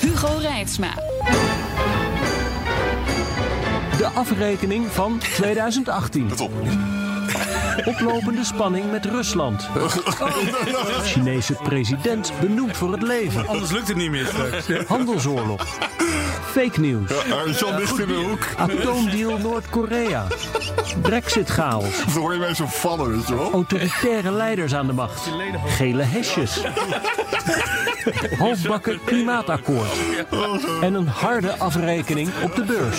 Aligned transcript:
Hugo 0.00 0.38
Reitsma. 0.38 0.94
De 3.96 4.06
afrekening 4.14 4.86
van 4.92 5.18
2018. 5.36 6.28
Oplopende 7.84 8.44
spanning 8.44 8.90
met 8.90 9.04
Rusland. 9.04 9.68
Chinese 11.02 11.54
president 11.54 12.32
benoemd 12.40 12.76
voor 12.76 12.92
het 12.92 13.02
leven. 13.02 13.48
Anders 13.48 13.70
lukt 13.70 13.88
het 13.88 13.96
niet 13.96 14.10
meer 14.10 14.26
straks. 14.26 14.86
Handelsoorlog. 14.88 15.66
Fake 16.50 16.80
news. 16.80 17.10
Arjan 17.32 17.78
ligt 17.78 17.98
in 17.98 18.06
de 18.06 18.14
hoek. 18.14 18.46
Atoomdeal 18.56 19.38
Noord-Korea. 19.38 20.26
Brexit-chaos. 21.02 22.04
Dan 22.04 22.22
hoor 22.22 22.32
je 22.32 22.38
mij 22.38 22.54
zo 22.54 22.66
vallen, 22.66 23.10
weet 23.10 23.28
je 23.28 23.34
wel. 23.34 23.52
Autoritaire 23.52 24.32
leiders 24.32 24.74
aan 24.74 24.86
de 24.86 24.92
macht. 24.92 25.30
Gele 25.66 26.02
hesjes. 26.02 26.60
Halfbakken 28.38 29.00
klimaatakkoord. 29.04 29.90
En 30.80 30.94
een 30.94 31.08
harde 31.08 31.58
afrekening 31.58 32.30
op 32.42 32.54
de 32.54 32.62
beurs. 32.62 32.98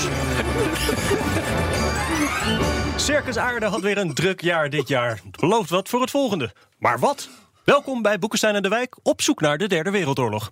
Circus 3.01 3.37
Aarde 3.37 3.65
had 3.65 3.81
weer 3.81 3.97
een 3.97 4.13
druk 4.13 4.41
jaar 4.41 4.69
dit 4.69 4.87
jaar. 4.87 5.19
Het 5.25 5.39
belooft 5.39 5.69
wat 5.69 5.89
voor 5.89 6.01
het 6.01 6.09
volgende. 6.09 6.53
Maar 6.77 6.99
wat? 6.99 7.29
Welkom 7.63 8.01
bij 8.01 8.19
Boekenstein 8.19 8.55
en 8.55 8.61
de 8.61 8.69
Wijk 8.69 8.97
op 9.03 9.21
zoek 9.21 9.41
naar 9.41 9.57
de 9.57 9.67
Derde 9.67 9.91
Wereldoorlog. 9.91 10.51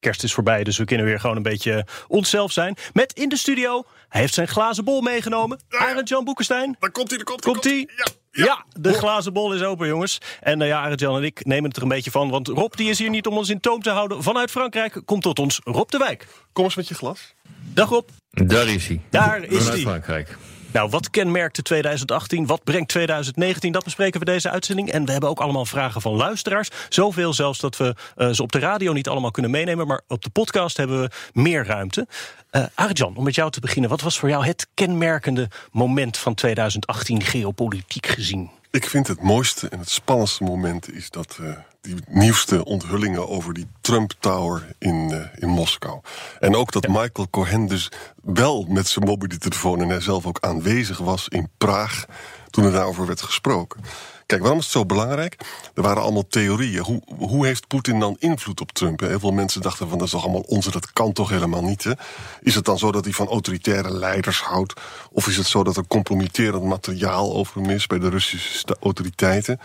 Kerst 0.00 0.22
is 0.22 0.34
voorbij, 0.34 0.64
dus 0.64 0.78
we 0.78 0.84
kunnen 0.84 1.06
weer 1.06 1.20
gewoon 1.20 1.36
een 1.36 1.42
beetje 1.42 1.86
onszelf 2.08 2.52
zijn. 2.52 2.76
Met 2.92 3.12
in 3.12 3.28
de 3.28 3.36
studio, 3.36 3.84
hij 4.08 4.20
heeft 4.20 4.34
zijn 4.34 4.48
glazen 4.48 4.84
bol 4.84 5.00
meegenomen. 5.00 5.60
Arend 5.68 6.08
Jan 6.08 6.24
Boekenstein. 6.24 6.76
Daar 6.78 6.90
komt 6.90 7.08
hij, 7.08 7.16
daar 7.18 7.26
komt 7.26 7.44
hij. 7.44 7.52
Komt 7.52 7.64
ie? 7.64 7.90
Ja. 7.96 8.06
Ja, 8.44 8.64
de 8.80 8.92
glazen 8.92 9.32
bol 9.32 9.54
is 9.54 9.62
open, 9.62 9.86
jongens. 9.86 10.18
En 10.40 10.60
uh, 10.60 10.66
ja, 10.66 10.80
Arend 10.80 11.00
Jan 11.00 11.16
en 11.16 11.24
ik 11.24 11.44
nemen 11.44 11.64
het 11.64 11.76
er 11.76 11.82
een 11.82 11.88
beetje 11.88 12.10
van. 12.10 12.30
Want 12.30 12.48
Rob 12.48 12.74
die 12.74 12.90
is 12.90 12.98
hier 12.98 13.10
niet 13.10 13.26
om 13.26 13.36
ons 13.36 13.48
in 13.48 13.60
toom 13.60 13.82
te 13.82 13.90
houden. 13.90 14.22
Vanuit 14.22 14.50
Frankrijk 14.50 15.02
komt 15.04 15.22
tot 15.22 15.38
ons 15.38 15.60
Rob 15.64 15.88
de 15.90 15.98
Wijk. 15.98 16.26
Kom 16.52 16.64
eens 16.64 16.74
met 16.74 16.88
je 16.88 16.94
glas. 16.94 17.34
Dag 17.74 17.88
Rob. 17.88 18.08
Daar 18.30 18.68
is 18.68 18.86
hij. 18.86 19.00
Daar 19.10 19.42
is 19.42 19.56
Vanuit 19.56 19.68
hij. 19.68 19.80
Frankrijk. 19.80 20.36
Nou, 20.74 20.88
wat 20.88 21.10
kenmerkte 21.10 21.62
2018? 21.62 22.46
Wat 22.46 22.64
brengt 22.64 22.88
2019? 22.88 23.72
Dat 23.72 23.84
bespreken 23.84 24.20
we 24.20 24.26
deze 24.26 24.50
uitzending. 24.50 24.90
En 24.90 25.04
we 25.04 25.12
hebben 25.12 25.30
ook 25.30 25.40
allemaal 25.40 25.64
vragen 25.64 26.00
van 26.00 26.12
luisteraars. 26.12 26.70
Zoveel 26.88 27.32
zelfs 27.32 27.58
dat 27.58 27.76
we 27.76 27.94
uh, 28.16 28.30
ze 28.30 28.42
op 28.42 28.52
de 28.52 28.58
radio 28.58 28.92
niet 28.92 29.08
allemaal 29.08 29.30
kunnen 29.30 29.50
meenemen. 29.50 29.86
Maar 29.86 30.00
op 30.08 30.22
de 30.22 30.30
podcast 30.30 30.76
hebben 30.76 31.00
we 31.00 31.10
meer 31.32 31.66
ruimte. 31.66 32.06
Uh, 32.52 32.64
Arjan, 32.74 33.16
om 33.16 33.24
met 33.24 33.34
jou 33.34 33.50
te 33.50 33.60
beginnen. 33.60 33.90
Wat 33.90 34.00
was 34.00 34.18
voor 34.18 34.28
jou 34.28 34.46
het 34.46 34.66
kenmerkende 34.74 35.48
moment 35.70 36.16
van 36.16 36.34
2018 36.34 37.22
geopolitiek 37.22 38.06
gezien? 38.06 38.50
Ik 38.74 38.88
vind 38.88 39.06
het 39.06 39.22
mooiste 39.22 39.68
en 39.68 39.78
het 39.78 39.90
spannendste 39.90 40.44
moment 40.44 40.92
is 40.92 41.10
dat 41.10 41.38
uh, 41.40 41.56
die 41.80 41.94
nieuwste 42.08 42.64
onthullingen 42.64 43.28
over 43.28 43.54
die 43.54 43.66
Trump 43.80 44.12
Tower 44.20 44.74
in, 44.78 45.10
uh, 45.10 45.26
in 45.36 45.48
Moskou. 45.48 46.00
En 46.40 46.56
ook 46.56 46.72
dat 46.72 46.84
ja. 46.84 46.90
Michael 46.90 47.28
Cohen 47.30 47.66
dus 47.66 47.90
wel 48.22 48.66
met 48.68 48.86
zijn 48.86 49.04
mobiele 49.04 49.38
telefoon 49.38 49.80
en 49.80 49.88
hij 49.88 50.00
zelf 50.00 50.26
ook 50.26 50.38
aanwezig 50.40 50.98
was 50.98 51.28
in 51.28 51.48
Praag 51.58 52.04
toen 52.50 52.64
er 52.64 52.72
daarover 52.72 53.06
werd 53.06 53.22
gesproken. 53.22 53.80
Kijk, 54.26 54.40
waarom 54.40 54.58
is 54.58 54.64
het 54.64 54.74
zo 54.74 54.86
belangrijk? 54.86 55.36
Er 55.74 55.82
waren 55.82 56.02
allemaal 56.02 56.26
theorieën. 56.28 56.82
Hoe, 56.82 57.02
hoe 57.16 57.46
heeft 57.46 57.66
Poetin 57.66 58.00
dan 58.00 58.16
invloed 58.18 58.60
op 58.60 58.72
Trump? 58.72 59.00
Heel 59.00 59.18
veel 59.18 59.32
mensen 59.32 59.62
dachten 59.62 59.88
van 59.88 59.98
dat 59.98 60.06
is 60.06 60.12
toch 60.12 60.22
allemaal 60.22 60.40
onzin, 60.40 60.72
dat 60.72 60.92
kan 60.92 61.12
toch 61.12 61.28
helemaal 61.28 61.64
niet. 61.64 61.84
Hè? 61.84 61.92
Is 62.40 62.54
het 62.54 62.64
dan 62.64 62.78
zo 62.78 62.92
dat 62.92 63.04
hij 63.04 63.12
van 63.12 63.28
autoritaire 63.28 63.90
leiders 63.90 64.40
houdt? 64.40 64.80
Of 65.10 65.26
is 65.26 65.36
het 65.36 65.46
zo 65.46 65.64
dat 65.64 65.76
er 65.76 65.86
compromitterend 65.86 66.64
materiaal 66.64 67.34
over 67.34 67.60
hem 67.60 67.70
is 67.70 67.86
bij 67.86 67.98
de 67.98 68.08
Russische 68.08 68.76
autoriteiten? 68.80 69.60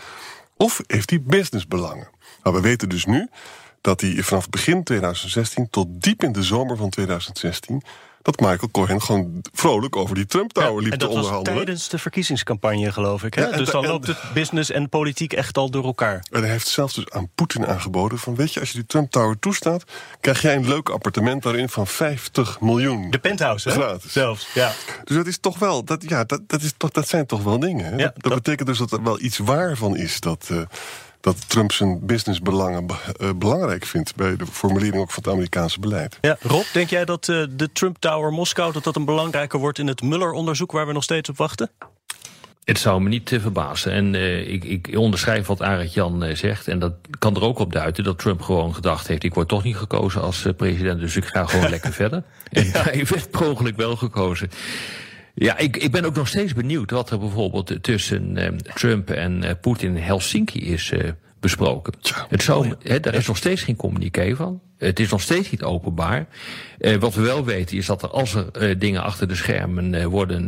Of 0.56 0.80
heeft 0.86 1.10
hij 1.10 1.22
businessbelangen? 1.22 2.08
Nou, 2.42 2.56
we 2.56 2.62
weten 2.62 2.88
dus 2.88 3.04
nu 3.04 3.28
dat 3.80 4.00
hij 4.00 4.22
vanaf 4.22 4.48
begin 4.48 4.84
2016 4.84 5.70
tot 5.70 5.86
diep 5.90 6.22
in 6.22 6.32
de 6.32 6.42
zomer 6.42 6.76
van 6.76 6.90
2016 6.90 7.82
dat 8.22 8.40
Michael 8.40 8.70
Cohen 8.70 9.02
gewoon 9.02 9.42
vrolijk 9.52 9.96
over 9.96 10.14
die 10.14 10.26
Trump 10.26 10.52
Tower 10.52 10.70
ja, 10.72 10.76
liep 10.80 10.92
en 10.92 10.98
te 10.98 11.04
dat 11.04 11.08
onderhandelen. 11.14 11.54
was 11.54 11.64
tijdens 11.64 11.88
de 11.88 11.98
verkiezingscampagne, 11.98 12.92
geloof 12.92 13.22
ik. 13.24 13.34
Hè? 13.34 13.44
Ja, 13.46 13.56
dus 13.56 13.70
dan 13.70 13.86
loopt 13.86 14.06
het 14.06 14.18
business 14.34 14.70
en 14.70 14.88
politiek 14.88 15.32
echt 15.32 15.56
al 15.56 15.70
door 15.70 15.84
elkaar. 15.84 16.24
En 16.30 16.40
hij 16.40 16.50
heeft 16.50 16.66
zelfs 16.68 16.94
dus 16.94 17.10
aan 17.10 17.28
Poetin 17.34 17.66
aangeboden 17.66 18.18
van... 18.18 18.34
weet 18.34 18.52
je, 18.54 18.60
als 18.60 18.68
je 18.68 18.74
die 18.74 18.86
Trump 18.86 19.10
Tower 19.10 19.38
toestaat... 19.38 19.84
krijg 20.20 20.42
jij 20.42 20.56
een 20.56 20.68
leuk 20.68 20.88
appartement 20.88 21.42
daarin 21.42 21.68
van 21.68 21.86
50 21.86 22.60
miljoen. 22.60 23.10
De 23.10 23.18
penthouse, 23.18 23.68
hè? 23.68 23.74
Gratis. 23.74 24.12
Zelfs, 24.12 24.48
ja. 24.54 24.72
Dus 25.04 25.16
dat 25.16 25.26
is 25.26 25.38
toch 25.38 25.58
wel, 25.58 25.84
dat, 25.84 26.04
ja, 26.08 26.24
dat, 26.24 26.40
dat, 26.46 26.62
is 26.62 26.72
toch, 26.76 26.90
dat 26.90 27.08
zijn 27.08 27.26
toch 27.26 27.42
wel 27.42 27.58
dingen. 27.58 27.84
Hè? 27.84 27.90
Ja, 27.90 27.96
dat, 27.96 28.12
dat 28.14 28.22
dat- 28.22 28.34
betekent 28.34 28.68
dus 28.68 28.78
dat 28.78 28.92
er 28.92 29.02
wel 29.02 29.20
iets 29.20 29.38
waar 29.38 29.76
van 29.76 29.96
is... 29.96 30.20
dat, 30.20 30.46
eh, 30.50 30.58
dat 31.20 31.48
Trump 31.48 31.72
zijn 31.72 32.06
businessbelangen 32.06 32.86
be- 32.86 32.94
eh, 33.18 33.30
belangrijk 33.36 33.84
vindt... 33.84 34.14
bij 34.16 34.36
de 34.36 34.46
formulering 34.46 34.96
ook 35.02 35.10
van 35.10 35.22
het 35.22 35.32
Amerikaanse 35.32 35.80
beleid. 35.80 36.18
ja. 36.20 36.36
Rob, 36.40 36.64
denk 36.72 36.90
jij 36.90 37.04
dat 37.04 37.28
eh, 37.28 37.44
de 37.50 37.72
Trump 37.72 37.96
Tower 37.98 38.32
Moskou... 38.32 38.72
dat 38.72 38.84
dat 38.84 38.96
een 38.96 39.04
belangrijker 39.04 39.58
wordt 39.58 39.78
in 39.78 39.86
het 39.86 40.02
Mueller-onderzoek... 40.02 40.72
waar 40.72 40.86
we 40.86 40.92
nog 40.92 41.02
steeds 41.02 41.28
op 41.28 41.36
wachten? 41.36 41.70
Het 42.64 42.78
zou 42.78 43.00
me 43.02 43.08
niet 43.08 43.32
eh, 43.32 43.40
verbazen. 43.40 43.92
En 43.92 44.14
eh, 44.14 44.52
ik, 44.52 44.64
ik 44.64 44.90
onderschrijf 44.94 45.46
wat 45.46 45.62
Arend 45.62 45.94
Jan 45.94 46.36
zegt. 46.36 46.68
En 46.68 46.78
dat 46.78 46.92
kan 47.18 47.36
er 47.36 47.42
ook 47.42 47.58
op 47.58 47.72
duiden 47.72 48.04
dat 48.04 48.18
Trump 48.18 48.40
gewoon 48.40 48.74
gedacht 48.74 49.06
heeft... 49.06 49.24
ik 49.24 49.34
word 49.34 49.48
toch 49.48 49.64
niet 49.64 49.76
gekozen 49.76 50.20
als 50.20 50.46
president, 50.56 51.00
dus 51.00 51.16
ik 51.16 51.24
ga 51.24 51.46
gewoon 51.46 51.70
lekker 51.76 51.92
verder. 51.92 52.22
En 52.50 52.66
hij 52.72 53.06
werd 53.08 53.30
per 53.30 53.48
ongeluk 53.48 53.76
wel 53.76 53.96
gekozen. 53.96 54.50
Ja, 55.42 55.58
ik, 55.58 55.76
ik 55.76 55.90
ben 55.90 56.04
ook 56.04 56.14
nog 56.14 56.28
steeds 56.28 56.54
benieuwd 56.54 56.90
wat 56.90 57.10
er 57.10 57.18
bijvoorbeeld 57.18 57.82
tussen 57.82 58.36
eh, 58.36 58.52
Trump 58.74 59.10
en 59.10 59.42
eh, 59.44 59.54
Poetin 59.60 59.96
in 59.96 60.02
Helsinki 60.02 60.60
is 60.60 60.90
eh, 60.90 61.10
besproken. 61.40 61.92
Het 62.28 62.42
zou, 62.42 62.74
hè, 62.82 63.00
daar 63.00 63.14
is 63.14 63.26
nog 63.26 63.36
steeds 63.36 63.62
geen 63.62 63.76
communiqué 63.76 64.36
van. 64.36 64.60
Het 64.80 65.00
is 65.00 65.10
nog 65.10 65.20
steeds 65.20 65.50
niet 65.50 65.62
openbaar. 65.62 66.26
Eh, 66.78 66.96
wat 66.96 67.14
we 67.14 67.22
wel 67.22 67.44
weten 67.44 67.76
is 67.76 67.86
dat 67.86 68.02
er 68.02 68.08
als 68.08 68.34
er 68.34 68.50
eh, 68.50 68.78
dingen 68.78 69.02
achter 69.02 69.28
de 69.28 69.34
schermen 69.34 69.94
eh, 69.94 70.06
worden 70.06 70.38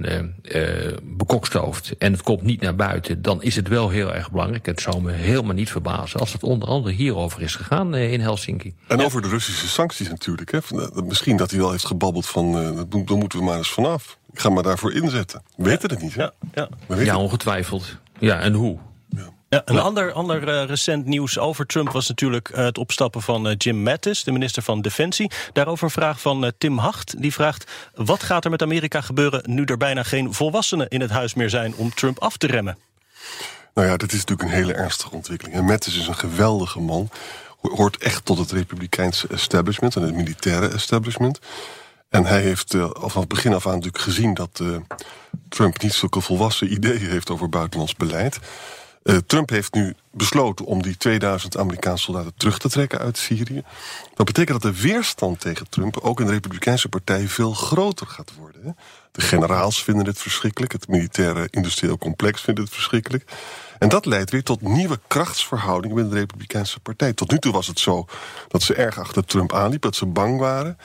bekokstoofd 1.03 1.95
en 1.99 2.13
het 2.13 2.23
komt 2.23 2.43
niet 2.43 2.61
naar 2.61 2.77
buiten, 2.77 3.23
dan 3.23 3.43
is 3.43 3.57
het 3.57 3.69
wel 3.69 3.89
heel 3.89 4.15
erg 4.15 4.31
belangrijk. 4.31 4.67
Het 4.67 4.81
zou 4.81 5.03
me 5.03 5.13
helemaal 5.13 5.55
niet 5.55 5.71
verbazen 5.71 6.21
als 6.21 6.33
het 6.33 6.43
onder 6.43 6.69
andere 6.69 6.95
hierover 6.95 7.43
is 7.43 7.55
gegaan 7.55 7.95
in 7.95 8.21
Helsinki. 8.21 8.75
En 8.89 9.01
over 9.05 9.23
de 9.23 9.29
Russische 9.29 9.69
sancties 9.69 10.09
natuurlijk. 10.09 10.53
Hè? 10.53 10.59
Misschien 11.05 11.37
dat 11.37 11.51
hij 11.51 11.61
wel 11.61 11.71
heeft 11.71 11.87
gebabbeld 11.87 12.27
van... 12.27 12.59
eh, 12.59 12.77
daar 13.05 13.17
moeten 13.17 13.39
we 13.39 13.45
maar 13.45 13.57
eens 13.57 13.73
vanaf. 13.73 14.19
Ik 14.33 14.39
ga 14.39 14.51
me 14.51 14.63
daarvoor 14.63 14.93
inzetten. 14.93 15.43
We 15.57 15.65
weten 15.65 15.91
het 15.91 16.03
niet, 16.03 16.15
hè? 16.15 16.23
Ja, 16.23 16.33
ja. 16.55 16.69
We 16.87 16.95
weten 16.95 17.05
Ja, 17.05 17.19
ongetwijfeld. 17.19 17.97
Ja, 18.19 18.41
en 18.41 18.53
hoe? 18.53 18.79
Ja, 19.53 19.63
een 19.65 19.79
ander, 19.79 20.13
ander 20.13 20.49
eh, 20.49 20.65
recent 20.67 21.07
nieuws 21.07 21.39
over 21.39 21.67
Trump 21.67 21.91
was 21.91 22.09
natuurlijk 22.09 22.49
eh, 22.49 22.65
het 22.65 22.79
opstappen 22.79 23.23
van 23.23 23.49
eh, 23.49 23.55
Jim 23.59 23.83
Mattis, 23.83 24.25
de 24.25 24.33
minister 24.33 24.63
van 24.63 24.83
Defensie. 24.83 25.31
Daarover 25.53 25.85
een 25.85 25.91
vraag 25.91 26.21
van 26.21 26.53
Tim 26.59 26.79
Hacht. 26.79 27.21
Die 27.21 27.33
vraagt: 27.33 27.71
wat 27.95 28.23
gaat 28.23 28.45
er 28.45 28.51
met 28.51 28.63
Amerika 28.63 29.01
gebeuren 29.01 29.43
nu 29.47 29.65
er 29.65 29.77
bijna 29.77 30.03
geen 30.03 30.35
volwassenen 30.35 30.89
in 30.89 31.01
het 31.01 31.11
huis 31.11 31.35
meer 31.35 31.51
zijn 31.51 31.75
om 31.75 31.95
Trump 31.95 32.19
af 32.19 32.37
te 32.37 32.47
remmen? 32.47 32.79
Nou 33.75 33.89
ja, 33.89 33.97
dit 33.97 34.13
is 34.13 34.19
natuurlijk 34.19 34.49
een 34.49 34.55
hele 34.55 34.73
ernstige 34.73 35.15
ontwikkeling. 35.15 35.57
En 35.57 35.65
Mattis 35.65 35.99
is 35.99 36.07
een 36.07 36.15
geweldige 36.15 36.81
man. 36.81 37.09
Ho- 37.61 37.77
Hoort 37.77 37.97
echt 37.97 38.25
tot 38.25 38.39
het 38.39 38.51
republikeinse 38.53 39.27
establishment 39.29 39.97
en 39.97 40.03
het 40.03 40.15
militaire 40.15 40.69
establishment. 40.69 41.39
En 42.09 42.25
hij 42.25 42.41
heeft 42.41 42.75
uh, 42.75 42.91
vanaf 42.93 43.15
het 43.15 43.29
begin 43.29 43.55
af 43.55 43.67
aan 43.67 43.75
natuurlijk 43.75 44.03
gezien 44.03 44.35
dat 44.35 44.59
uh, 44.63 44.77
Trump 45.49 45.83
niet 45.83 45.93
zulke 45.93 46.21
volwassen 46.21 46.73
ideeën 46.73 47.11
heeft 47.11 47.31
over 47.31 47.49
buitenlands 47.49 47.95
beleid. 47.95 48.39
Uh, 49.05 49.17
Trump 49.27 49.51
heeft 49.51 49.75
nu 49.75 49.95
besloten 50.11 50.65
om 50.65 50.83
die 50.83 50.97
2000 50.97 51.57
Amerikaanse 51.57 52.05
soldaten 52.05 52.35
terug 52.37 52.59
te 52.59 52.69
trekken 52.69 52.99
uit 52.99 53.19
Syrië. 53.19 53.63
Dat 54.15 54.27
betekent 54.27 54.63
dat 54.63 54.75
de 54.75 54.81
weerstand 54.81 55.41
tegen 55.41 55.69
Trump 55.69 55.99
ook 55.99 56.21
in 56.21 56.27
de 56.27 56.33
Republikeinse 56.33 56.89
Partij 56.89 57.29
veel 57.29 57.53
groter 57.53 58.07
gaat 58.07 58.33
worden. 58.39 58.77
De 59.13 59.21
generaals 59.21 59.83
vinden 59.83 60.07
het 60.07 60.19
verschrikkelijk, 60.19 60.73
het 60.73 60.89
militaire 60.89 61.49
industrieel 61.51 61.99
complex 61.99 62.41
vindt 62.41 62.61
het 62.61 62.71
verschrikkelijk. 62.71 63.25
En 63.79 63.89
dat 63.89 64.07
leidt 64.07 64.31
weer 64.31 64.43
tot 64.43 64.61
nieuwe 64.61 65.01
krachtsverhoudingen 65.07 65.97
binnen 65.97 66.15
de 66.15 66.21
Republikeinse 66.21 66.81
Partij. 66.81 67.13
Tot 67.13 67.31
nu 67.31 67.39
toe 67.39 67.53
was 67.53 67.67
het 67.67 67.79
zo 67.79 68.07
dat 68.49 68.63
ze 68.63 68.75
erg 68.75 68.99
achter 68.99 69.25
Trump 69.25 69.55
aanliep, 69.55 69.83
dat 69.83 69.97
ze 69.97 70.07
bang 70.07 70.39
waren. 70.39 70.79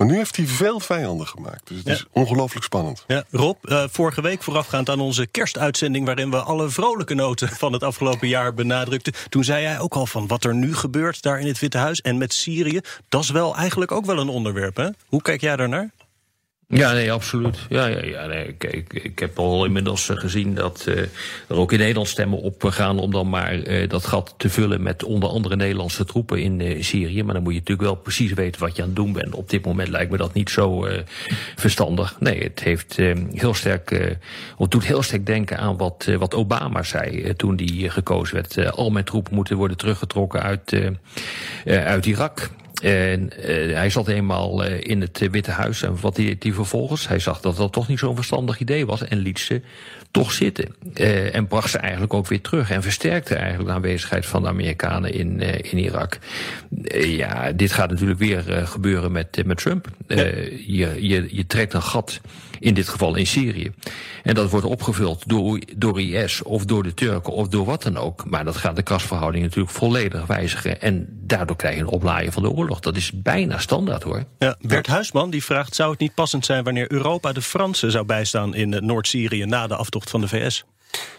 Maar 0.00 0.08
nu 0.08 0.16
heeft 0.16 0.36
hij 0.36 0.46
veel 0.46 0.80
vijanden 0.80 1.26
gemaakt. 1.26 1.68
Dus 1.68 1.76
het 1.76 1.86
Ja. 1.86 1.92
is 1.92 2.04
ongelooflijk 2.12 2.64
spannend. 2.64 3.04
Ja, 3.06 3.24
Rob, 3.30 3.56
eh, 3.64 3.84
vorige 3.90 4.22
week 4.22 4.42
voorafgaand 4.42 4.88
aan 4.88 5.00
onze 5.00 5.26
kerstuitzending... 5.26 6.06
waarin 6.06 6.30
we 6.30 6.36
alle 6.42 6.68
vrolijke 6.68 7.14
noten 7.14 7.48
van 7.64 7.72
het 7.72 7.82
afgelopen 7.82 8.28
jaar 8.28 8.54
benadrukten... 8.54 9.12
toen 9.28 9.44
zei 9.44 9.64
hij 9.64 9.80
ook 9.80 9.94
al 9.94 10.06
van 10.06 10.26
wat 10.26 10.44
er 10.44 10.54
nu 10.54 10.74
gebeurt 10.74 11.22
daar 11.22 11.40
in 11.40 11.46
het 11.46 11.58
Witte 11.58 11.78
Huis... 11.78 12.00
en 12.00 12.18
met 12.18 12.32
Syrië, 12.34 12.80
dat 13.08 13.22
is 13.22 13.30
wel 13.30 13.56
eigenlijk 13.56 13.92
ook 13.92 14.06
wel 14.06 14.18
een 14.18 14.28
onderwerp, 14.28 14.76
hè? 14.76 14.88
Hoe 15.06 15.22
kijk 15.22 15.40
jij 15.40 15.56
daarnaar? 15.56 15.90
Ja, 16.72 16.92
nee, 16.92 17.12
absoluut. 17.12 17.58
Ja, 17.68 17.86
ja, 17.86 18.04
ja 18.04 18.26
nee, 18.26 18.46
ik, 18.46 18.92
ik, 18.92 19.18
heb 19.18 19.38
al 19.38 19.64
inmiddels 19.64 20.08
eh, 20.08 20.16
gezien 20.16 20.54
dat 20.54 20.84
eh, 20.88 20.98
er 21.48 21.56
ook 21.56 21.72
in 21.72 21.78
Nederland 21.78 22.08
stemmen 22.08 22.38
op 22.38 22.64
gaan 22.64 22.98
om 22.98 23.10
dan 23.10 23.28
maar 23.28 23.62
eh, 23.62 23.88
dat 23.88 24.06
gat 24.06 24.34
te 24.36 24.48
vullen 24.48 24.82
met 24.82 25.04
onder 25.04 25.28
andere 25.28 25.56
Nederlandse 25.56 26.04
troepen 26.04 26.38
in 26.38 26.84
Syrië. 26.84 27.22
Maar 27.22 27.34
dan 27.34 27.42
moet 27.42 27.52
je 27.52 27.58
natuurlijk 27.58 27.88
wel 27.88 27.96
precies 27.96 28.32
weten 28.32 28.60
wat 28.60 28.76
je 28.76 28.82
aan 28.82 28.88
het 28.88 28.96
doen 28.96 29.12
bent. 29.12 29.34
Op 29.34 29.50
dit 29.50 29.64
moment 29.64 29.88
lijkt 29.88 30.10
me 30.10 30.16
dat 30.16 30.34
niet 30.34 30.50
zo 30.50 30.86
verstandig. 31.56 32.20
Nee, 32.20 32.42
het 32.42 32.60
heeft 32.62 32.96
heel 33.32 33.54
sterk, 33.54 33.90
het 34.58 34.70
doet 34.70 34.84
heel 34.84 35.02
sterk 35.02 35.26
denken 35.26 35.58
aan 35.58 35.76
wat, 35.76 36.08
wat 36.18 36.34
Obama 36.34 36.82
zei 36.82 37.34
toen 37.36 37.56
die 37.56 37.90
gekozen 37.90 38.34
werd. 38.34 38.72
Al 38.72 38.90
mijn 38.90 39.04
troepen 39.04 39.34
moeten 39.34 39.56
worden 39.56 39.76
teruggetrokken 39.76 40.42
uit, 40.42 40.76
uit 41.64 42.06
Irak. 42.06 42.50
En 42.80 43.42
eh, 43.42 43.74
hij 43.74 43.90
zat 43.90 44.08
eenmaal 44.08 44.64
eh, 44.64 44.80
in 44.80 45.00
het 45.00 45.28
Witte 45.30 45.50
Huis. 45.50 45.82
En 45.82 46.00
wat 46.00 46.16
hij 46.16 46.36
die 46.38 46.54
vervolgens, 46.54 47.08
hij 47.08 47.18
zag 47.18 47.40
dat 47.40 47.56
dat 47.56 47.72
toch 47.72 47.88
niet 47.88 47.98
zo'n 47.98 48.14
verstandig 48.14 48.60
idee 48.60 48.86
was. 48.86 49.04
En 49.04 49.18
liet 49.18 49.38
ze 49.38 49.62
toch 50.10 50.32
zitten. 50.32 50.74
Eh, 50.94 51.34
en 51.34 51.46
bracht 51.46 51.70
ze 51.70 51.78
eigenlijk 51.78 52.14
ook 52.14 52.26
weer 52.26 52.40
terug. 52.40 52.70
En 52.70 52.82
versterkte 52.82 53.34
eigenlijk 53.34 53.68
de 53.68 53.74
aanwezigheid 53.74 54.26
van 54.26 54.42
de 54.42 54.48
Amerikanen 54.48 55.12
in, 55.12 55.40
in 55.70 55.78
Irak. 55.78 56.18
Ja, 56.92 57.52
dit 57.52 57.72
gaat 57.72 57.90
natuurlijk 57.90 58.18
weer 58.18 58.42
gebeuren 58.66 59.12
met, 59.12 59.46
met 59.46 59.56
Trump. 59.56 59.88
Je, 60.06 60.96
je, 60.98 61.26
je 61.30 61.46
trekt 61.46 61.74
een 61.74 61.82
gat. 61.82 62.20
In 62.60 62.74
dit 62.74 62.88
geval 62.88 63.16
in 63.16 63.26
Syrië. 63.26 63.72
En 64.22 64.34
dat 64.34 64.50
wordt 64.50 64.66
opgevuld 64.66 65.28
door, 65.28 65.60
door 65.76 66.00
IS 66.00 66.42
of 66.42 66.64
door 66.64 66.82
de 66.82 66.94
Turken 66.94 67.32
of 67.32 67.48
door 67.48 67.64
wat 67.64 67.82
dan 67.82 67.96
ook. 67.96 68.30
Maar 68.30 68.44
dat 68.44 68.56
gaat 68.56 68.76
de 68.76 68.82
krasverhouding 68.82 69.44
natuurlijk 69.44 69.74
volledig 69.74 70.26
wijzigen. 70.26 70.80
En 70.80 71.06
daardoor 71.10 71.56
krijg 71.56 71.74
je 71.74 71.80
een 71.80 71.86
oplaaien 71.86 72.32
van 72.32 72.42
de 72.42 72.50
oorlog. 72.50 72.69
Dat 72.78 72.96
is 72.96 73.10
bijna 73.14 73.58
standaard 73.58 74.02
hoor. 74.02 74.24
Ja, 74.38 74.56
Bert 74.60 74.86
Huisman 74.86 75.30
die 75.30 75.44
vraagt: 75.44 75.74
zou 75.74 75.90
het 75.90 76.00
niet 76.00 76.14
passend 76.14 76.44
zijn 76.44 76.64
wanneer 76.64 76.92
Europa 76.92 77.32
de 77.32 77.42
Fransen 77.42 77.90
zou 77.90 78.04
bijstaan 78.04 78.54
in 78.54 78.74
eh, 78.74 78.80
Noord-Syrië 78.80 79.44
na 79.44 79.66
de 79.66 79.76
aftocht 79.76 80.10
van 80.10 80.20
de 80.20 80.28
VS? 80.28 80.64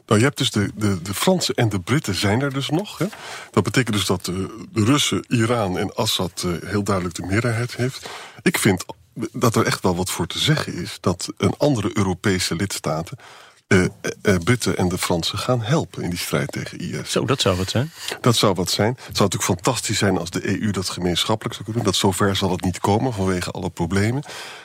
Nou, 0.06 0.20
je 0.20 0.26
hebt 0.26 0.38
dus 0.38 0.52
de, 0.52 0.72
de, 0.76 1.02
de 1.02 1.14
Fransen 1.14 1.56
en 1.56 1.70
de 1.70 1.80
Britten 1.80 2.16
zijn 2.16 2.42
er 2.42 2.54
dus 2.54 2.70
nog. 2.70 2.98
Hè? 2.98 3.06
Dat 3.52 3.64
betekent 3.64 3.96
dus 3.96 4.06
dat 4.06 4.26
de, 4.26 4.66
de 4.72 4.84
Russen, 4.84 5.26
Iran 5.28 5.78
en 5.78 5.96
Assad 5.96 6.46
eh, 6.46 6.70
heel 6.70 6.84
duidelijk 6.84 7.16
de 7.16 7.26
meerderheid 7.26 7.76
heeft. 7.76 8.10
Ik 8.42 8.58
vind 8.58 8.86
dat 9.32 9.56
er 9.56 9.66
echt 9.66 9.84
wel 9.84 9.96
wat 9.96 10.10
voor 10.10 10.28
te 10.28 10.40
zeggen 10.40 10.74
is 10.74 10.98
dat 11.00 11.34
een 11.38 11.54
andere 11.58 11.92
Europese 11.94 12.56
lidstaten. 12.56 13.18
Eh, 13.72 13.84
eh, 14.22 14.36
Britten 14.44 14.78
en 14.78 14.90
de 14.90 14.98
Fransen 14.98 15.38
gaan 15.38 15.62
helpen 15.62 16.04
in 16.04 16.10
die 16.10 16.20
strijd 16.20 16.52
tegen 16.52 16.80
IS. 16.80 17.12
Zo, 17.12 17.26
dat 17.26 17.42
zou 17.42 17.58
wat 17.58 17.70
zijn. 17.70 17.92
Dat 18.22 18.36
zou 18.36 18.54
wat 18.54 18.70
zijn. 18.70 18.90
Het 18.90 19.18
zou 19.18 19.30
natuurlijk 19.30 19.62
fantastisch 19.62 19.98
zijn 19.98 20.18
als 20.18 20.30
de 20.30 20.62
EU 20.62 20.72
dat 20.72 20.90
gemeenschappelijk 20.90 21.54
zou 21.56 21.66
kunnen 21.66 21.84
doen. 21.84 21.92
Dat 21.92 22.02
zover 22.02 22.36
zal 22.36 22.52
het 22.52 22.64
niet 22.64 22.80
komen 22.80 23.14
vanwege 23.14 23.52
alle 23.52 23.70
problemen. 23.70 24.24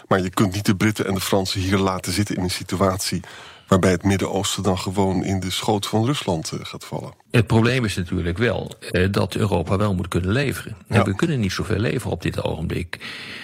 Maar 0.08 0.22
je 0.22 0.30
kunt 0.30 0.52
niet 0.52 0.64
de 0.64 0.76
Britten 0.76 1.06
en 1.06 1.14
de 1.14 1.20
Fransen 1.20 1.60
hier 1.60 1.78
laten 1.78 2.12
zitten 2.12 2.36
in 2.36 2.42
een 2.42 2.50
situatie 2.50 3.20
waarbij 3.66 3.90
het 3.90 4.04
Midden-Oosten 4.04 4.62
dan 4.62 4.78
gewoon 4.78 5.24
in 5.24 5.40
de 5.40 5.50
schoot 5.50 5.86
van 5.86 6.04
Rusland 6.04 6.52
eh, 6.52 6.58
gaat 6.62 6.84
vallen. 6.84 7.12
Het 7.30 7.46
probleem 7.46 7.84
is 7.84 7.96
natuurlijk 7.96 8.38
wel 8.38 8.70
eh, 8.90 9.08
dat 9.10 9.34
Europa 9.34 9.76
wel 9.76 9.94
moet 9.94 10.08
kunnen 10.08 10.30
leveren. 10.30 10.76
En 10.88 10.96
Ja. 10.96 11.04
we 11.04 11.14
kunnen 11.16 11.40
niet 11.40 11.52
zoveel 11.52 11.78
leveren 11.78 12.10
op 12.12 12.22
dit 12.22 12.42
ogenblik. 12.42 12.98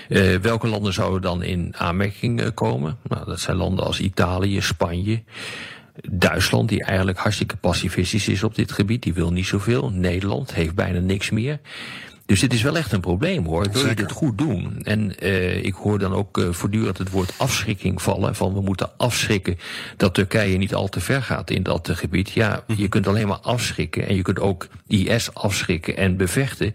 Eh, 0.08 0.34
welke 0.36 0.68
landen 0.68 0.92
zouden 0.92 1.22
dan 1.22 1.42
in 1.42 1.74
aanmerking 1.76 2.54
komen? 2.54 2.98
Nou, 3.08 3.24
dat 3.26 3.40
zijn 3.40 3.56
landen 3.56 3.84
als 3.84 4.00
Italië, 4.00 4.60
Spanje. 4.60 5.22
Duitsland, 6.10 6.68
die 6.68 6.84
eigenlijk 6.84 7.18
hartstikke 7.18 7.56
pacifistisch 7.56 8.28
is 8.28 8.42
op 8.42 8.54
dit 8.54 8.72
gebied, 8.72 9.02
die 9.02 9.14
wil 9.14 9.32
niet 9.32 9.46
zoveel. 9.46 9.90
Nederland 9.90 10.54
heeft 10.54 10.74
bijna 10.74 10.98
niks 10.98 11.30
meer. 11.30 11.60
Dus 12.26 12.40
dit 12.40 12.52
is 12.52 12.62
wel 12.62 12.76
echt 12.76 12.92
een 12.92 13.00
probleem 13.00 13.44
hoor. 13.44 13.68
Wil 13.72 13.86
je 13.86 13.94
het 13.94 14.12
goed 14.12 14.38
doen? 14.38 14.80
En 14.82 15.18
eh, 15.18 15.64
ik 15.64 15.74
hoor 15.74 15.98
dan 15.98 16.12
ook 16.12 16.38
eh, 16.38 16.48
voortdurend 16.50 16.98
het 16.98 17.10
woord 17.10 17.32
afschrikking 17.36 18.02
vallen. 18.02 18.34
Van 18.34 18.54
we 18.54 18.60
moeten 18.60 18.90
afschrikken 18.96 19.58
dat 19.96 20.14
Turkije 20.14 20.58
niet 20.58 20.74
al 20.74 20.88
te 20.88 21.00
ver 21.00 21.22
gaat 21.22 21.50
in 21.50 21.62
dat 21.62 21.90
gebied. 21.92 22.30
Ja, 22.30 22.64
je 22.76 22.88
kunt 22.88 23.06
alleen 23.06 23.28
maar 23.28 23.40
afschrikken. 23.40 24.08
En 24.08 24.14
je 24.14 24.22
kunt 24.22 24.40
ook 24.40 24.68
IS 24.86 25.34
afschrikken 25.34 25.96
en 25.96 26.16
bevechten. 26.16 26.74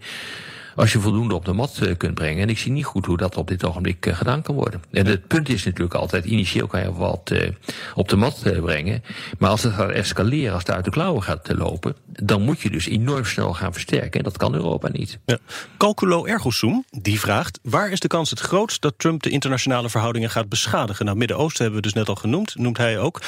Als 0.78 0.92
je 0.92 1.00
voldoende 1.00 1.34
op 1.34 1.44
de 1.44 1.52
mat 1.52 1.78
eh, 1.78 1.96
kunt 1.96 2.14
brengen. 2.14 2.42
En 2.42 2.48
ik 2.48 2.58
zie 2.58 2.72
niet 2.72 2.84
goed 2.84 3.06
hoe 3.06 3.16
dat 3.16 3.36
op 3.36 3.48
dit 3.48 3.64
ogenblik 3.64 4.06
eh, 4.06 4.16
gedaan 4.16 4.42
kan 4.42 4.54
worden. 4.54 4.82
En 4.90 5.06
het 5.06 5.26
punt 5.26 5.48
is 5.48 5.64
natuurlijk 5.64 5.94
altijd, 5.94 6.24
initieel 6.24 6.66
kan 6.66 6.82
je 6.82 6.92
wat 6.92 7.30
eh, 7.30 7.50
op 7.94 8.08
de 8.08 8.16
mat 8.16 8.42
brengen. 8.62 9.02
Maar 9.38 9.50
als 9.50 9.62
het 9.62 9.72
gaat 9.72 9.90
escaleren, 9.90 10.52
als 10.52 10.62
het 10.62 10.70
uit 10.70 10.84
de 10.84 10.90
klauwen 10.90 11.22
gaat 11.22 11.52
lopen. 11.56 11.96
Dan 12.06 12.42
moet 12.42 12.60
je 12.60 12.70
dus 12.70 12.86
enorm 12.86 13.24
snel 13.24 13.54
gaan 13.54 13.72
versterken. 13.72 14.18
En 14.18 14.22
dat 14.22 14.36
kan 14.36 14.54
Europa 14.54 14.88
niet. 14.88 15.18
Ja. 15.24 15.38
Calculo 15.76 16.24
Ergosum 16.24 16.84
die 16.90 17.20
vraagt: 17.20 17.58
waar 17.62 17.90
is 17.90 18.00
de 18.00 18.08
kans 18.08 18.30
het 18.30 18.40
grootst 18.40 18.82
dat 18.82 18.94
Trump 18.96 19.22
de 19.22 19.30
internationale 19.30 19.90
verhoudingen 19.90 20.30
gaat 20.30 20.48
beschadigen? 20.48 21.04
Nou, 21.04 21.16
Midden-Oosten 21.16 21.62
hebben 21.62 21.80
we 21.82 21.86
dus 21.86 21.96
net 21.96 22.08
al 22.08 22.14
genoemd, 22.14 22.54
noemt 22.56 22.76
hij 22.76 22.98
ook. 22.98 23.20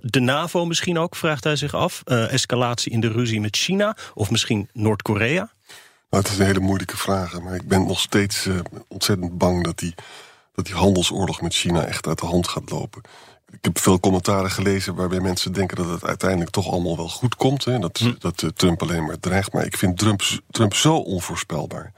De 0.00 0.20
NAVO 0.20 0.64
misschien 0.66 0.98
ook, 0.98 1.16
vraagt 1.16 1.44
hij 1.44 1.56
zich 1.56 1.74
af. 1.74 2.02
Escalatie 2.04 2.92
in 2.92 3.00
de 3.00 3.12
ruzie 3.12 3.40
met 3.40 3.56
China 3.56 3.96
of 4.14 4.30
misschien 4.30 4.68
Noord-Korea? 4.72 5.50
Nou, 6.10 6.22
het 6.22 6.32
is 6.32 6.38
een 6.38 6.46
hele 6.46 6.60
moeilijke 6.60 6.96
vraag, 6.96 7.40
maar 7.40 7.54
ik 7.54 7.68
ben 7.68 7.86
nog 7.86 8.00
steeds 8.00 8.46
eh, 8.46 8.58
ontzettend 8.88 9.38
bang 9.38 9.64
dat 9.64 9.78
die, 9.78 9.94
dat 10.54 10.64
die 10.66 10.74
handelsoorlog 10.74 11.40
met 11.40 11.54
China 11.54 11.84
echt 11.84 12.06
uit 12.06 12.18
de 12.18 12.26
hand 12.26 12.48
gaat 12.48 12.70
lopen. 12.70 13.02
Ik 13.50 13.58
heb 13.60 13.78
veel 13.78 14.00
commentaren 14.00 14.50
gelezen 14.50 14.94
waarbij 14.94 15.20
mensen 15.20 15.52
denken 15.52 15.76
dat 15.76 15.88
het 15.88 16.04
uiteindelijk 16.04 16.50
toch 16.50 16.68
allemaal 16.68 16.96
wel 16.96 17.08
goed 17.08 17.34
komt. 17.34 17.64
Hè, 17.64 17.78
dat, 17.78 18.00
dat 18.18 18.42
eh, 18.42 18.48
Trump 18.48 18.82
alleen 18.82 19.04
maar 19.04 19.20
dreigt. 19.20 19.52
Maar 19.52 19.64
ik 19.64 19.76
vind 19.76 19.98
Trump, 19.98 20.22
Trump 20.50 20.74
zo 20.74 20.96
onvoorspelbaar. 20.96 21.92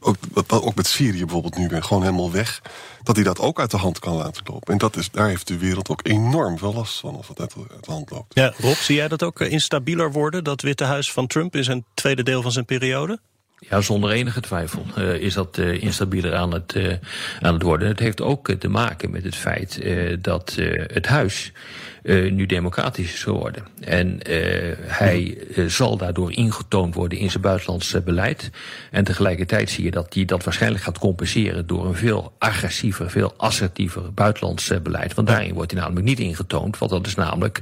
Ook, 0.00 0.16
ook 0.48 0.74
met 0.74 0.86
Syrië 0.86 1.18
bijvoorbeeld 1.24 1.56
nu 1.56 1.68
weer 1.68 1.82
gewoon 1.82 2.02
helemaal 2.02 2.30
weg. 2.30 2.62
Dat 3.02 3.16
hij 3.16 3.24
dat 3.24 3.38
ook 3.38 3.60
uit 3.60 3.70
de 3.70 3.76
hand 3.76 3.98
kan 3.98 4.14
laten 4.14 4.42
lopen. 4.46 4.72
En 4.72 4.78
dat 4.78 4.96
is, 4.96 5.10
daar 5.10 5.28
heeft 5.28 5.46
de 5.46 5.58
wereld 5.58 5.88
ook 5.88 6.06
enorm 6.06 6.58
veel 6.58 6.74
last 6.74 7.00
van 7.00 7.16
als 7.16 7.28
het 7.28 7.40
uit, 7.40 7.54
uit 7.70 7.84
de 7.84 7.92
hand 7.92 8.10
loopt. 8.10 8.34
Ja, 8.34 8.54
Rob, 8.58 8.74
zie 8.74 8.96
jij 8.96 9.08
dat 9.08 9.22
ook 9.22 9.40
eh, 9.40 9.52
instabieler 9.52 10.12
worden, 10.12 10.44
dat 10.44 10.62
Witte 10.62 10.84
Huis 10.84 11.12
van 11.12 11.26
Trump 11.26 11.56
in 11.56 11.64
zijn 11.64 11.84
tweede 11.94 12.22
deel 12.22 12.42
van 12.42 12.52
zijn 12.52 12.64
periode? 12.64 13.20
Ja, 13.68 13.80
zonder 13.80 14.10
enige 14.10 14.40
twijfel 14.40 14.84
uh, 14.98 15.14
is 15.14 15.34
dat 15.34 15.58
uh, 15.58 15.82
instabieler 15.82 16.34
aan 16.34 16.52
het, 16.52 16.74
uh, 16.74 16.94
aan 17.40 17.54
het 17.54 17.62
worden. 17.62 17.88
Het 17.88 17.98
heeft 17.98 18.20
ook 18.20 18.52
te 18.52 18.68
maken 18.68 19.10
met 19.10 19.24
het 19.24 19.34
feit 19.34 19.80
dat 20.20 20.56
het 20.86 21.06
huis 21.06 21.52
nu 22.02 22.46
democratisch 22.46 23.12
is 23.12 23.22
geworden. 23.22 23.66
En 23.80 24.18
hij 24.86 25.38
zal 25.66 25.96
daardoor 25.96 26.32
ingetoond 26.32 26.94
worden 26.94 27.18
in 27.18 27.30
zijn 27.30 27.42
buitenlands 27.42 27.96
beleid. 28.04 28.50
En 28.90 29.04
tegelijkertijd 29.04 29.70
zie 29.70 29.84
je 29.84 29.90
dat 29.90 30.14
hij 30.14 30.24
dat 30.24 30.44
waarschijnlijk 30.44 30.82
gaat 30.82 30.98
compenseren 30.98 31.66
door 31.66 31.86
een 31.86 31.94
veel 31.94 32.32
agressiever, 32.38 33.10
veel 33.10 33.34
assertiever 33.36 34.14
buitenlands 34.14 34.72
beleid. 34.82 35.14
Want 35.14 35.28
daarin 35.28 35.54
wordt 35.54 35.70
hij 35.70 35.80
namelijk 35.80 36.06
niet 36.06 36.20
ingetoond, 36.20 36.78
want 36.78 36.90
dat 36.90 37.06
is 37.06 37.14
namelijk 37.14 37.60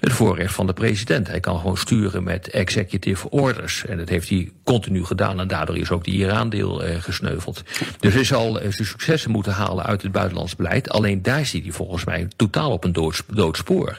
het 0.00 0.12
voorrecht 0.12 0.54
van 0.54 0.66
de 0.66 0.72
president. 0.72 1.26
Hij 1.26 1.40
kan 1.40 1.58
gewoon 1.58 1.76
sturen 1.76 2.22
met 2.22 2.48
executive 2.48 3.30
orders. 3.30 3.86
En 3.86 3.98
dat 3.98 4.08
heeft 4.08 4.28
hij 4.28 4.50
continu 4.64 5.04
gedaan. 5.04 5.40
En 5.40 5.48
daardoor 5.48 5.76
is 5.76 5.90
ook 5.90 6.04
die 6.04 6.14
Iran-deel 6.14 6.82
gesneuveld. 6.98 7.62
Dus 7.98 8.14
hij 8.14 8.24
zal 8.24 8.52
zijn 8.52 8.72
successen 8.72 9.30
moeten 9.30 9.52
halen 9.52 9.84
uit 9.84 10.02
het 10.02 10.12
buitenlands 10.12 10.56
beleid. 10.56 10.90
Alleen 10.90 11.22
daar 11.22 11.46
zit 11.46 11.62
hij 11.62 11.72
volgens 11.72 12.04
mij 12.04 12.28
totaal 12.36 12.70
op 12.70 12.84
een 12.84 12.92
dood, 12.92 13.22
dood 13.26 13.58
spoor. 13.60 13.98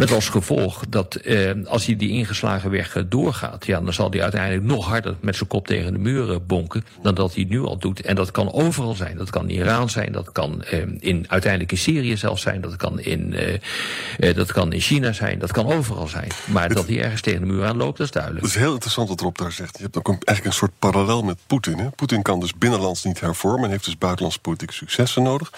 Met 0.00 0.12
als 0.12 0.28
gevolg 0.28 0.82
dat 0.88 1.14
eh, 1.14 1.50
als 1.66 1.86
hij 1.86 1.96
die 1.96 2.10
ingeslagen 2.10 2.70
weg 2.70 3.04
doorgaat, 3.08 3.66
ja, 3.66 3.80
dan 3.80 3.92
zal 3.92 4.10
hij 4.10 4.22
uiteindelijk 4.22 4.64
nog 4.64 4.86
harder 4.86 5.16
met 5.20 5.36
zijn 5.36 5.48
kop 5.48 5.66
tegen 5.66 5.92
de 5.92 5.98
muren 5.98 6.46
bonken 6.46 6.84
dan 7.02 7.14
dat 7.14 7.34
hij 7.34 7.46
nu 7.48 7.60
al 7.60 7.78
doet. 7.78 8.00
En 8.00 8.14
dat 8.14 8.30
kan 8.30 8.52
overal 8.52 8.94
zijn. 8.94 9.16
Dat 9.16 9.30
kan 9.30 9.48
in 9.48 9.56
Iran 9.56 9.90
zijn, 9.90 10.12
dat 10.12 10.32
kan 10.32 10.62
eh, 10.62 10.82
in, 10.98 11.24
uiteindelijk 11.28 11.72
in 11.72 11.78
Syrië 11.78 12.16
zelfs 12.16 12.42
zijn, 12.42 12.60
dat 12.60 12.76
kan 12.76 13.00
in, 13.00 13.34
eh, 13.34 14.34
dat 14.34 14.52
kan 14.52 14.72
in 14.72 14.80
China 14.80 15.12
zijn, 15.12 15.38
dat 15.38 15.52
kan 15.52 15.66
overal 15.66 16.06
zijn. 16.06 16.28
Maar 16.44 16.74
dat 16.74 16.86
hij 16.86 17.02
ergens 17.02 17.20
tegen 17.20 17.40
de 17.40 17.46
muur 17.46 17.64
aan 17.64 17.76
loopt, 17.76 17.98
dat 17.98 18.06
is 18.06 18.12
duidelijk. 18.12 18.44
Het 18.44 18.54
is 18.54 18.60
heel 18.60 18.72
interessant 18.72 19.08
wat 19.08 19.20
Rob 19.20 19.36
daar 19.36 19.52
zegt. 19.52 19.76
Je 19.76 19.82
hebt 19.82 19.98
ook 19.98 20.08
een, 20.08 20.18
eigenlijk 20.24 20.46
een 20.46 20.52
soort 20.52 20.78
parallel 20.78 21.22
met 21.22 21.38
Poetin. 21.46 21.90
Poetin 21.96 22.22
kan 22.22 22.40
dus 22.40 22.54
binnenlands 22.54 23.04
niet 23.04 23.20
hervormen 23.20 23.64
en 23.64 23.70
heeft 23.70 23.84
dus 23.84 23.98
buitenlands 23.98 24.38
politieke 24.38 24.74
successen 24.74 25.22
nodig. 25.22 25.52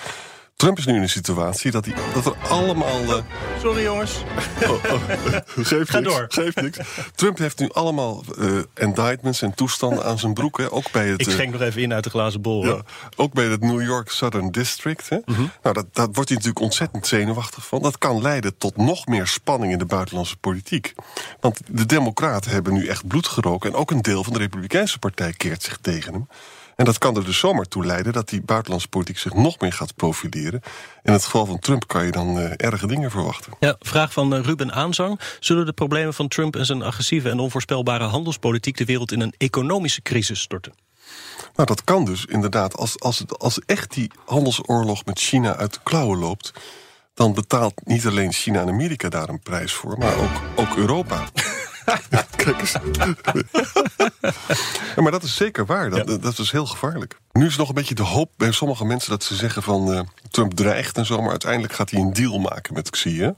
Trump 0.63 0.79
is 0.79 0.87
nu 0.87 0.95
in 0.95 1.03
een 1.03 1.09
situatie 1.09 1.71
dat, 1.71 1.85
hij, 1.85 1.95
dat 2.15 2.27
er 2.27 2.35
allemaal. 2.49 3.03
Uh... 3.03 3.17
Sorry 3.61 3.83
jongens. 3.83 4.17
Oh, 4.63 4.71
oh, 4.71 5.03
geeft 5.67 5.91
Ga 5.91 5.99
niks, 5.99 6.15
door. 6.15 6.27
Geeft 6.29 6.61
niks. 6.61 6.79
Trump 7.15 7.39
heeft 7.39 7.59
nu 7.59 7.69
allemaal 7.73 8.25
uh, 8.39 8.59
indictments 8.75 9.43
en 9.43 9.55
toestanden 9.55 10.05
aan 10.05 10.19
zijn 10.19 10.35
broek. 10.35 10.59
Hè. 10.59 10.73
Ook 10.73 10.91
bij 10.93 11.09
het, 11.09 11.21
Ik 11.21 11.31
schenk 11.31 11.53
nog 11.53 11.61
even 11.61 11.83
in 11.83 11.93
uit 11.93 12.05
de 12.05 12.11
glazen 12.11 12.41
bol. 12.41 12.65
Ja, 12.67 12.83
ook 13.17 13.33
bij 13.33 13.45
het 13.45 13.61
New 13.61 13.83
York 13.83 14.11
Southern 14.11 14.51
District. 14.51 15.09
Hè. 15.09 15.19
Mhm. 15.25 15.41
Nou, 15.63 15.75
dat, 15.75 15.87
daar 15.93 16.07
wordt 16.13 16.29
hij 16.29 16.37
natuurlijk 16.39 16.61
ontzettend 16.61 17.07
zenuwachtig 17.07 17.67
van. 17.67 17.83
Dat 17.83 17.99
kan 17.99 18.23
leiden 18.23 18.59
tot 18.59 18.77
nog 18.77 19.07
meer 19.07 19.27
spanning 19.27 19.73
in 19.73 19.79
de 19.79 19.87
buitenlandse 19.87 20.37
politiek. 20.37 20.95
Want 21.41 21.61
de 21.67 21.87
Democraten 21.87 22.51
hebben 22.51 22.73
nu 22.73 22.87
echt 22.87 23.07
bloed 23.07 23.27
geroken. 23.27 23.71
En 23.71 23.77
ook 23.77 23.91
een 23.91 24.03
deel 24.03 24.25
van 24.25 24.33
de 24.33 24.39
Republikeinse 24.39 24.99
partij 24.99 25.33
keert 25.33 25.63
zich 25.63 25.79
tegen 25.81 26.13
hem. 26.13 26.27
En 26.77 26.85
dat 26.85 26.99
kan 26.99 27.17
er 27.17 27.25
dus 27.25 27.39
zomaar 27.39 27.65
toe 27.65 27.87
leiden 27.87 28.13
dat 28.13 28.29
die 28.29 28.43
buitenlandse 28.43 28.89
politiek 28.89 29.19
zich 29.19 29.35
nog 29.35 29.61
meer 29.61 29.73
gaat 29.73 29.97
profileren. 29.97 30.61
In 31.03 31.13
het 31.13 31.25
geval 31.25 31.47
van 31.47 31.59
Trump 31.59 31.87
kan 31.87 32.05
je 32.05 32.11
dan 32.11 32.39
uh, 32.39 32.51
erge 32.57 32.87
dingen 32.87 33.11
verwachten. 33.11 33.53
Ja, 33.61 33.77
vraag 33.81 34.13
van 34.13 34.35
uh, 34.35 34.41
Ruben 34.41 34.73
Aanzang. 34.73 35.21
Zullen 35.41 35.67
de 35.67 35.73
problemen 35.73 36.15
van 36.15 36.29
Trump 36.29 36.57
en 36.57 36.67
zijn 36.67 36.83
agressieve 36.83 37.31
en 37.31 37.39
onvoorspelbare 37.39 38.05
handelspolitiek 38.05 38.77
de 38.77 38.85
wereld 38.85 39.13
in 39.13 39.21
een 39.21 39.35
economische 39.39 40.03
crisis 40.03 40.41
storten? 40.41 40.73
Nou, 41.55 41.69
dat 41.69 41.85
kan 41.85 42.05
dus 42.05 42.25
inderdaad. 42.25 42.77
Als, 42.77 43.01
als, 43.01 43.25
als 43.39 43.61
echt 43.67 43.93
die 43.95 44.11
handelsoorlog 44.25 45.05
met 45.05 45.19
China 45.19 45.57
uit 45.57 45.73
de 45.75 45.81
klauwen 45.83 46.19
loopt, 46.19 46.53
dan 47.15 47.35
betaalt 47.35 47.75
niet 47.85 48.07
alleen 48.07 48.33
China 48.33 48.61
en 48.61 48.69
Amerika 48.69 49.09
daar 49.09 49.29
een 49.29 49.41
prijs 49.41 49.73
voor, 49.73 49.99
maar 49.99 50.17
ook, 50.17 50.41
ook 50.57 50.77
Europa. 50.77 51.25
Kijk 52.37 52.61
eens. 52.61 52.77
ja, 54.97 55.03
maar 55.03 55.11
dat 55.13 55.23
is 55.23 55.37
zeker 55.37 55.67
waar. 55.67 55.91
Dat, 55.91 56.23
dat 56.23 56.39
is 56.39 56.51
heel 56.51 56.67
gevaarlijk. 56.67 57.19
Nu 57.33 57.47
is 57.47 57.57
nog 57.57 57.69
een 57.69 57.75
beetje 57.75 57.95
de 57.95 58.03
hoop 58.03 58.31
bij 58.37 58.53
sommige 58.53 58.85
mensen 58.85 59.11
dat 59.11 59.25
ze 59.25 59.35
zeggen 59.35 59.63
van 59.63 59.93
uh, 59.93 60.01
Trump 60.31 60.55
dreigt 60.55 60.97
en 60.97 61.07
zo, 61.07 61.21
maar 61.21 61.31
uiteindelijk 61.31 61.73
gaat 61.73 61.91
hij 61.91 62.01
een 62.01 62.13
deal 62.13 62.39
maken 62.39 62.75
met 62.75 62.91
Xi. 62.91 63.21
Hè? 63.21 63.31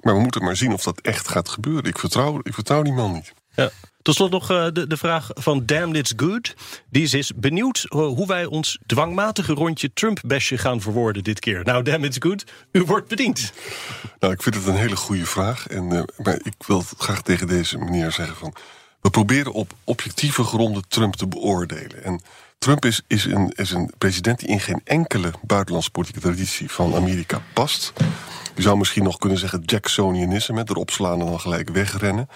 Maar 0.00 0.14
we 0.14 0.20
moeten 0.20 0.44
maar 0.44 0.56
zien 0.56 0.72
of 0.72 0.82
dat 0.82 1.00
echt 1.00 1.28
gaat 1.28 1.48
gebeuren. 1.48 1.84
Ik 1.84 1.98
vertrouw, 1.98 2.40
ik 2.42 2.54
vertrouw 2.54 2.82
die 2.82 2.92
man 2.92 3.12
niet. 3.12 3.32
Ja. 3.54 3.70
Tot 4.02 4.14
slot 4.14 4.30
nog 4.30 4.50
uh, 4.50 4.66
de, 4.72 4.86
de 4.86 4.96
vraag 4.96 5.30
van 5.34 5.66
Damn 5.66 5.94
It's 5.94 6.12
Good. 6.16 6.54
Die 6.90 7.16
is, 7.16 7.32
benieuwd 7.36 7.86
uh, 7.88 7.98
hoe 7.98 8.26
wij 8.26 8.44
ons 8.44 8.78
dwangmatige 8.86 9.52
rondje 9.52 9.92
Trump-besje 9.92 10.58
gaan 10.58 10.80
verwoorden 10.80 11.24
dit 11.24 11.38
keer. 11.38 11.64
Nou, 11.64 11.82
Damn 11.82 12.04
It's 12.04 12.16
Good, 12.20 12.44
u 12.72 12.82
wordt 12.82 13.08
bediend. 13.08 13.52
Nou, 14.18 14.32
ik 14.32 14.42
vind 14.42 14.54
het 14.54 14.66
een 14.66 14.76
hele 14.76 14.96
goede 14.96 15.26
vraag. 15.26 15.66
En, 15.66 15.92
uh, 15.92 16.02
maar 16.16 16.38
ik 16.42 16.54
wil 16.66 16.84
graag 16.98 17.22
tegen 17.22 17.46
deze 17.46 17.78
meneer 17.78 18.12
zeggen 18.12 18.36
van... 18.36 18.54
we 19.00 19.10
proberen 19.10 19.52
op 19.52 19.72
objectieve 19.84 20.44
gronden 20.44 20.88
Trump 20.88 21.16
te 21.16 21.26
beoordelen. 21.26 22.04
En 22.04 22.20
Trump 22.58 22.84
is, 22.84 23.02
is, 23.06 23.24
een, 23.24 23.52
is 23.56 23.70
een 23.70 23.92
president 23.98 24.38
die 24.38 24.48
in 24.48 24.60
geen 24.60 24.80
enkele 24.84 25.30
buitenlandse 25.42 25.90
politieke 25.90 26.20
traditie 26.20 26.70
van 26.70 26.94
Amerika 26.94 27.42
past. 27.52 27.92
Je 28.54 28.62
zou 28.62 28.78
misschien 28.78 29.04
nog 29.04 29.18
kunnen 29.18 29.38
zeggen 29.38 29.62
Jacksonianisme, 29.64 30.64
erop 30.64 30.90
slaan 30.90 31.20
en 31.20 31.26
dan 31.26 31.40
gelijk 31.40 31.68
wegrennen. 31.70 32.28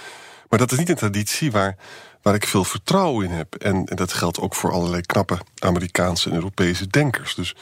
Maar 0.56 0.66
dat 0.66 0.78
is 0.78 0.84
niet 0.84 0.90
een 0.90 1.10
traditie 1.10 1.50
waar, 1.50 1.76
waar 2.22 2.34
ik 2.34 2.46
veel 2.46 2.64
vertrouwen 2.64 3.24
in 3.24 3.30
heb. 3.30 3.54
En, 3.54 3.84
en 3.84 3.96
dat 3.96 4.12
geldt 4.12 4.40
ook 4.40 4.54
voor 4.54 4.72
allerlei 4.72 5.02
knappe 5.02 5.38
Amerikaanse 5.58 6.28
en 6.28 6.34
Europese 6.34 6.86
denkers. 6.86 7.34
Dus 7.34 7.54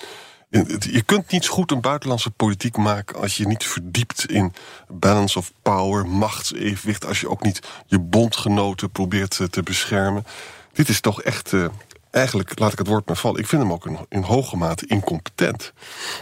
je 0.79 1.03
kunt 1.07 1.31
niet 1.31 1.47
goed 1.47 1.71
een 1.71 1.81
buitenlandse 1.81 2.31
politiek 2.31 2.77
maken 2.77 3.21
als 3.21 3.37
je 3.37 3.47
niet 3.47 3.65
verdiept 3.65 4.31
in 4.31 4.53
balance 4.89 5.39
of 5.39 5.53
power, 5.63 6.07
machtsevenwicht, 6.07 7.07
als 7.07 7.21
je 7.21 7.29
ook 7.29 7.43
niet 7.43 7.61
je 7.87 7.99
bondgenoten 7.99 8.91
probeert 8.91 9.41
te 9.51 9.63
beschermen. 9.63 10.27
Dit 10.73 10.89
is 10.89 11.01
toch 11.01 11.23
echt, 11.23 11.53
uh, 11.53 11.67
eigenlijk, 12.11 12.59
laat 12.59 12.73
ik 12.73 12.79
het 12.79 12.89
woord 12.89 13.07
maar 13.07 13.17
vallen, 13.17 13.41
ik 13.41 13.47
vind 13.47 13.63
hem 13.63 13.73
ook 13.73 13.87
in, 13.87 13.99
in 14.09 14.23
hoge 14.23 14.57
mate 14.57 14.87
incompetent. 14.87 15.73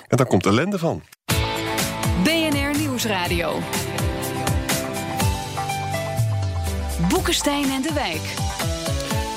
En 0.08 0.16
daar 0.16 0.26
komt 0.26 0.46
ellende 0.46 0.78
van. 0.78 1.02
BNR 2.22 2.78
Nieuwsradio. 2.78 3.60
Boekenstein 7.08 7.70
en 7.70 7.82
de 7.82 7.92
Wijk. 7.94 8.20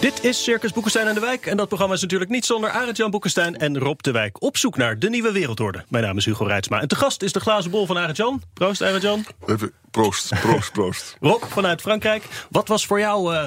Dit 0.02 0.24
is 0.24 0.44
Circus 0.44 0.72
Boekenstein 0.72 1.08
en 1.08 1.14
de 1.14 1.20
Wijk. 1.20 1.46
En 1.46 1.58
dat 1.58 1.68
programma 1.68 1.94
is 1.94 2.02
natuurlijk 2.02 2.32
niet 2.32 2.46
zonder 2.46 2.70
Arend-Jan 2.70 3.12
Boekenstein 3.12 3.58
en 3.58 3.78
Rob 3.78 4.00
de 4.02 4.12
Wijk. 4.12 4.42
Op 4.42 4.58
zoek 4.58 4.78
naar 4.78 5.00
de 5.00 5.10
nieuwe 5.10 5.32
wereldorde. 5.32 5.84
Mijn 5.90 6.04
naam 6.04 6.18
is 6.18 6.26
Hugo 6.26 6.46
Reitsma. 6.46 6.82
En 6.82 6.88
te 6.88 6.96
gast 6.96 7.22
is 7.22 7.32
de 7.32 7.40
glazen 7.40 7.72
bol 7.72 7.86
van 7.86 7.98
Arend-Jan. 7.98 8.42
Proost, 8.54 8.82
Arend-Jan. 8.82 9.26
Even 9.46 9.72
proost, 9.92 10.40
proost, 10.40 10.72
proost. 10.72 11.18
Rob 11.20 11.44
vanuit 11.44 11.82
Frankrijk. 11.82 12.24
Wat 12.50 12.68
was 12.68 12.86
voor 12.86 13.00
jou 13.00 13.34
uh, 13.34 13.44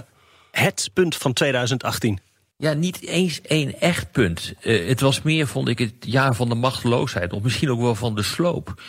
het 0.50 0.90
punt 0.92 1.16
van 1.16 1.32
2018? 1.32 2.20
Ja, 2.60 2.72
niet 2.72 3.02
eens 3.02 3.40
één 3.40 3.80
echt 3.80 4.12
punt. 4.12 4.54
Uh, 4.62 4.88
het 4.88 5.00
was 5.00 5.22
meer, 5.22 5.46
vond 5.46 5.68
ik, 5.68 5.78
het 5.78 5.92
jaar 6.00 6.34
van 6.34 6.48
de 6.48 6.54
machteloosheid. 6.54 7.32
Of 7.32 7.42
misschien 7.42 7.70
ook 7.70 7.80
wel 7.80 7.94
van 7.94 8.14
de 8.14 8.22
sloop. 8.22 8.82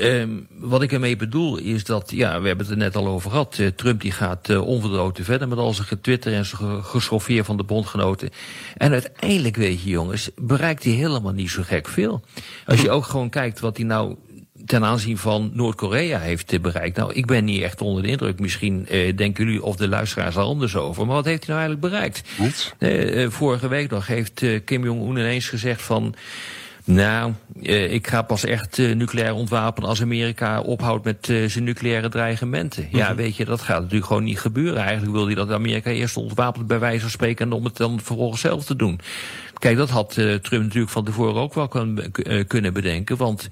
Um, 0.00 0.46
wat 0.50 0.82
ik 0.82 0.92
ermee 0.92 1.16
bedoel 1.16 1.56
is 1.56 1.84
dat, 1.84 2.10
ja, 2.10 2.40
we 2.40 2.46
hebben 2.46 2.66
het 2.66 2.74
er 2.74 2.80
net 2.80 2.96
al 2.96 3.06
over 3.06 3.30
gehad. 3.30 3.58
Uh, 3.58 3.66
Trump 3.68 4.00
die 4.00 4.12
gaat 4.12 4.48
uh, 4.48 4.66
onverdroten 4.66 5.24
verder 5.24 5.48
met 5.48 5.58
al 5.58 5.74
zijn 5.74 5.86
getwitter 5.86 6.32
en 6.32 6.44
zijn 6.44 6.84
geschoffeer 6.84 7.44
van 7.44 7.56
de 7.56 7.64
bondgenoten. 7.64 8.30
En 8.76 8.92
uiteindelijk, 8.92 9.56
weet 9.56 9.82
je 9.82 9.90
jongens, 9.90 10.30
bereikt 10.36 10.84
hij 10.84 10.92
helemaal 10.92 11.32
niet 11.32 11.50
zo 11.50 11.62
gek 11.62 11.88
veel. 11.88 12.24
Als 12.66 12.80
je 12.80 12.90
ook 12.90 13.04
gewoon 13.04 13.30
kijkt 13.30 13.60
wat 13.60 13.76
hij 13.76 13.86
nou 13.86 14.16
ten 14.70 14.84
aanzien 14.84 15.18
van 15.18 15.50
Noord-Korea 15.54 16.18
heeft 16.18 16.62
bereikt. 16.62 16.96
Nou, 16.96 17.12
ik 17.12 17.26
ben 17.26 17.44
niet 17.44 17.62
echt 17.62 17.80
onder 17.80 18.02
de 18.02 18.08
indruk. 18.08 18.40
Misschien 18.40 18.86
uh, 18.90 19.16
denken 19.16 19.44
jullie 19.44 19.62
of 19.62 19.76
de 19.76 19.88
luisteraars 19.88 20.36
er 20.36 20.42
anders 20.42 20.76
over. 20.76 21.06
Maar 21.06 21.14
wat 21.14 21.24
heeft 21.24 21.46
hij 21.46 21.54
nou 21.56 21.66
eigenlijk 21.66 21.94
bereikt? 21.94 22.22
Niets. 22.38 22.72
Uh, 22.78 23.30
vorige 23.30 23.68
week 23.68 23.90
nog 23.90 24.06
heeft 24.06 24.42
uh, 24.42 24.60
Kim 24.64 24.84
Jong-un 24.84 25.16
ineens 25.16 25.48
gezegd 25.48 25.82
van... 25.82 26.14
Nou, 26.84 27.32
uh, 27.62 27.92
ik 27.92 28.06
ga 28.06 28.22
pas 28.22 28.44
echt 28.44 28.78
uh, 28.78 28.94
nucleair 28.94 29.34
ontwapenen 29.34 29.88
als 29.88 30.02
Amerika 30.02 30.60
ophoudt 30.60 31.04
met 31.04 31.28
uh, 31.28 31.48
zijn 31.48 31.64
nucleaire 31.64 32.08
dreigementen. 32.08 32.88
Ja, 32.90 33.14
weet 33.14 33.36
je, 33.36 33.44
dat 33.44 33.60
gaat 33.60 33.80
natuurlijk 33.80 34.06
gewoon 34.06 34.24
niet 34.24 34.40
gebeuren. 34.40 34.82
Eigenlijk 34.82 35.12
wil 35.12 35.26
hij 35.26 35.34
dat 35.34 35.50
Amerika 35.50 35.90
eerst 35.90 36.16
ontwapent 36.16 36.66
bij 36.66 36.78
wijze 36.78 37.00
van 37.00 37.10
spreken 37.10 37.46
en 37.46 37.52
om 37.52 37.64
het 37.64 37.76
dan 37.76 38.00
vervolgens 38.02 38.40
zelf 38.40 38.64
te 38.64 38.76
doen. 38.76 39.00
Kijk, 39.58 39.76
dat 39.76 39.90
had 39.90 40.12
Trump 40.12 40.62
natuurlijk 40.62 40.92
van 40.92 41.04
tevoren 41.04 41.42
ook 41.42 41.54
wel 41.54 41.68
kun, 41.68 42.12
kunnen 42.46 42.72
bedenken, 42.72 43.16
want 43.16 43.48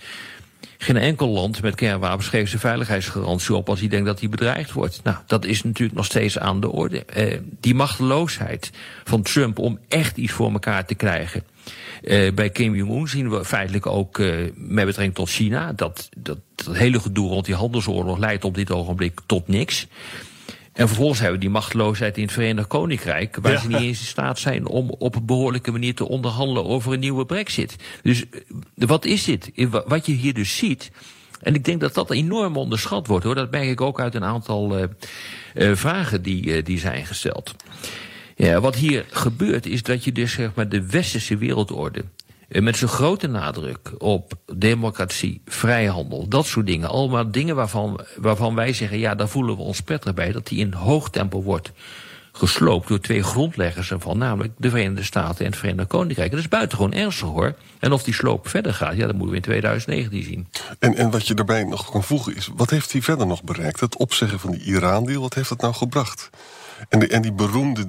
geen 0.79 0.97
enkel 0.97 1.29
land 1.29 1.63
met 1.63 1.75
kernwapens 1.75 2.29
geeft 2.29 2.49
zijn 2.49 2.61
veiligheidsgarantie 2.61 3.55
op 3.55 3.69
als 3.69 3.81
hij 3.81 3.89
denkt 3.89 4.07
dat 4.07 4.21
hij 4.21 4.29
bedreigd 4.29 4.73
wordt. 4.73 5.01
Nou, 5.05 5.17
dat 5.27 5.45
is 5.45 5.63
natuurlijk 5.63 5.97
nog 5.97 6.07
steeds 6.07 6.39
aan 6.39 6.61
de 6.61 6.71
orde. 6.71 7.05
Uh, 7.17 7.39
die 7.61 7.75
machteloosheid 7.75 8.71
van 9.05 9.23
Trump 9.23 9.59
om 9.59 9.79
echt 9.89 10.17
iets 10.17 10.33
voor 10.33 10.53
elkaar 10.53 10.87
te 10.87 10.95
krijgen. 10.95 11.45
Uh, 12.03 12.33
bij 12.33 12.51
Kim 12.51 12.75
Jong-un 12.75 13.09
zien 13.09 13.31
we 13.31 13.45
feitelijk 13.45 13.87
ook 13.87 14.19
uh, 14.19 14.51
met 14.55 14.87
betrekking 14.87 15.15
tot 15.15 15.31
China 15.31 15.73
dat, 15.73 16.09
dat 16.17 16.39
dat 16.65 16.77
hele 16.77 17.01
gedoe 17.01 17.29
rond 17.29 17.45
die 17.45 17.55
handelsoorlog 17.55 18.19
leidt 18.19 18.45
op 18.45 18.55
dit 18.55 18.71
ogenblik 18.71 19.21
tot 19.27 19.49
niks. 19.49 19.87
En 20.79 20.87
vervolgens 20.87 21.19
hebben 21.19 21.39
we 21.39 21.45
die 21.45 21.55
machteloosheid 21.55 22.17
in 22.17 22.23
het 22.23 22.33
Verenigd 22.33 22.67
Koninkrijk, 22.67 23.39
waar 23.43 23.53
ja. 23.53 23.61
ze 23.61 23.69
niet 23.69 23.81
eens 23.81 24.01
in 24.01 24.07
staat 24.07 24.39
zijn 24.39 24.67
om 24.67 24.91
op 24.91 25.15
een 25.15 25.27
behoorlijke 25.27 25.71
manier 25.71 25.95
te 25.95 26.09
onderhandelen 26.09 26.65
over 26.65 26.93
een 26.93 27.01
nieuwe 27.01 27.27
brexit. 27.27 27.77
Dus 28.03 28.25
wat 28.75 29.05
is 29.05 29.25
dit? 29.25 29.51
Wat 29.87 30.07
je 30.07 30.13
hier 30.13 30.35
dus 30.35 30.57
ziet. 30.57 30.91
En 31.41 31.55
ik 31.55 31.65
denk 31.65 31.81
dat 31.81 31.95
dat 31.95 32.11
enorm 32.11 32.57
onderschat 32.57 33.07
wordt 33.07 33.25
hoor. 33.25 33.35
Dat 33.35 33.51
merk 33.51 33.69
ik 33.69 33.81
ook 33.81 34.01
uit 34.01 34.15
een 34.15 34.25
aantal 34.25 34.79
uh, 34.79 34.85
uh, 35.55 35.77
vragen 35.77 36.23
die, 36.23 36.45
uh, 36.45 36.65
die 36.65 36.79
zijn 36.79 37.07
gesteld. 37.07 37.55
Ja, 38.37 38.61
wat 38.61 38.77
hier 38.77 39.05
gebeurt 39.11 39.67
is 39.67 39.83
dat 39.83 40.05
je 40.05 40.13
dus 40.13 40.33
zeg 40.33 40.55
maar 40.55 40.69
de 40.69 40.87
westerse 40.87 41.37
wereldorde 41.37 42.05
met 42.49 42.77
zo'n 42.77 42.89
grote 42.89 43.27
nadruk 43.27 43.93
op 43.99 44.33
democratie, 44.55 45.41
vrijhandel, 45.47 46.29
dat 46.29 46.47
soort 46.47 46.67
dingen. 46.67 46.89
Allemaal 46.89 47.31
dingen 47.31 47.57
waarvan, 47.57 48.01
waarvan 48.17 48.55
wij 48.55 48.73
zeggen, 48.73 48.99
ja, 48.99 49.15
daar 49.15 49.29
voelen 49.29 49.57
we 49.57 49.63
ons 49.63 49.81
prettig 49.81 50.15
bij. 50.15 50.33
Dat 50.33 50.47
die 50.47 50.59
in 50.59 50.73
hoog 50.73 51.11
tempo 51.11 51.43
wordt 51.43 51.73
gesloopt 52.39 52.89
door 52.89 53.01
twee 53.01 53.23
grondleggers 53.23 53.91
ervan, 53.91 54.19
namelijk 54.19 54.53
de 54.57 54.71
Verenigde 54.71 55.03
Staten 55.03 55.45
en 55.45 55.51
het 55.51 55.61
Verenigd 55.61 55.89
Koninkrijk. 55.89 56.31
Dat 56.31 56.41
is 56.41 56.49
buitengewoon 56.49 56.93
ernstig 56.93 57.29
hoor. 57.29 57.55
En 57.79 57.93
of 57.93 58.03
die 58.03 58.15
sloop 58.15 58.49
verder 58.49 58.75
gaat, 58.75 58.97
ja, 58.97 59.07
dat 59.07 59.15
moeten 59.15 59.31
we 59.31 59.37
in 59.37 59.43
2019 59.43 60.23
zien. 60.23 60.49
En, 60.79 60.95
en 60.95 61.11
wat 61.11 61.27
je 61.27 61.35
daarbij 61.35 61.65
nog 61.65 61.91
kan 61.91 62.03
voegen 62.03 62.37
is, 62.37 62.51
wat 62.57 62.71
heeft 62.71 62.93
hij 62.93 63.03
verder 63.03 63.27
nog 63.27 63.43
bereikt? 63.43 63.81
Het 63.81 63.97
opzeggen 63.97 64.41
van 64.41 64.51
die 64.51 64.63
Iran-deal, 64.63 65.21
wat 65.21 65.35
heeft 65.35 65.49
dat 65.49 65.61
nou 65.61 65.75
gebracht? 65.75 66.31
En, 66.89 66.99
de, 66.99 67.09
en 67.09 67.23
die 67.23 67.33
beroemde 67.33 67.89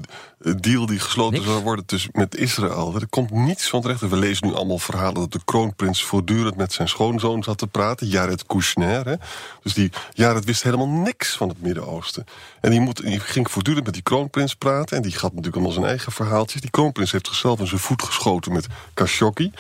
deal 0.58 0.86
die 0.86 1.00
gesloten 1.00 1.34
niks. 1.34 1.46
zou 1.46 1.64
worden 1.64 1.86
tussen, 1.86 2.10
met 2.14 2.36
Israël. 2.36 2.96
Er 2.96 3.08
komt 3.08 3.32
niets 3.32 3.70
van 3.70 3.82
terecht. 3.82 4.00
We 4.00 4.18
lezen 4.18 4.48
nu 4.48 4.54
allemaal 4.54 4.80
verhalen 4.80 5.14
dat 5.14 5.32
de 5.32 5.40
kroonprins 5.46 6.04
voortdurend 6.04 6.56
met 6.56 6.74
zijn 6.74 6.88
schoonzoon 6.88 7.44
zat 7.44 7.58
te 7.58 7.68
praten. 7.68 8.08
Jared 8.08 8.46
Kushner. 8.46 9.06
Hè? 9.06 9.16
Dus 9.64 9.74
die 9.74 9.92
Jared 10.14 10.46
wist 10.46 10.64
helemaal 10.64 10.88
niks 10.88 11.38
van 11.38 11.50
het 11.50 11.62
Midden-Oosten. 11.62 12.26
En 12.62 12.72
die, 12.72 12.80
moet, 12.80 13.02
die 13.02 13.20
ging 13.20 13.52
voortdurend 13.52 13.86
met 13.86 13.94
die 13.94 14.04
kroonprins 14.04 14.56
praten. 14.56 14.98
En 14.98 15.04
die 15.04 15.12
gaat 15.12 15.30
natuurlijk 15.30 15.56
allemaal 15.56 15.74
zijn 15.74 15.86
eigen 15.86 16.12
verhaaltjes. 16.12 16.62
Die 16.62 16.70
kroonprins 16.70 17.12
heeft 17.12 17.28
zichzelf 17.28 17.60
in 17.60 17.68
zijn 17.68 17.80
voet 17.80 18.04
geschoten 18.04 18.52
met 18.52 18.68
Khashoggi. 18.94 19.52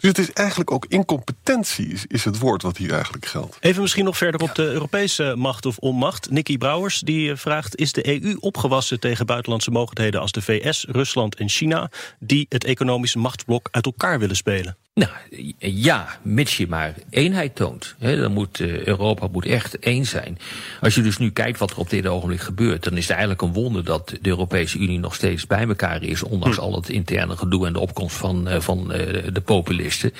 Dus 0.00 0.08
het 0.08 0.18
is 0.18 0.32
eigenlijk 0.32 0.70
ook 0.70 0.86
incompetentie, 0.88 1.86
is, 1.86 2.04
is 2.06 2.24
het 2.24 2.38
woord 2.38 2.62
wat 2.62 2.76
hier 2.76 2.92
eigenlijk 2.92 3.26
geldt. 3.26 3.56
Even 3.60 3.82
misschien 3.82 4.04
nog 4.04 4.16
verder 4.16 4.40
op 4.40 4.54
de 4.54 4.62
Europese 4.62 5.34
macht 5.36 5.66
of 5.66 5.78
onmacht. 5.78 6.30
Nicky 6.30 6.58
Brouwers 6.58 7.00
die 7.00 7.36
vraagt: 7.36 7.76
Is 7.76 7.92
de 7.92 8.22
EU 8.22 8.36
opgewassen 8.38 9.00
tegen 9.00 9.26
buitenlandse 9.26 9.70
mogelijkheden 9.70 10.20
als 10.20 10.32
de 10.32 10.42
VS, 10.42 10.84
Rusland 10.88 11.34
en 11.34 11.48
China, 11.48 11.90
die 12.18 12.46
het 12.48 12.64
economische 12.64 13.18
machtsblok 13.18 13.68
uit 13.70 13.86
elkaar 13.86 14.18
willen 14.18 14.36
spelen? 14.36 14.76
Nou 14.94 15.10
ja, 15.58 16.18
mits 16.22 16.56
je 16.56 16.66
maar 16.68 16.94
eenheid 17.10 17.54
toont. 17.54 17.94
He, 17.98 18.16
dan 18.16 18.32
moet 18.32 18.58
uh, 18.58 18.86
Europa 18.86 19.28
moet 19.32 19.46
echt 19.46 19.78
één 19.78 20.06
zijn. 20.06 20.38
Als 20.80 20.94
je 20.94 21.02
dus 21.02 21.18
nu 21.18 21.30
kijkt 21.30 21.58
wat 21.58 21.70
er 21.70 21.78
op 21.78 21.90
dit 21.90 22.06
ogenblik 22.06 22.40
gebeurt, 22.40 22.84
dan 22.84 22.96
is 22.96 23.02
het 23.02 23.10
eigenlijk 23.10 23.42
een 23.42 23.52
wonder 23.52 23.84
dat 23.84 24.08
de 24.08 24.28
Europese 24.28 24.78
Unie 24.78 24.98
nog 24.98 25.14
steeds 25.14 25.46
bij 25.46 25.66
elkaar 25.66 26.02
is, 26.02 26.22
ondanks 26.22 26.56
hm. 26.56 26.62
al 26.62 26.74
het 26.74 26.88
interne 26.88 27.36
gedoe 27.36 27.66
en 27.66 27.72
de 27.72 27.78
opkomst 27.80 28.16
van, 28.16 28.48
uh, 28.48 28.60
van 28.60 28.78
uh, 28.78 28.96
de 29.32 29.42
populisten. 29.44 30.12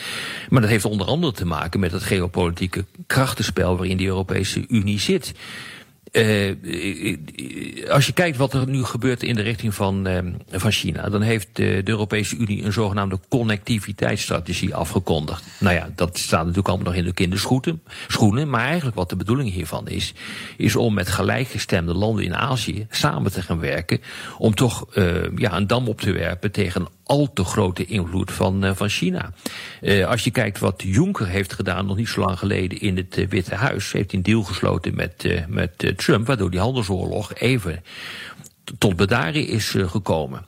Maar 0.48 0.60
dat 0.60 0.70
heeft 0.70 0.84
onder 0.84 1.06
andere 1.06 1.32
te 1.32 1.46
maken 1.46 1.80
met 1.80 1.92
het 1.92 2.02
geopolitieke 2.02 2.84
krachtenspel 3.06 3.76
waarin 3.76 3.96
de 3.96 4.04
Europese 4.04 4.64
Unie 4.68 5.00
zit. 5.00 5.32
Uh, 6.12 6.56
als 7.90 8.06
je 8.06 8.12
kijkt 8.12 8.36
wat 8.36 8.54
er 8.54 8.68
nu 8.68 8.84
gebeurt 8.84 9.22
in 9.22 9.34
de 9.34 9.42
richting 9.42 9.74
van, 9.74 10.08
uh, 10.08 10.18
van 10.50 10.70
China, 10.70 11.08
dan 11.08 11.22
heeft 11.22 11.48
de, 11.52 11.82
Europese 11.84 12.36
Unie 12.36 12.64
een 12.64 12.72
zogenaamde 12.72 13.18
connectiviteitsstrategie 13.28 14.74
afgekondigd. 14.74 15.44
Nou 15.58 15.74
ja, 15.74 15.90
dat 15.94 16.18
staat 16.18 16.40
natuurlijk 16.40 16.68
allemaal 16.68 16.86
nog 16.86 16.94
in 16.94 17.04
de 17.04 17.12
kinderschoenen. 17.12 17.82
Schoenen, 18.08 18.50
maar 18.50 18.64
eigenlijk 18.64 18.96
wat 18.96 19.08
de 19.08 19.16
bedoeling 19.16 19.52
hiervan 19.52 19.88
is, 19.88 20.14
is 20.56 20.76
om 20.76 20.94
met 20.94 21.08
gelijkgestemde 21.08 21.94
landen 21.94 22.24
in 22.24 22.34
Azië 22.34 22.86
samen 22.90 23.32
te 23.32 23.42
gaan 23.42 23.60
werken. 23.60 24.00
Om 24.38 24.54
toch 24.54 24.86
uh, 24.94 25.36
ja, 25.36 25.56
een 25.56 25.66
dam 25.66 25.88
op 25.88 26.00
te 26.00 26.12
werpen 26.12 26.50
tegen 26.50 26.88
al 27.10 27.32
te 27.32 27.44
grote 27.44 27.84
invloed 27.84 28.32
van, 28.32 28.64
uh, 28.64 28.70
van 28.74 28.88
China. 28.88 29.32
Uh, 29.80 30.06
als 30.06 30.24
je 30.24 30.30
kijkt 30.30 30.58
wat 30.58 30.82
Juncker 30.84 31.26
heeft 31.26 31.52
gedaan 31.52 31.86
nog 31.86 31.96
niet 31.96 32.08
zo 32.08 32.20
lang 32.20 32.38
geleden 32.38 32.80
in 32.80 32.96
het 32.96 33.18
uh, 33.18 33.28
Witte 33.28 33.54
Huis, 33.54 33.92
heeft 33.92 34.10
hij 34.10 34.18
een 34.18 34.24
deal 34.24 34.42
gesloten 34.42 34.94
met, 34.94 35.44
met 35.48 35.92
Trump, 35.96 36.26
waardoor 36.26 36.50
die 36.50 36.60
handelsoorlog 36.60 37.34
even 37.34 37.82
tot 38.78 38.96
bedaren 38.96 39.46
is 39.46 39.74
gekomen. 39.76 40.46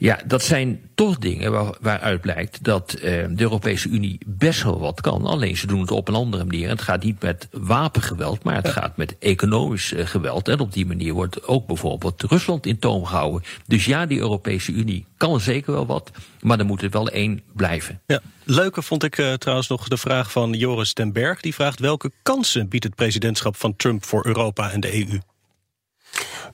Ja, 0.00 0.20
dat 0.26 0.42
zijn 0.42 0.80
toch 0.94 1.18
dingen 1.18 1.52
waar, 1.52 1.74
waaruit 1.80 2.20
blijkt 2.20 2.64
dat 2.64 2.94
uh, 2.96 3.02
de 3.02 3.42
Europese 3.42 3.88
Unie 3.88 4.18
best 4.26 4.62
wel 4.62 4.78
wat 4.78 5.00
kan. 5.00 5.26
Alleen 5.26 5.56
ze 5.56 5.66
doen 5.66 5.80
het 5.80 5.90
op 5.90 6.08
een 6.08 6.14
andere 6.14 6.44
manier. 6.44 6.64
En 6.64 6.70
het 6.70 6.82
gaat 6.82 7.02
niet 7.02 7.22
met 7.22 7.48
wapengeweld, 7.50 8.42
maar 8.42 8.54
het 8.54 8.68
gaat 8.68 8.96
met 8.96 9.18
economisch 9.18 9.92
uh, 9.92 10.06
geweld. 10.06 10.48
En 10.48 10.60
op 10.60 10.72
die 10.72 10.86
manier 10.86 11.12
wordt 11.12 11.46
ook 11.46 11.66
bijvoorbeeld 11.66 12.22
Rusland 12.22 12.66
in 12.66 12.78
toom 12.78 13.04
gehouden. 13.04 13.42
Dus 13.66 13.84
ja, 13.84 14.06
die 14.06 14.18
Europese 14.18 14.72
Unie 14.72 15.06
kan 15.16 15.40
zeker 15.40 15.72
wel 15.72 15.86
wat, 15.86 16.10
maar 16.40 16.58
er 16.58 16.66
moet 16.66 16.82
er 16.82 16.90
wel 16.90 17.08
één 17.08 17.42
blijven. 17.52 18.00
Ja. 18.06 18.20
Leuke 18.44 18.82
vond 18.82 19.04
ik 19.04 19.18
uh, 19.18 19.32
trouwens 19.32 19.68
nog 19.68 19.88
de 19.88 19.96
vraag 19.96 20.32
van 20.32 20.52
Joris 20.52 20.92
ten 20.92 21.12
Berg. 21.12 21.40
Die 21.40 21.54
vraagt 21.54 21.80
welke 21.80 22.12
kansen 22.22 22.68
biedt 22.68 22.84
het 22.84 22.94
presidentschap 22.94 23.56
van 23.56 23.76
Trump 23.76 24.04
voor 24.04 24.26
Europa 24.26 24.70
en 24.70 24.80
de 24.80 25.06
EU? 25.06 25.18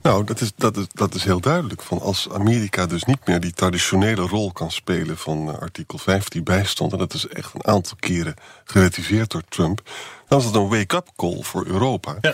Nou, 0.07 0.23
dat 0.23 0.41
is, 0.41 0.51
dat, 0.55 0.77
is, 0.77 0.85
dat 0.93 1.15
is 1.15 1.23
heel 1.23 1.39
duidelijk. 1.39 1.81
Van 1.81 2.01
als 2.01 2.29
Amerika 2.29 2.85
dus 2.85 3.03
niet 3.03 3.27
meer 3.27 3.39
die 3.39 3.53
traditionele 3.53 4.21
rol 4.21 4.51
kan 4.51 4.71
spelen 4.71 5.17
van 5.17 5.49
uh, 5.49 5.57
artikel 5.57 5.97
5 5.97 6.27
die 6.27 6.43
bijstond, 6.43 6.91
en 6.91 6.97
dat 6.97 7.13
is 7.13 7.27
echt 7.27 7.53
een 7.53 7.65
aantal 7.65 7.97
keren 7.99 8.33
geretiveerd 8.63 9.31
door 9.31 9.41
Trump, 9.49 9.81
dan 10.27 10.39
is 10.39 10.45
dat 10.45 10.55
een 10.55 10.69
wake-up 10.69 11.07
call 11.15 11.41
voor 11.41 11.65
Europa. 11.65 12.17
Ja. 12.21 12.33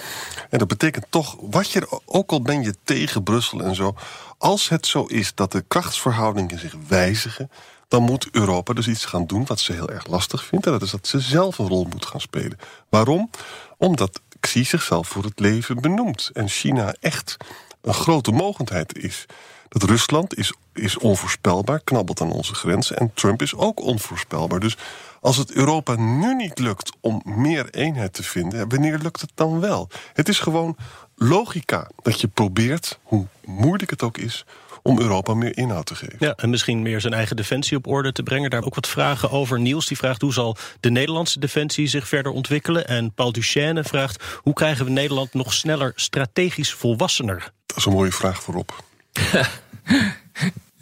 En 0.50 0.60
dat 0.60 0.68
betekent 0.68 1.06
toch, 1.10 1.36
wat 1.39 1.72
je, 1.72 2.01
ook 2.06 2.32
al 2.32 2.42
ben 2.42 2.63
je 2.63 2.75
tegen 2.84 3.24
Brussel 3.24 3.62
en 3.62 3.75
zo, 3.75 3.96
als 4.38 4.70
het 4.70 4.88
zo 4.88 5.06
is 5.06 5.36
dat 5.36 5.51
de 5.51 5.63
krachtsverhoudingen 5.68 6.60
zich 6.60 6.75
wijzigen, 6.88 7.51
dan 7.88 8.03
moet 8.03 8.30
Europa 8.32 8.74
dus 8.74 8.88
iets 8.88 9.06
gaan 9.06 9.25
doen 9.25 9.46
wat 9.46 9.60
ze 9.60 9.74
heel 9.74 9.89
erg 9.89 10.08
lastig 10.08 10.46
vindt. 10.46 10.65
En 10.65 10.72
dat 10.72 10.82
is 10.82 10.92
dat 10.92 11.08
ze 11.08 11.20
zelf 11.20 11.58
een 11.58 11.68
rol 11.68 11.88
moet 11.89 12.06
gaan 12.06 12.22
spelen. 12.22 12.60
Waarom? 12.89 13.30
Omdat 13.77 14.22
Zichzelf 14.47 15.07
voor 15.07 15.23
het 15.23 15.39
leven 15.39 15.81
benoemt. 15.81 16.29
En 16.33 16.50
China 16.50 16.95
echt 17.00 17.38
een 17.81 17.93
grote 17.93 18.31
mogendheid 18.31 18.97
is. 18.97 19.25
Dat 19.69 19.83
Rusland 19.83 20.38
is, 20.38 20.53
is 20.73 20.97
onvoorspelbaar, 20.97 21.79
knabbelt 21.83 22.21
aan 22.21 22.31
onze 22.31 22.53
grenzen. 22.53 22.97
En 22.97 23.12
Trump 23.13 23.41
is 23.41 23.55
ook 23.55 23.79
onvoorspelbaar. 23.79 24.59
Dus 24.59 24.77
als 25.21 25.38
het 25.38 25.51
Europa 25.51 25.95
nu 25.95 26.35
niet 26.35 26.59
lukt 26.59 26.91
om 27.00 27.21
meer 27.25 27.69
eenheid 27.69 28.13
te 28.13 28.23
vinden, 28.23 28.69
wanneer 28.69 28.97
lukt 28.97 29.21
het 29.21 29.31
dan 29.35 29.59
wel? 29.59 29.89
Het 30.13 30.29
is 30.29 30.39
gewoon 30.39 30.77
logica 31.15 31.89
dat 32.01 32.21
je 32.21 32.27
probeert, 32.27 33.00
hoe 33.03 33.25
moeilijk 33.45 33.89
het 33.89 34.03
ook 34.03 34.17
is, 34.17 34.45
om 34.84 35.00
Europa 35.00 35.34
meer 35.34 35.58
inhoud 35.58 35.86
te 35.86 35.96
geven. 35.96 36.16
Ja, 36.20 36.34
en 36.36 36.50
misschien 36.50 36.82
meer 36.82 37.02
zijn 37.02 37.13
eigen 37.13 37.36
defensie 37.36 37.78
op 37.78 37.88
orde 37.88 38.12
te 38.12 38.24
brengen. 38.24 38.50
Daar 38.50 38.63
ook 38.63 38.75
wat 38.75 38.88
vragen 38.88 39.32
over. 39.32 39.60
Niels 39.60 39.88
die 39.88 39.98
vraagt 39.98 40.22
hoe 40.22 40.34
zal 40.34 40.58
de 40.80 40.92
Nederlandse 40.92 41.40
defensie 41.40 41.88
zich 41.88 42.08
verder 42.08 42.32
ontwikkelen? 42.32 42.88
En 42.88 43.13
Paul 43.13 43.32
Duchesne 43.32 43.84
vraagt 43.84 44.24
hoe 44.42 44.54
krijgen 44.54 44.86
we 44.86 44.92
Nederland 44.92 45.34
nog 45.34 45.54
sneller 45.54 45.92
strategisch 45.96 46.74
volwassener? 46.74 47.52
Dat 47.66 47.78
is 47.78 47.86
een 47.86 47.92
mooie 47.92 48.12
vraag 48.12 48.44
voorop. 48.44 48.84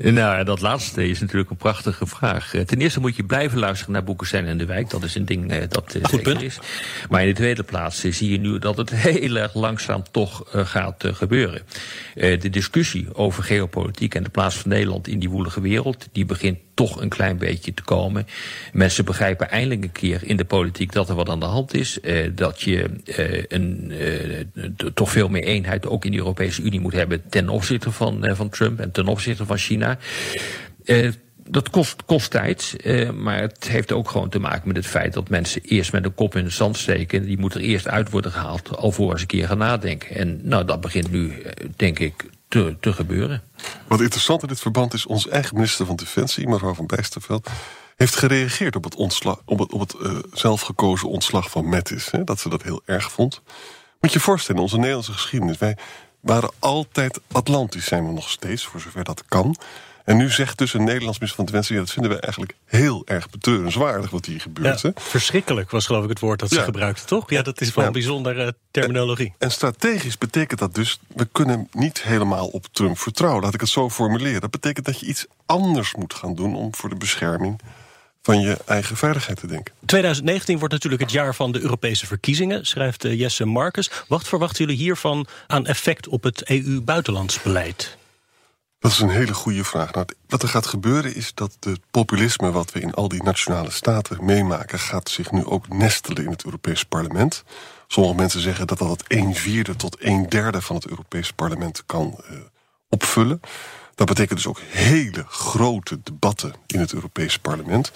Nou, 0.03 0.43
dat 0.43 0.61
laatste 0.61 1.07
is 1.07 1.19
natuurlijk 1.19 1.49
een 1.49 1.57
prachtige 1.57 2.05
vraag. 2.05 2.53
Eh, 2.53 2.61
ten 2.61 2.81
eerste 2.81 2.99
moet 2.99 3.15
je 3.15 3.23
blijven 3.23 3.59
luisteren 3.59 3.93
naar 3.93 4.03
Boekestein 4.03 4.45
en 4.45 4.57
de 4.57 4.65
Wijk. 4.65 4.89
Dat 4.89 5.03
is 5.03 5.15
een 5.15 5.25
ding 5.25 5.51
eh, 5.51 5.61
dat 5.69 5.95
uh, 5.95 6.05
zeker 6.05 6.43
is. 6.43 6.59
Maar 7.09 7.21
in 7.21 7.27
de 7.27 7.33
tweede 7.33 7.63
plaats 7.63 7.99
zie 7.99 8.31
je 8.31 8.37
nu 8.37 8.59
dat 8.59 8.77
het 8.77 8.89
heel 9.09 9.35
erg 9.35 9.53
langzaam 9.53 10.03
toch 10.11 10.43
gaat 10.51 11.03
gebeuren. 11.07 11.61
de 12.13 12.49
discussie 12.49 13.15
over 13.15 13.43
geopolitiek 13.43 14.15
en 14.15 14.23
de 14.23 14.29
plaats 14.29 14.55
van 14.55 14.69
Nederland 14.69 15.07
in 15.07 15.19
die 15.19 15.29
woelige 15.29 15.61
wereld... 15.61 16.07
die 16.11 16.25
begint 16.25 16.59
toch 16.81 17.01
een 17.01 17.09
klein 17.09 17.37
beetje 17.37 17.73
te 17.73 17.83
komen. 17.83 18.27
Mensen 18.73 19.05
begrijpen 19.05 19.49
eindelijk 19.49 19.83
een 19.83 19.91
keer 19.91 20.21
in 20.23 20.37
de 20.37 20.45
politiek 20.45 20.91
dat 20.91 21.09
er 21.09 21.15
wat 21.15 21.29
aan 21.29 21.39
de 21.39 21.45
hand 21.45 21.73
is. 21.73 21.99
dat 22.35 22.61
je 22.61 22.89
een, 23.47 23.93
toch 24.93 25.11
veel 25.11 25.29
meer 25.29 25.43
eenheid 25.43 25.87
ook 25.87 26.05
in 26.05 26.11
de 26.11 26.17
Europese 26.17 26.61
Unie 26.61 26.79
moet 26.79 26.93
hebben... 26.93 27.21
ten 27.29 27.49
opzichte 27.49 27.91
van, 27.91 28.27
van 28.35 28.49
Trump 28.49 28.79
en 28.79 28.91
ten 28.91 29.07
opzichte 29.07 29.45
van 29.45 29.57
China. 29.57 29.97
Dat 31.51 31.69
kost, 31.69 32.05
kost 32.05 32.31
tijd, 32.31 32.75
uh, 32.83 33.09
maar 33.09 33.39
het 33.39 33.67
heeft 33.67 33.91
ook 33.91 34.09
gewoon 34.09 34.29
te 34.29 34.39
maken 34.39 34.67
met 34.67 34.75
het 34.75 34.87
feit 34.87 35.13
dat 35.13 35.29
mensen 35.29 35.61
eerst 35.61 35.91
met 35.91 36.05
een 36.05 36.13
kop 36.13 36.35
in 36.35 36.43
de 36.43 36.49
zand 36.49 36.77
steken. 36.77 37.25
Die 37.25 37.37
moet 37.37 37.53
er 37.53 37.61
eerst 37.61 37.87
uit 37.87 38.09
worden 38.09 38.31
gehaald, 38.31 38.77
alvorens 38.77 39.21
een 39.21 39.27
keer 39.27 39.47
gaan 39.47 39.57
nadenken. 39.57 40.15
En 40.15 40.39
nou, 40.43 40.65
dat 40.65 40.81
begint 40.81 41.11
nu, 41.11 41.31
eh, 41.31 41.65
denk 41.75 41.99
ik, 41.99 42.13
te, 42.47 42.75
te 42.79 42.93
gebeuren. 42.93 43.41
Wat 43.87 44.01
interessant 44.01 44.41
in 44.41 44.47
dit 44.47 44.59
verband 44.59 44.93
is, 44.93 45.05
onze 45.05 45.29
eigen 45.29 45.55
minister 45.55 45.85
van 45.85 45.95
Defensie, 45.95 46.47
mevrouw 46.47 46.73
van 46.73 46.85
Bijsterveld, 46.85 47.49
heeft 47.95 48.15
gereageerd 48.15 48.75
op 48.75 48.83
het, 48.83 48.95
ontslag, 48.95 49.41
op 49.45 49.59
het, 49.59 49.71
op 49.71 49.79
het 49.79 49.95
uh, 50.01 50.17
zelfgekozen 50.33 51.09
ontslag 51.09 51.49
van 51.49 51.65
Mattis. 51.65 52.11
Hè, 52.11 52.23
dat 52.23 52.39
ze 52.39 52.49
dat 52.49 52.63
heel 52.63 52.81
erg 52.85 53.11
vond. 53.11 53.41
Moet 53.99 54.13
je 54.13 54.19
voorstellen, 54.19 54.61
onze 54.61 54.77
Nederlandse 54.77 55.13
geschiedenis. 55.13 55.57
Wij 55.57 55.77
waren 56.19 56.51
altijd 56.59 57.19
Atlantisch, 57.31 57.85
zijn 57.85 58.07
we 58.07 58.13
nog 58.13 58.29
steeds, 58.29 58.65
voor 58.65 58.79
zover 58.79 59.03
dat 59.03 59.23
kan. 59.27 59.55
En 60.11 60.17
nu 60.17 60.29
zegt 60.29 60.57
dus 60.57 60.73
een 60.73 60.83
Nederlands 60.83 61.19
minister 61.19 61.35
van 61.35 61.45
Defensie... 61.45 61.77
dat 61.77 61.91
vinden 61.91 62.11
we 62.11 62.19
eigenlijk 62.19 62.55
heel 62.65 63.01
erg 63.05 63.29
betreurenswaardig 63.29 64.09
wat 64.09 64.25
hier 64.25 64.41
gebeurt. 64.41 64.81
Ja, 64.81 64.91
verschrikkelijk 64.95 65.71
was 65.71 65.85
geloof 65.85 66.03
ik 66.03 66.09
het 66.09 66.19
woord 66.19 66.39
dat 66.39 66.49
ze 66.49 66.61
gebruikten, 66.61 67.05
toch? 67.05 67.29
Ja, 67.29 67.41
dat 67.41 67.61
is 67.61 67.73
wel 67.73 67.85
een 67.85 67.91
bijzondere 67.91 68.55
terminologie. 68.71 69.27
En, 69.27 69.33
en, 69.37 69.51
strategisch 69.51 70.17
betekent 70.17 70.59
dat 70.59 70.75
dus... 70.75 70.99
we 71.15 71.27
kunnen 71.31 71.67
niet 71.71 72.03
helemaal 72.03 72.47
op 72.47 72.65
Trump 72.71 72.97
vertrouwen. 72.97 73.43
Laat 73.43 73.53
ik 73.53 73.59
het 73.59 73.69
zo 73.69 73.89
formuleren. 73.89 74.41
Dat 74.41 74.51
betekent 74.51 74.85
dat 74.85 74.99
je 74.99 75.05
iets 75.05 75.25
anders 75.45 75.95
moet 75.95 76.13
gaan 76.13 76.35
doen... 76.35 76.55
om 76.55 76.75
voor 76.75 76.89
de 76.89 76.95
bescherming 76.95 77.61
van 78.21 78.41
je 78.41 78.57
eigen 78.65 78.97
veiligheid 78.97 79.39
te 79.39 79.47
denken. 79.47 79.73
2019 79.85 80.57
wordt 80.57 80.73
natuurlijk 80.73 81.01
het 81.01 81.11
jaar 81.11 81.35
van 81.35 81.51
de 81.51 81.59
Europese 81.59 82.05
verkiezingen, 82.07 82.65
schrijft 82.65 83.05
eh, 83.05 83.19
Jesse 83.19 83.45
Marcus. 83.45 83.91
Wat 84.07 84.27
verwachten 84.27 84.65
jullie 84.65 84.81
hiervan 84.81 85.27
aan 85.47 85.65
effect 85.65 86.07
op 86.07 86.23
het 86.23 86.49
EU-buitenlandsbeleid? 86.49 87.99
Dat 88.81 88.91
is 88.91 88.99
een 88.99 89.09
hele 89.09 89.33
goede 89.33 89.63
vraag. 89.63 89.91
Nou, 89.93 90.05
wat 90.27 90.43
er 90.43 90.49
gaat 90.49 90.65
gebeuren 90.65 91.15
is 91.15 91.33
dat 91.33 91.57
het 91.59 91.79
populisme 91.91 92.51
wat 92.51 92.71
we 92.71 92.79
in 92.79 92.93
al 92.93 93.07
die 93.07 93.23
nationale 93.23 93.71
staten 93.71 94.25
meemaken, 94.25 94.79
gaat 94.79 95.09
zich 95.09 95.31
nu 95.31 95.45
ook 95.45 95.67
nestelen 95.67 96.23
in 96.23 96.31
het 96.31 96.45
Europees 96.45 96.83
parlement. 96.83 97.43
Sommige 97.87 98.15
mensen 98.15 98.41
zeggen 98.41 98.67
dat 98.67 98.77
dat 98.77 99.03
een 99.07 99.35
vierde 99.35 99.75
tot 99.75 99.97
een 99.99 100.29
derde 100.29 100.61
van 100.61 100.75
het 100.75 100.87
Europees 100.87 101.31
parlement 101.31 101.83
kan 101.85 102.17
uh, 102.31 102.37
opvullen. 102.89 103.39
Dat 103.95 104.07
betekent 104.07 104.37
dus 104.37 104.47
ook 104.47 104.59
hele 104.69 105.25
grote 105.27 105.99
debatten 106.03 106.53
in 106.67 106.79
het 106.79 106.93
Europees 106.93 107.39
parlement. 107.39 107.91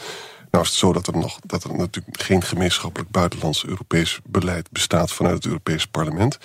Nou 0.55 0.67
is 0.67 0.73
het 0.73 0.83
zo 0.83 0.93
dat 0.93 1.07
er, 1.07 1.17
nog, 1.17 1.39
dat 1.43 1.63
er 1.63 1.75
natuurlijk 1.75 2.21
geen 2.21 2.41
gemeenschappelijk 2.41 3.11
buitenlands 3.11 3.65
Europees 3.65 4.19
beleid 4.23 4.71
bestaat 4.71 5.11
vanuit 5.11 5.35
het 5.35 5.45
Europees 5.45 5.87
parlement. 5.87 6.37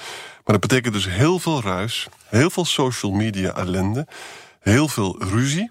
Maar 0.45 0.59
dat 0.59 0.61
betekent 0.61 0.95
dus 0.95 1.09
heel 1.09 1.39
veel 1.39 1.63
ruis, 1.63 2.09
heel 2.27 2.51
veel 2.51 2.65
social 2.65 3.13
media 3.13 3.57
ellende, 3.57 4.07
heel 4.61 4.89
veel 4.89 5.23
ruzie. 5.23 5.71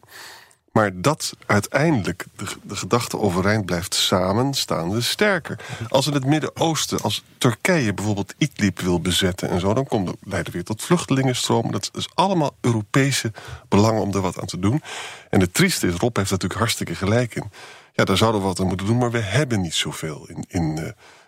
Maar 0.71 1.01
dat 1.01 1.33
uiteindelijk 1.45 2.25
de, 2.35 2.75
gedachte 2.75 3.19
overeind 3.19 3.65
blijft 3.65 3.95
samen, 3.95 4.53
staan 4.53 4.91
we 4.91 5.01
sterker. 5.01 5.59
Als 5.89 6.07
in 6.07 6.13
het 6.13 6.25
Midden-Oosten, 6.25 7.01
als 7.01 7.23
Turkije 7.37 7.93
bijvoorbeeld 7.93 8.33
Idlib 8.37 8.79
wil 8.79 9.01
bezetten 9.01 9.49
en 9.49 9.59
zo, 9.59 9.73
dan 9.73 9.85
komt, 9.85 10.11
leidt 10.23 10.51
weer 10.51 10.63
tot 10.63 10.83
vluchtelingenstromen. 10.83 11.71
Dat 11.71 11.89
is 11.93 12.09
allemaal 12.13 12.55
Europese 12.61 13.31
belangen 13.69 14.01
om 14.01 14.13
er 14.13 14.21
wat 14.21 14.39
aan 14.39 14.47
te 14.47 14.59
doen. 14.59 14.81
En 15.29 15.39
het 15.39 15.53
trieste 15.53 15.87
is, 15.87 15.95
Rob 15.95 16.17
heeft 16.17 16.31
natuurlijk 16.31 16.59
hartstikke 16.59 16.95
gelijk 16.95 17.35
in. 17.35 17.51
Ja, 17.99 18.05
daar 18.05 18.17
zouden 18.17 18.41
we 18.41 18.47
wat 18.47 18.59
aan 18.59 18.67
moeten 18.67 18.85
doen, 18.85 18.97
maar 18.97 19.11
we 19.11 19.19
hebben 19.19 19.61
niet 19.61 19.73
zoveel 19.73 20.27
in. 20.27 20.45
in 20.47 20.77
uh, 20.77 20.83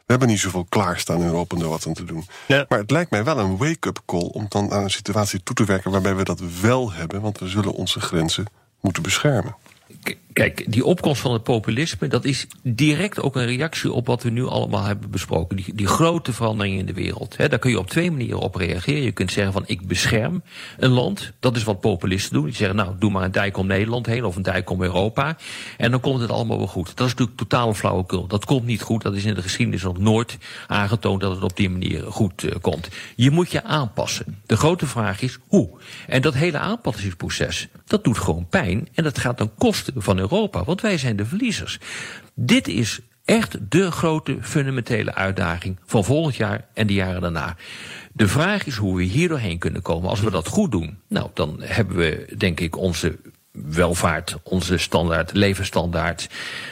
we 0.05 0.17
hebben 0.17 0.27
niet 0.27 0.39
zoveel 0.39 0.65
klaarstaan 0.69 1.19
in 1.19 1.25
Europa 1.25 1.55
om 1.55 1.62
er 1.62 1.69
wat 1.69 1.88
aan 1.88 1.93
te 1.93 2.03
doen. 2.03 2.27
Ja. 2.47 2.65
Maar 2.69 2.79
het 2.79 2.91
lijkt 2.91 3.12
mij 3.12 3.23
wel 3.23 3.39
een 3.39 3.57
wake-up 3.57 4.01
call 4.05 4.29
om 4.31 4.45
dan 4.49 4.71
aan 4.71 4.84
een 4.84 4.91
situatie 4.91 5.43
toe 5.43 5.55
te 5.55 5.65
werken 5.65 5.91
waarbij 5.91 6.15
we 6.15 6.23
dat 6.23 6.41
wel 6.62 6.91
hebben, 6.91 7.21
want 7.21 7.39
we 7.39 7.47
zullen 7.47 7.73
onze 7.73 7.99
grenzen 7.99 8.45
moeten 8.81 9.03
beschermen. 9.03 9.55
Kijk, 10.34 10.72
die 10.72 10.86
opkomst 10.86 11.22
van 11.22 11.34
het 11.34 11.44
populisme, 11.44 12.08
dat 12.08 12.26
is 12.26 12.48
direct 12.63 13.22
ook 13.22 13.36
een 13.36 13.46
reactie 13.46 13.91
op 13.91 14.08
wat 14.08 14.24
we 14.24 14.30
nu 14.30 14.46
allemaal 14.46 14.84
hebben 14.84 15.10
besproken. 15.10 15.56
Die, 15.56 15.74
die 15.76 15.88
grote 15.88 16.34
veranderingen 16.34 16.80
in 16.80 16.86
de 16.86 16.94
wereld. 16.94 17.38
Daar 17.38 17.60
kun 17.60 17.72
je 17.72 17.80
op 17.80 17.89
twee 17.89 18.12
manieren 18.12 18.39
op 18.39 18.56
reageren. 18.56 19.02
Je 19.02 19.12
kunt 19.12 19.32
zeggen 19.32 19.54
van 19.54 19.63
ik 19.65 19.88
bescherm 19.88 20.44
een 20.78 20.89
land. 20.89 21.32
Dat 21.39 21.56
is 21.56 21.63
wat 21.63 21.80
populisten 21.80 22.34
doen. 22.34 22.46
Die 22.46 22.56
zeggen 22.56 22.76
nou 22.76 22.96
doe 23.00 23.12
maar 23.12 23.24
een 23.24 23.32
dijk 23.32 23.58
om 23.58 23.67
Nederland 23.67 24.06
heen 24.06 24.24
of 24.24 24.36
een 24.36 24.41
dijk 24.41 24.70
om 24.70 24.82
Europa. 24.82 25.38
En 25.78 25.91
dan 25.91 26.00
komt 26.00 26.22
het 26.22 26.32
allemaal 26.32 26.58
wel 26.58 26.67
goed. 26.67 26.88
Dat 26.96 27.08
is 27.08 27.13
natuurlijk 27.13 27.38
totale 27.38 27.76
flauwekul. 27.76 28.28
Dat 28.28 28.46
komt 28.46 28.65
niet 28.65 28.82
goed. 28.82 29.02
Dat 29.02 29.15
is 29.15 29.26
in 29.26 29.34
de 29.34 29.41
geschiedenis 29.41 29.84
nog 29.84 29.98
nooit 29.98 30.38
aangetoond 30.67 31.22
dat 31.22 31.32
het 31.32 31.44
op 31.44 31.56
die 31.56 31.70
manier 31.70 32.04
goed 32.12 32.44
uh, 32.44 32.52
komt. 32.62 32.89
Je 33.15 33.32
moet 33.32 33.52
je 33.52 33.63
aanpassen. 33.63 34.41
De 34.46 34.58
grote 34.58 34.86
vraag 34.86 35.22
is 35.22 35.38
hoe. 35.48 35.70
En 36.08 36.22
dat 36.22 36.34
hele 36.34 36.58
aanpassingsproces, 36.58 37.67
dat 37.86 38.04
doet 38.04 38.17
gewoon 38.17 38.48
pijn. 38.50 38.88
En 38.94 39.04
dat 39.04 39.17
gaat 39.17 39.38
ten 39.38 39.52
koste 39.58 39.91
van 39.96 40.20
Europa, 40.21 40.63
want 40.63 40.81
wij 40.81 40.97
zijn 40.97 41.15
de 41.15 41.25
verliezers. 41.25 41.79
Dit 42.36 42.67
is 42.67 42.99
echt 43.25 43.57
de 43.71 43.91
grote 43.91 44.38
fundamentele 44.41 45.13
uitdaging 45.15 45.79
van 45.86 46.03
volgend 46.03 46.36
jaar 46.36 46.67
en 46.73 46.88
de 46.88 46.93
jaren 46.93 47.21
daarna. 47.21 47.55
De 48.13 48.27
vraag 48.27 48.65
is 48.65 48.75
hoe 48.75 48.97
we 48.97 49.03
hier 49.03 49.27
doorheen 49.29 49.57
kunnen 49.57 49.81
komen. 49.81 50.10
Als 50.10 50.21
we 50.21 50.31
dat 50.31 50.47
goed 50.47 50.71
doen, 50.71 50.97
nou, 51.07 51.29
dan 51.34 51.62
hebben 51.62 51.95
we, 51.95 52.34
denk 52.38 52.60
ik, 52.60 52.77
onze 52.77 53.19
welvaart, 53.51 54.38
onze 54.43 54.77
standaard, 54.77 55.34
levensstandaard, 55.34 56.29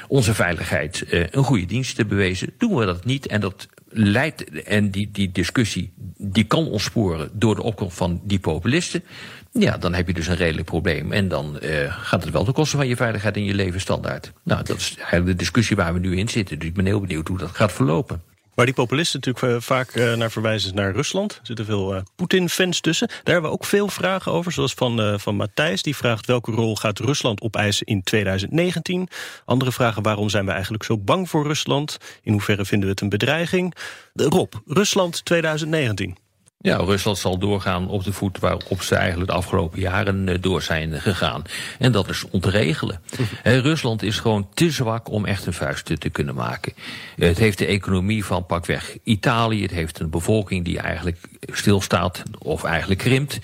onze 0.07 0.33
veiligheid 0.33 1.03
eh, 1.03 1.25
een 1.31 1.43
goede 1.43 1.65
dienst 1.65 1.95
te 1.95 2.05
bewezen. 2.05 2.53
Doen 2.57 2.75
we 2.75 2.85
dat 2.85 3.05
niet 3.05 3.27
en 3.27 3.41
dat 3.41 3.67
leidt, 3.89 4.63
en 4.63 4.89
die, 4.91 5.09
die 5.12 5.31
discussie, 5.31 5.91
die 6.17 6.43
kan 6.43 6.67
ontsporen 6.67 7.29
door 7.33 7.55
de 7.55 7.63
opkomst 7.63 7.97
van 7.97 8.21
die 8.23 8.39
populisten. 8.39 9.03
Ja, 9.51 9.77
dan 9.77 9.93
heb 9.93 10.07
je 10.07 10.13
dus 10.13 10.27
een 10.27 10.35
redelijk 10.35 10.65
probleem. 10.65 11.12
En 11.12 11.27
dan 11.27 11.57
uh, 11.62 12.03
gaat 12.03 12.23
het 12.23 12.33
wel 12.33 12.43
ten 12.43 12.53
koste 12.53 12.77
van 12.77 12.88
je 12.88 12.95
veiligheid 12.95 13.35
en 13.35 13.43
je 13.43 13.53
levensstandaard. 13.53 14.31
Nou, 14.43 14.63
dat 14.63 14.77
is 14.77 14.95
eigenlijk 14.97 15.25
de 15.25 15.35
discussie 15.35 15.75
waar 15.75 15.93
we 15.93 15.99
nu 15.99 16.17
in 16.17 16.29
zitten. 16.29 16.59
Dus 16.59 16.67
ik 16.67 16.73
ben 16.73 16.85
heel 16.85 17.01
benieuwd 17.01 17.27
hoe 17.27 17.38
dat 17.38 17.49
gaat 17.49 17.71
verlopen. 17.71 18.21
Waar 18.59 18.67
die 18.67 18.77
populisten 18.77 19.19
natuurlijk 19.19 19.55
eh, 19.55 19.62
vaak 19.62 19.95
uh, 19.95 20.13
naar 20.13 20.31
verwijzen 20.31 20.75
naar 20.75 20.91
Rusland. 20.91 21.31
Er 21.31 21.39
zitten 21.45 21.65
veel 21.65 21.95
uh, 21.95 22.01
Poetin-fans 22.15 22.79
tussen. 22.81 23.07
Daar 23.07 23.19
hebben 23.23 23.43
we 23.43 23.57
ook 23.57 23.65
veel 23.65 23.88
vragen 23.88 24.31
over. 24.31 24.51
Zoals 24.51 24.73
van, 24.73 24.99
uh, 24.99 25.17
van 25.17 25.35
Matthijs. 25.35 25.81
Die 25.81 25.95
vraagt 25.95 26.25
welke 26.25 26.51
rol 26.51 26.75
gaat 26.75 26.99
Rusland 26.99 27.41
opeisen 27.41 27.85
in 27.85 28.03
2019. 28.03 29.07
Andere 29.45 29.71
vragen 29.71 30.03
waarom 30.03 30.29
zijn 30.29 30.45
we 30.45 30.51
eigenlijk 30.51 30.83
zo 30.83 30.97
bang 30.97 31.29
voor 31.29 31.43
Rusland? 31.43 31.97
In 32.21 32.31
hoeverre 32.31 32.65
vinden 32.65 32.88
we 32.88 32.93
het 32.93 33.01
een 33.01 33.09
bedreiging? 33.09 33.75
Rob, 34.13 34.53
Rusland 34.65 35.25
2019. 35.25 36.17
Ja, 36.62 36.78
Rusland 36.78 37.17
zal 37.17 37.38
doorgaan 37.38 37.89
op 37.89 38.04
de 38.04 38.13
voet 38.13 38.39
waarop 38.39 38.82
ze 38.82 38.95
eigenlijk 38.95 39.32
de 39.32 39.38
afgelopen 39.38 39.80
jaren 39.80 40.41
door 40.41 40.62
zijn 40.62 41.02
gegaan. 41.02 41.43
En 41.78 41.91
dat 41.91 42.10
is 42.10 42.26
ontregelen. 42.30 43.02
He, 43.43 43.58
Rusland 43.58 44.04
is 44.04 44.19
gewoon 44.19 44.48
te 44.54 44.72
zwak 44.72 45.10
om 45.10 45.26
echt 45.26 45.45
een 45.45 45.54
vuist 45.54 46.00
te 46.00 46.10
kunnen 46.10 46.36
maken. 46.36 46.74
Het 47.15 47.38
heeft 47.38 47.58
de 47.58 47.65
economie 47.65 48.26
van 48.26 48.45
pakweg 48.45 48.98
Italië. 49.04 49.62
Het 49.62 49.72
heeft 49.72 50.00
een 50.00 50.10
bevolking 50.10 50.65
die 50.65 50.80
eigenlijk 50.80 51.17
stilstaat 51.39 52.24
of 52.38 52.63
eigenlijk 52.63 53.00
krimpt. 53.00 53.39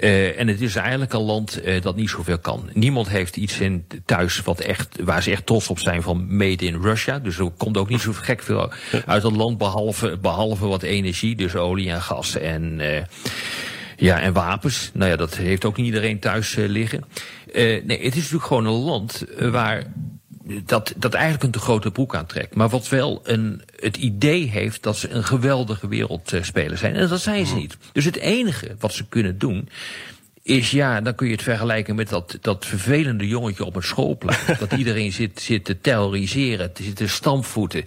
Uh, 0.00 0.40
en 0.40 0.48
het 0.48 0.60
is 0.60 0.76
eigenlijk 0.76 1.12
een 1.12 1.20
land 1.20 1.64
uh, 1.64 1.82
dat 1.82 1.96
niet 1.96 2.10
zoveel 2.10 2.38
kan. 2.38 2.70
Niemand 2.72 3.08
heeft 3.08 3.36
iets 3.36 3.60
in 3.60 3.86
thuis 4.04 4.40
wat 4.40 4.60
echt, 4.60 4.96
waar 5.04 5.22
ze 5.22 5.30
echt 5.30 5.46
trots 5.46 5.68
op 5.68 5.78
zijn 5.78 6.02
van 6.02 6.36
made 6.36 6.64
in 6.64 6.80
Russia. 6.82 7.18
Dus 7.18 7.38
er 7.38 7.50
komt 7.56 7.76
ook 7.76 7.88
niet 7.88 8.00
zo 8.00 8.12
gek 8.12 8.42
veel 8.42 8.72
uit 9.06 9.22
het 9.22 9.36
land 9.36 9.58
behalve, 9.58 10.18
behalve 10.20 10.66
wat 10.66 10.82
energie, 10.82 11.36
dus 11.36 11.56
olie 11.56 11.90
en 11.90 12.02
gas 12.02 12.36
en... 12.52 12.78
Uh, 12.80 13.02
ja, 13.96 14.20
en 14.20 14.32
wapens. 14.32 14.90
Nou 14.94 15.10
ja, 15.10 15.16
dat 15.16 15.36
heeft 15.36 15.64
ook 15.64 15.76
niet 15.76 15.86
iedereen 15.86 16.18
thuis 16.18 16.56
uh, 16.56 16.68
liggen. 16.68 17.04
Uh, 17.46 17.54
nee, 17.84 18.02
het 18.02 18.14
is 18.14 18.14
natuurlijk 18.14 18.44
gewoon 18.44 18.66
een 18.66 18.72
land 18.72 19.24
waar 19.38 19.84
dat, 20.64 20.92
dat 20.96 21.14
eigenlijk 21.14 21.44
een 21.44 21.50
te 21.50 21.58
grote 21.58 21.90
broek 21.90 22.14
aantrekt. 22.14 22.54
Maar 22.54 22.68
wat 22.68 22.88
wel 22.88 23.20
een, 23.24 23.62
het 23.76 23.96
idee 23.96 24.48
heeft 24.48 24.82
dat 24.82 24.96
ze 24.96 25.10
een 25.10 25.24
geweldige 25.24 25.88
wereldspeler 25.88 26.78
zijn. 26.78 26.94
En 26.94 27.08
dat 27.08 27.20
zijn 27.20 27.46
ze 27.46 27.54
niet. 27.54 27.76
Dus 27.92 28.04
het 28.04 28.16
enige 28.16 28.76
wat 28.78 28.92
ze 28.92 29.08
kunnen 29.08 29.38
doen 29.38 29.68
is 30.42 30.70
ja, 30.70 31.00
dan 31.00 31.14
kun 31.14 31.26
je 31.26 31.32
het 31.32 31.42
vergelijken 31.42 31.94
met 31.94 32.08
dat, 32.08 32.38
dat 32.40 32.66
vervelende 32.66 33.26
jongetje 33.26 33.64
op 33.64 33.76
een 33.76 33.82
schoolplein. 33.82 34.38
dat 34.58 34.72
iedereen 34.72 35.12
zit, 35.12 35.40
zit 35.40 35.64
te 35.64 35.80
terroriseren, 35.80 36.70
zit 36.74 36.96
te 36.96 37.08
stampvoeten. 37.08 37.84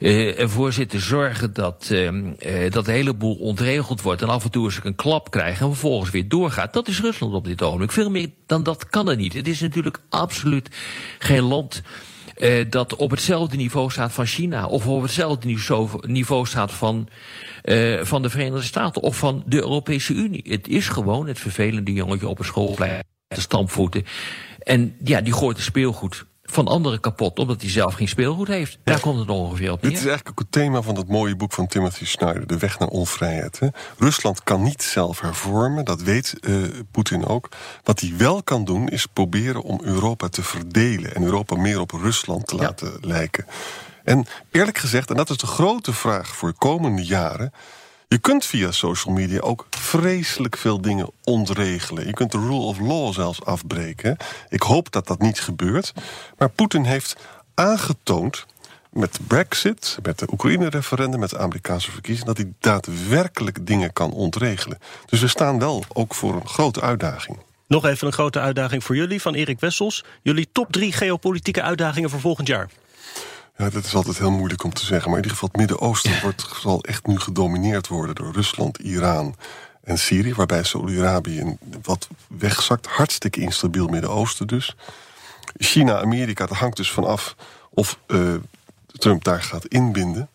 Uh, 0.00 0.38
ervoor 0.38 0.72
zit 0.72 0.90
te 0.90 0.98
zorgen 0.98 1.52
dat, 1.52 1.88
uh, 1.92 2.12
uh, 2.12 2.70
dat 2.70 2.84
de 2.84 2.92
hele 2.92 3.14
boel 3.14 3.34
ontregeld 3.34 4.02
wordt. 4.02 4.22
En 4.22 4.28
af 4.28 4.44
en 4.44 4.50
toe 4.50 4.64
eens 4.64 4.80
een 4.82 4.94
klap 4.94 5.30
krijgen 5.30 5.66
en 5.66 5.72
vervolgens 5.72 6.10
weer 6.10 6.28
doorgaat. 6.28 6.72
Dat 6.72 6.88
is 6.88 7.00
Rusland 7.00 7.34
op 7.34 7.44
dit 7.44 7.62
ogenblik. 7.62 7.92
Veel 7.92 8.10
meer 8.10 8.30
dan 8.46 8.62
dat 8.62 8.88
kan 8.88 9.08
er 9.08 9.16
niet. 9.16 9.32
Het 9.32 9.48
is 9.48 9.60
natuurlijk 9.60 10.00
absoluut 10.08 10.68
geen 11.18 11.42
land 11.42 11.82
uh, 12.38 12.64
dat 12.70 12.96
op 12.96 13.10
hetzelfde 13.10 13.56
niveau 13.56 13.90
staat 13.90 14.12
van 14.12 14.26
China. 14.26 14.66
Of 14.66 14.86
op 14.86 15.02
hetzelfde 15.02 15.58
niveau 16.06 16.46
staat 16.46 16.72
van, 16.72 17.08
uh, 17.64 18.04
van 18.04 18.22
de 18.22 18.30
Verenigde 18.30 18.62
Staten. 18.62 19.02
Of 19.02 19.16
van 19.16 19.42
de 19.46 19.56
Europese 19.56 20.12
Unie. 20.12 20.44
Het 20.48 20.68
is 20.68 20.88
gewoon 20.88 21.26
het 21.26 21.38
vervelende 21.38 21.92
jongetje 21.92 22.28
op 22.28 22.38
een 22.38 22.44
schoolplein. 22.44 23.04
De 23.28 23.40
stampvoeten. 23.40 24.04
En 24.58 24.96
ja, 25.04 25.20
die 25.20 25.32
gooit 25.32 25.56
het 25.56 25.66
speelgoed 25.66 26.24
van 26.50 26.66
anderen 26.66 27.00
kapot, 27.00 27.38
omdat 27.38 27.60
hij 27.60 27.70
zelf 27.70 27.94
geen 27.94 28.08
speelgoed 28.08 28.48
heeft. 28.48 28.78
Daar 28.84 29.00
komt 29.00 29.18
het 29.18 29.28
ongeveer 29.28 29.72
op 29.72 29.82
neer. 29.82 29.90
Dit 29.90 30.00
is 30.00 30.06
eigenlijk 30.06 30.30
ook 30.30 30.38
het 30.38 30.52
thema 30.52 30.82
van 30.82 30.96
het 30.96 31.08
mooie 31.08 31.36
boek 31.36 31.52
van 31.52 31.66
Timothy 31.66 32.04
Snyder, 32.04 32.46
De 32.46 32.58
Weg 32.58 32.78
naar 32.78 32.88
Onvrijheid. 32.88 33.58
Hè? 33.58 33.68
Rusland 33.98 34.42
kan 34.42 34.62
niet 34.62 34.82
zelf 34.82 35.20
hervormen, 35.20 35.84
dat 35.84 36.02
weet 36.02 36.34
uh, 36.40 36.64
Poetin 36.90 37.26
ook. 37.26 37.48
Wat 37.82 38.00
hij 38.00 38.14
wel 38.16 38.42
kan 38.42 38.64
doen, 38.64 38.88
is 38.88 39.06
proberen 39.06 39.62
om 39.62 39.80
Europa 39.82 40.28
te 40.28 40.42
verdelen... 40.42 41.14
en 41.14 41.22
Europa 41.22 41.56
meer 41.56 41.80
op 41.80 41.90
Rusland 41.90 42.46
te 42.46 42.56
ja. 42.56 42.62
laten 42.62 42.92
lijken. 43.00 43.46
En 44.04 44.26
eerlijk 44.50 44.78
gezegd, 44.78 45.10
en 45.10 45.16
dat 45.16 45.30
is 45.30 45.36
de 45.36 45.46
grote 45.46 45.92
vraag 45.92 46.36
voor 46.36 46.48
de 46.48 46.58
komende 46.58 47.04
jaren... 47.04 47.52
Je 48.08 48.18
kunt 48.18 48.44
via 48.44 48.72
social 48.72 49.14
media 49.14 49.40
ook 49.40 49.66
vreselijk 49.70 50.56
veel 50.56 50.80
dingen 50.80 51.10
ontregelen. 51.24 52.06
Je 52.06 52.12
kunt 52.12 52.32
de 52.32 52.38
rule 52.38 52.60
of 52.60 52.78
law 52.78 53.12
zelfs 53.12 53.44
afbreken. 53.44 54.16
Ik 54.48 54.62
hoop 54.62 54.92
dat 54.92 55.06
dat 55.06 55.20
niet 55.20 55.40
gebeurt. 55.40 55.92
Maar 56.38 56.48
Poetin 56.48 56.84
heeft 56.84 57.16
aangetoond 57.54 58.46
met 58.90 59.18
Brexit, 59.26 59.98
met 60.02 60.18
de 60.18 60.26
Oekraïne-referendum, 60.32 61.20
met 61.20 61.30
de 61.30 61.38
Amerikaanse 61.38 61.90
verkiezingen, 61.90 62.34
dat 62.34 62.44
hij 62.44 62.52
daadwerkelijk 62.60 63.66
dingen 63.66 63.92
kan 63.92 64.12
ontregelen. 64.12 64.78
Dus 65.06 65.20
we 65.20 65.28
staan 65.28 65.58
wel 65.58 65.84
ook 65.88 66.14
voor 66.14 66.34
een 66.34 66.48
grote 66.48 66.80
uitdaging. 66.80 67.38
Nog 67.66 67.84
even 67.84 68.06
een 68.06 68.12
grote 68.12 68.40
uitdaging 68.40 68.84
voor 68.84 68.96
jullie 68.96 69.20
van 69.20 69.34
Erik 69.34 69.60
Wessels. 69.60 70.04
Jullie 70.22 70.48
top 70.52 70.72
drie 70.72 70.92
geopolitieke 70.92 71.62
uitdagingen 71.62 72.10
voor 72.10 72.20
volgend 72.20 72.46
jaar. 72.46 72.70
Ja, 73.58 73.70
dat 73.70 73.84
is 73.84 73.94
altijd 73.94 74.18
heel 74.18 74.30
moeilijk 74.30 74.64
om 74.64 74.72
te 74.72 74.84
zeggen. 74.84 75.10
Maar 75.10 75.18
in 75.18 75.24
ieder 75.24 75.30
geval, 75.30 75.48
het 75.48 75.56
Midden-Oosten 75.56 76.20
wordt, 76.22 76.48
zal 76.60 76.82
echt 76.82 77.06
nu 77.06 77.20
gedomineerd 77.20 77.88
worden 77.88 78.14
door 78.14 78.32
Rusland, 78.32 78.78
Iran 78.78 79.36
en 79.82 79.98
Syrië. 79.98 80.34
Waarbij 80.34 80.62
Saudi-Arabië 80.62 81.56
wat 81.82 82.08
wegzakt. 82.28 82.86
Hartstikke 82.86 83.40
instabiel 83.40 83.86
Midden-Oosten 83.86 84.46
dus. 84.46 84.76
China, 85.56 86.00
Amerika, 86.00 86.46
dat 86.46 86.56
hangt 86.56 86.76
dus 86.76 86.90
vanaf 86.90 87.36
of 87.70 87.98
uh, 88.06 88.34
Trump 88.86 89.24
daar 89.24 89.42
gaat 89.42 89.66
inbinden. 89.66 90.28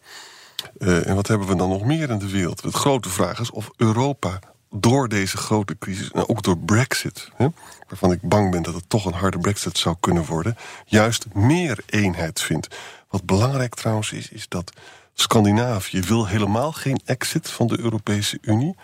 Uh, 0.77 1.07
en 1.07 1.15
wat 1.15 1.27
hebben 1.27 1.47
we 1.47 1.55
dan 1.55 1.69
nog 1.69 1.83
meer 1.83 2.09
in 2.09 2.19
de 2.19 2.29
wereld? 2.29 2.61
De 2.61 2.71
grote 2.71 3.09
vraag 3.09 3.39
is 3.39 3.51
of 3.51 3.71
Europa 3.77 4.39
door 4.75 5.07
deze 5.09 5.37
grote 5.37 5.77
crisis, 5.77 6.11
en 6.11 6.29
ook 6.29 6.43
door 6.43 6.57
Brexit, 6.57 7.29
hè, 7.35 7.47
waarvan 7.87 8.11
ik 8.11 8.21
bang 8.21 8.51
ben 8.51 8.63
dat 8.63 8.73
het 8.73 8.89
toch 8.89 9.05
een 9.05 9.13
harde 9.13 9.37
Brexit 9.37 9.77
zou 9.77 9.95
kunnen 9.99 10.25
worden, 10.25 10.57
juist 10.85 11.25
meer 11.33 11.79
eenheid 11.85 12.41
vindt. 12.41 12.75
Wat 13.13 13.25
belangrijk 13.25 13.75
trouwens 13.75 14.11
is, 14.11 14.29
is 14.29 14.47
dat 14.47 14.71
Scandinavië 15.13 16.01
wil 16.01 16.27
helemaal 16.27 16.71
geen 16.71 16.99
exit 17.05 17.49
van 17.49 17.67
de 17.67 17.79
Europese 17.79 18.37
Unie. 18.41 18.75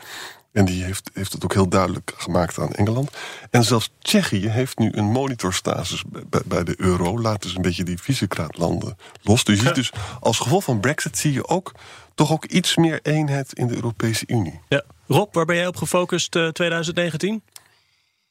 En 0.52 0.66
die 0.66 0.84
heeft, 0.84 1.10
heeft 1.14 1.34
het 1.34 1.44
ook 1.44 1.54
heel 1.54 1.70
duidelijk 1.70 2.14
gemaakt 2.18 2.60
aan 2.60 2.74
Engeland. 2.74 3.12
En 3.50 3.64
zelfs 3.64 3.92
Tsjechië 4.02 4.48
heeft 4.48 4.78
nu 4.78 4.92
een 4.94 5.06
monitorstatus 5.06 6.04
bij, 6.08 6.42
bij 6.46 6.64
de 6.64 6.74
euro. 6.78 7.20
Laat 7.22 7.42
dus 7.42 7.56
een 7.56 7.62
beetje 7.62 7.84
die 7.84 8.02
Visegrad-landen 8.02 8.98
los. 9.22 9.44
Dus 9.44 9.60
je 9.60 9.66
ziet 9.66 9.76
dus 9.76 9.92
als 10.20 10.40
gevolg 10.40 10.64
van 10.64 10.80
Brexit 10.80 11.18
zie 11.18 11.34
je 11.34 11.48
ook 11.48 11.72
toch 12.16 12.32
ook 12.32 12.46
iets 12.46 12.76
meer 12.76 13.00
eenheid 13.02 13.54
in 13.54 13.68
de 13.68 13.76
Europese 13.76 14.24
Unie. 14.28 14.60
Ja. 14.68 14.84
Rob, 15.08 15.34
waar 15.34 15.46
ben 15.46 15.56
jij 15.56 15.68
op 15.68 15.76
gefocust 15.76 16.36
uh, 16.36 16.48
2019? 16.48 17.42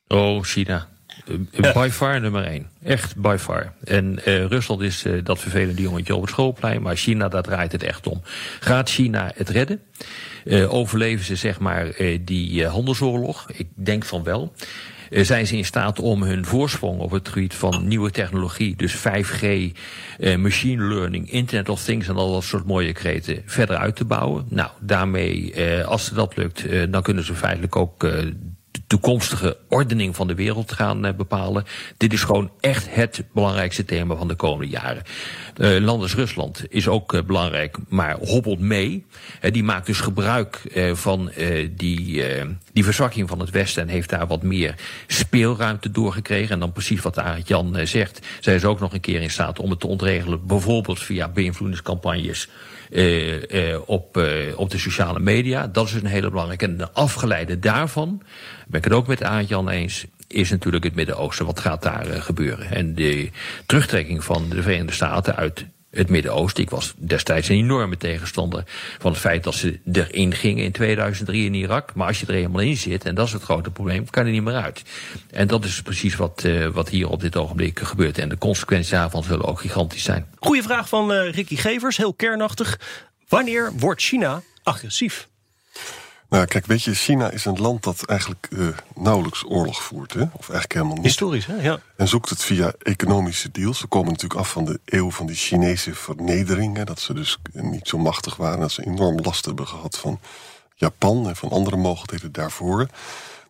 Oh, 0.09 0.43
China. 0.43 0.89
Uh, 1.27 1.73
by 1.73 1.89
far 1.93 2.21
nummer 2.21 2.45
één. 2.45 2.67
Echt 2.83 3.17
by 3.17 3.37
far. 3.39 3.73
En 3.85 4.19
uh, 4.27 4.45
Rusland 4.45 4.81
is 4.81 5.05
uh, 5.05 5.25
dat 5.25 5.39
vervelende 5.39 5.83
jongetje 5.83 6.15
op 6.15 6.21
het 6.21 6.31
schoolplein, 6.31 6.83
maar 6.83 6.97
China, 6.97 7.29
daar 7.29 7.43
draait 7.43 7.73
het 7.73 7.83
echt 7.83 8.07
om. 8.07 8.23
Gaat 8.61 8.91
China 8.91 9.33
het 9.35 9.49
redden? 9.49 9.81
Uh, 10.45 10.75
overleven 10.75 11.25
ze 11.25 11.37
zeg 11.37 11.59
maar 11.59 11.93
die 12.21 12.67
handelsoorlog? 12.67 13.51
Ik 13.53 13.69
denk 13.75 14.05
van 14.05 14.23
wel. 14.23 14.53
zijn 15.11 15.47
ze 15.47 15.57
in 15.57 15.65
staat 15.65 16.01
om 16.01 16.23
hun 16.23 16.45
voorsprong 16.45 17.01
op 17.01 17.11
het 17.11 17.29
gebied 17.29 17.55
van 17.55 17.89
nieuwe 17.89 18.11
technologie, 18.11 18.77
dus 18.77 18.97
5G, 18.97 19.73
machine 20.39 20.85
learning, 20.85 21.31
Internet 21.31 21.69
of 21.69 21.85
Things 21.85 22.09
en 22.09 22.17
al 22.17 22.33
dat 22.33 22.45
soort 22.45 22.67
mooie 22.67 22.93
kreten, 22.93 23.43
verder 23.47 23.77
uit 23.77 23.97
te 23.97 24.05
bouwen? 24.05 24.45
Nou, 24.49 24.71
daarmee, 24.81 25.55
als 25.85 26.05
ze 26.05 26.15
dat 26.15 26.37
lukt, 26.37 26.93
dan 26.93 27.03
kunnen 27.03 27.25
ze 27.25 27.35
feitelijk 27.35 27.77
ook 27.77 28.09
toekomstige 28.89 29.57
ordening 29.69 30.17
van 30.17 30.27
de 30.27 30.35
wereld 30.35 30.73
gaan 30.73 31.07
uh, 31.07 31.13
bepalen. 31.13 31.65
Dit 31.97 32.13
is 32.13 32.23
gewoon 32.23 32.51
echt 32.61 32.95
het 32.95 33.25
belangrijkste 33.33 33.85
thema 33.85 34.15
van 34.15 34.29
de 34.29 34.35
komende 34.35 34.73
jaren. 34.73 35.03
Uh, 35.57 36.07
Rusland 36.15 36.65
is 36.69 36.89
ook 36.89 37.13
uh, 37.13 37.23
belangrijk, 37.23 37.77
maar 37.89 38.17
hobbelt 38.21 38.61
mee. 38.61 39.07
die 39.51 39.65
maakt 39.65 39.87
dus 39.87 40.01
gebruik 40.01 40.63
van 40.93 41.31
die, 41.71 42.25
die 42.73 42.85
verzwakking 42.85 43.29
van 43.29 43.41
het 43.41 43.51
Westen 43.51 43.83
en 43.83 43.89
heeft 43.89 44.11
daar 44.11 44.27
wat 44.27 44.43
meer 44.43 44.75
speelruimte 45.07 45.91
doorgekregen. 45.91 46.51
En 46.51 46.61
dan 46.61 46.73
precies 46.73 47.01
wat 47.01 47.19
Arend 47.19 47.49
Jan 47.49 47.77
zegt. 47.83 48.27
Zij 48.41 48.55
is 48.55 48.65
ook 48.65 48.81
nog 48.81 48.93
een 48.93 49.01
keer 49.01 49.23
in 49.23 49.31
staat 49.31 49.59
om 49.59 49.71
het 49.71 49.81
te 49.81 49.87
ontregelen, 49.87 50.47
bijvoorbeeld 50.47 51.03
via 51.03 51.29
beïnvloedingscampagnes 51.29 52.49
op, 53.87 54.17
uh, 54.17 54.59
op 54.59 54.71
de 54.71 54.79
sociale 54.79 55.21
media. 55.21 55.67
Dat 55.67 55.87
is 55.87 55.93
een 55.93 56.07
hele 56.07 56.31
belangrijke. 56.31 56.65
En 56.65 56.77
de 56.77 56.91
afgeleide 56.91 57.59
daarvan, 57.59 58.23
ben 58.67 58.79
ik 58.79 58.85
het 58.85 58.93
ook 58.93 59.07
met 59.07 59.23
Aart-Jan 59.23 59.69
eens, 59.69 60.07
is 60.27 60.51
natuurlijk 60.51 60.85
het 60.85 60.95
Midden-Oosten. 60.95 61.47
Wat 61.47 61.61
gaat 61.61 61.83
daar 61.83 62.05
gebeuren? 62.05 62.71
En 62.71 62.95
de 62.95 63.31
terugtrekking 63.67 64.25
van 64.25 64.49
de 64.49 64.63
Verenigde 64.63 64.93
Staten 64.93 65.37
uit 65.37 65.67
het 65.91 66.09
Midden-Oosten. 66.09 66.63
Ik 66.63 66.71
was 66.71 66.95
destijds 66.97 67.49
een 67.49 67.57
enorme 67.57 67.97
tegenstander 67.97 68.63
van 68.99 69.11
het 69.11 69.21
feit 69.21 69.45
dat 69.45 69.55
ze 69.55 69.81
erin 69.93 70.35
gingen 70.35 70.65
in 70.65 70.73
2003 70.73 71.45
in 71.45 71.55
Irak. 71.55 71.95
Maar 71.95 72.07
als 72.07 72.21
je 72.21 72.27
er 72.27 72.35
helemaal 72.35 72.61
in 72.61 72.77
zit, 72.77 73.05
en 73.05 73.15
dat 73.15 73.27
is 73.27 73.33
het 73.33 73.43
grote 73.43 73.71
probleem, 73.71 74.11
kan 74.11 74.27
je 74.27 74.33
niet 74.33 74.43
meer 74.43 74.55
uit. 74.55 74.83
En 75.31 75.47
dat 75.47 75.65
is 75.65 75.83
precies 75.83 76.17
wat, 76.17 76.43
uh, 76.47 76.67
wat 76.67 76.89
hier 76.89 77.09
op 77.09 77.21
dit 77.21 77.37
ogenblik 77.37 77.79
gebeurt. 77.79 78.19
En 78.19 78.29
de 78.29 78.39
consequenties 78.39 78.91
daarvan 78.91 79.23
zullen 79.23 79.45
ook 79.45 79.61
gigantisch 79.61 80.03
zijn. 80.03 80.27
Goeie 80.39 80.63
vraag 80.63 80.89
van 80.89 81.13
uh, 81.13 81.31
Ricky 81.31 81.57
Gevers, 81.57 81.97
heel 81.97 82.15
kernachtig. 82.15 82.81
Wanneer 83.29 83.73
wordt 83.77 84.03
China 84.03 84.43
agressief? 84.63 85.28
Nou, 86.29 86.47
kijk, 86.47 86.67
weet 86.67 86.83
je, 86.83 86.95
China 86.95 87.31
is 87.31 87.45
een 87.45 87.61
land 87.61 87.83
dat 87.83 88.05
eigenlijk 88.05 88.49
uh, 88.51 88.69
nauwelijks 88.95 89.45
oorlog 89.47 89.83
voert. 89.83 90.13
Hè? 90.13 90.23
Of 90.23 90.49
eigenlijk 90.49 90.73
helemaal 90.73 90.95
niet. 90.95 91.05
Historisch, 91.05 91.47
hè? 91.47 91.57
Ja. 91.57 91.81
En 91.97 92.09
zoekt 92.09 92.31
het 92.31 92.45
via 92.45 92.73
economische 92.79 93.51
deals. 93.51 93.79
Ze 93.79 93.87
komen 93.87 94.13
natuurlijk 94.13 94.41
af 94.41 94.51
van 94.51 94.65
de 94.65 94.81
eeuw 94.85 95.11
van 95.11 95.27
die 95.27 95.37
Chinese 95.37 95.95
vernedering. 95.95 96.77
Hè? 96.77 96.85
Dat 96.85 97.01
ze 97.01 97.15
dus 97.15 97.39
niet 97.53 97.89
zo 97.89 97.99
machtig 97.99 98.37
waren. 98.37 98.61
Dat 98.61 98.73
ze 98.73 98.87
enorm 98.87 99.19
last 99.23 99.45
hebben 99.45 99.67
gehad 99.67 99.99
van 99.99 100.21
Japan 100.75 101.29
en 101.29 101.37
van 101.37 101.51
andere 101.51 101.77
mogelijkheden 101.77 102.33
daarvoor. 102.33 102.89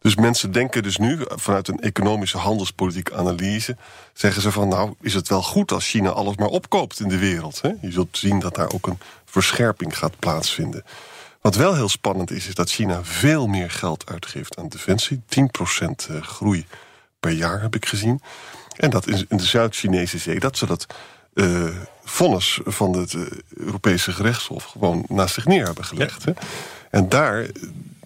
Dus 0.00 0.16
mensen 0.16 0.52
denken 0.52 0.82
dus 0.82 0.96
nu, 0.96 1.18
vanuit 1.28 1.68
een 1.68 1.80
economische 1.80 2.38
handelspolitieke 2.38 3.14
analyse... 3.14 3.76
zeggen 4.12 4.42
ze 4.42 4.52
van, 4.52 4.68
nou, 4.68 4.94
is 5.00 5.14
het 5.14 5.28
wel 5.28 5.42
goed 5.42 5.72
als 5.72 5.88
China 5.88 6.10
alles 6.10 6.36
maar 6.36 6.48
opkoopt 6.48 7.00
in 7.00 7.08
de 7.08 7.18
wereld? 7.18 7.60
Hè? 7.62 7.72
Je 7.80 7.92
zult 7.92 8.18
zien 8.18 8.38
dat 8.38 8.54
daar 8.54 8.72
ook 8.72 8.86
een 8.86 8.98
verscherping 9.24 9.98
gaat 9.98 10.18
plaatsvinden. 10.18 10.84
Wat 11.48 11.56
wel 11.56 11.74
heel 11.74 11.88
spannend 11.88 12.30
is, 12.30 12.48
is 12.48 12.54
dat 12.54 12.70
China 12.70 13.04
veel 13.04 13.46
meer 13.46 13.70
geld 13.70 14.10
uitgeeft 14.10 14.56
aan 14.56 14.68
defensie. 14.68 15.20
10% 15.20 15.20
eh, 16.08 16.22
groei 16.22 16.66
per 17.20 17.30
jaar 17.30 17.60
heb 17.60 17.74
ik 17.74 17.86
gezien. 17.86 18.22
En 18.76 18.90
dat 18.90 19.06
in 19.06 19.36
de 19.36 19.44
Zuid-Chinese 19.44 20.18
zee, 20.18 20.40
dat 20.40 20.58
ze 20.58 20.66
dat 20.66 20.86
uh, 21.34 21.68
vonnis 22.04 22.60
van 22.64 22.96
het 22.96 23.12
uh, 23.12 23.26
Europese 23.56 24.12
gerechtshof 24.12 24.64
gewoon 24.64 25.04
naast 25.08 25.34
zich 25.34 25.44
neer 25.44 25.64
hebben 25.64 25.84
gelegd. 25.84 26.24
Hè? 26.24 26.32
En 26.90 27.08
daar 27.08 27.46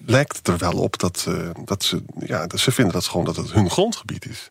lijkt 0.06 0.36
het 0.36 0.48
er 0.48 0.58
wel 0.58 0.78
op 0.78 0.98
dat, 0.98 1.24
uh, 1.28 1.50
dat 1.64 1.84
ze, 1.84 2.02
ja, 2.18 2.46
dat 2.46 2.60
ze 2.60 2.72
vinden 2.72 2.92
dat, 2.92 3.06
gewoon 3.06 3.24
dat 3.24 3.36
het 3.36 3.52
hun 3.52 3.70
grondgebied 3.70 4.26
is. 4.28 4.48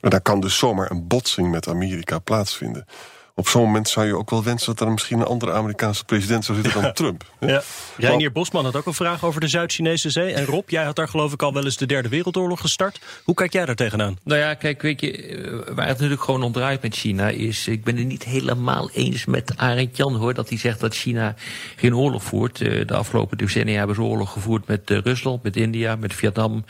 En 0.00 0.10
daar 0.10 0.20
kan 0.20 0.40
dus 0.40 0.58
zomaar 0.58 0.90
een 0.90 1.06
botsing 1.06 1.50
met 1.50 1.68
Amerika 1.68 2.18
plaatsvinden 2.18 2.86
op 3.36 3.48
zo'n 3.48 3.62
moment 3.62 3.88
zou 3.88 4.06
je 4.06 4.16
ook 4.16 4.30
wel 4.30 4.44
wensen 4.44 4.66
dat 4.66 4.86
er 4.86 4.92
misschien 4.92 5.18
een 5.20 5.26
andere 5.26 5.52
Amerikaanse 5.52 6.04
president 6.04 6.44
zou 6.44 6.62
zitten 6.62 6.82
dan 6.82 6.92
Trump. 6.92 7.24
Ja. 7.40 7.62
Reinier 7.96 8.32
Bosman 8.32 8.64
had 8.64 8.76
ook 8.76 8.86
een 8.86 8.94
vraag 8.94 9.24
over 9.24 9.40
de 9.40 9.48
Zuid-Chinese 9.48 10.10
Zee. 10.10 10.32
En 10.32 10.44
Rob, 10.44 10.68
jij 10.68 10.84
had 10.84 10.96
daar 10.96 11.08
geloof 11.08 11.32
ik 11.32 11.42
al 11.42 11.52
wel 11.52 11.64
eens 11.64 11.76
de 11.76 11.86
Derde 11.86 12.08
Wereldoorlog 12.08 12.60
gestart. 12.60 13.00
Hoe 13.24 13.34
kijk 13.34 13.52
jij 13.52 13.64
daar 13.64 13.74
tegenaan? 13.74 14.18
Nou 14.24 14.40
ja, 14.40 14.54
kijk, 14.54 14.82
weet 14.82 15.00
je, 15.00 15.12
eh, 15.12 15.74
waar 15.74 15.86
het 15.86 15.96
natuurlijk 15.96 16.22
gewoon 16.22 16.42
om 16.42 16.52
draait 16.52 16.82
met 16.82 16.94
China 16.94 17.28
is... 17.28 17.68
ik 17.68 17.84
ben 17.84 17.96
het 17.96 18.06
niet 18.06 18.24
helemaal 18.24 18.90
eens 18.90 19.24
met 19.24 19.52
Arend 19.56 19.96
Jan, 19.96 20.16
hoor... 20.16 20.34
dat 20.34 20.48
hij 20.48 20.58
zegt 20.58 20.80
dat 20.80 20.94
China 20.94 21.34
geen 21.76 21.96
oorlog 21.96 22.22
voert. 22.22 22.60
Eh, 22.60 22.86
de 22.86 22.94
afgelopen 22.94 23.38
decennia 23.38 23.78
hebben 23.78 23.96
ze 23.96 24.02
oorlog 24.02 24.32
gevoerd 24.32 24.66
met 24.66 24.90
eh, 24.90 24.98
Rusland, 24.98 25.42
met 25.42 25.56
India, 25.56 25.96
met 25.96 26.14
Vietnam. 26.14 26.64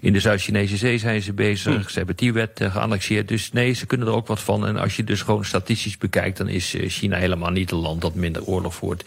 In 0.00 0.12
de 0.12 0.20
Zuid-Chinese 0.20 0.76
Zee 0.76 0.98
zijn 0.98 1.22
ze 1.22 1.32
bezig. 1.32 1.74
Hmm. 1.74 1.88
Ze 1.88 1.98
hebben 1.98 2.16
Tibet 2.16 2.60
geannexeerd. 2.62 3.28
Dus 3.28 3.52
nee, 3.52 3.72
ze 3.72 3.86
kunnen 3.86 4.06
er 4.06 4.14
ook 4.14 4.26
wat 4.26 4.40
van. 4.40 4.66
En 4.66 4.76
als 4.76 4.96
je 4.96 5.04
dus 5.04 5.22
gewoon 5.22 5.44
statistisch 5.44 5.96
bekijkt, 6.10 6.36
dan 6.36 6.48
is 6.48 6.74
eh, 6.74 6.88
China 6.88 7.16
helemaal 7.16 7.50
niet 7.50 7.70
een 7.70 7.78
land 7.78 8.00
dat 8.00 8.14
minder 8.14 8.44
oorlog 8.44 8.74
voert. 8.74 9.04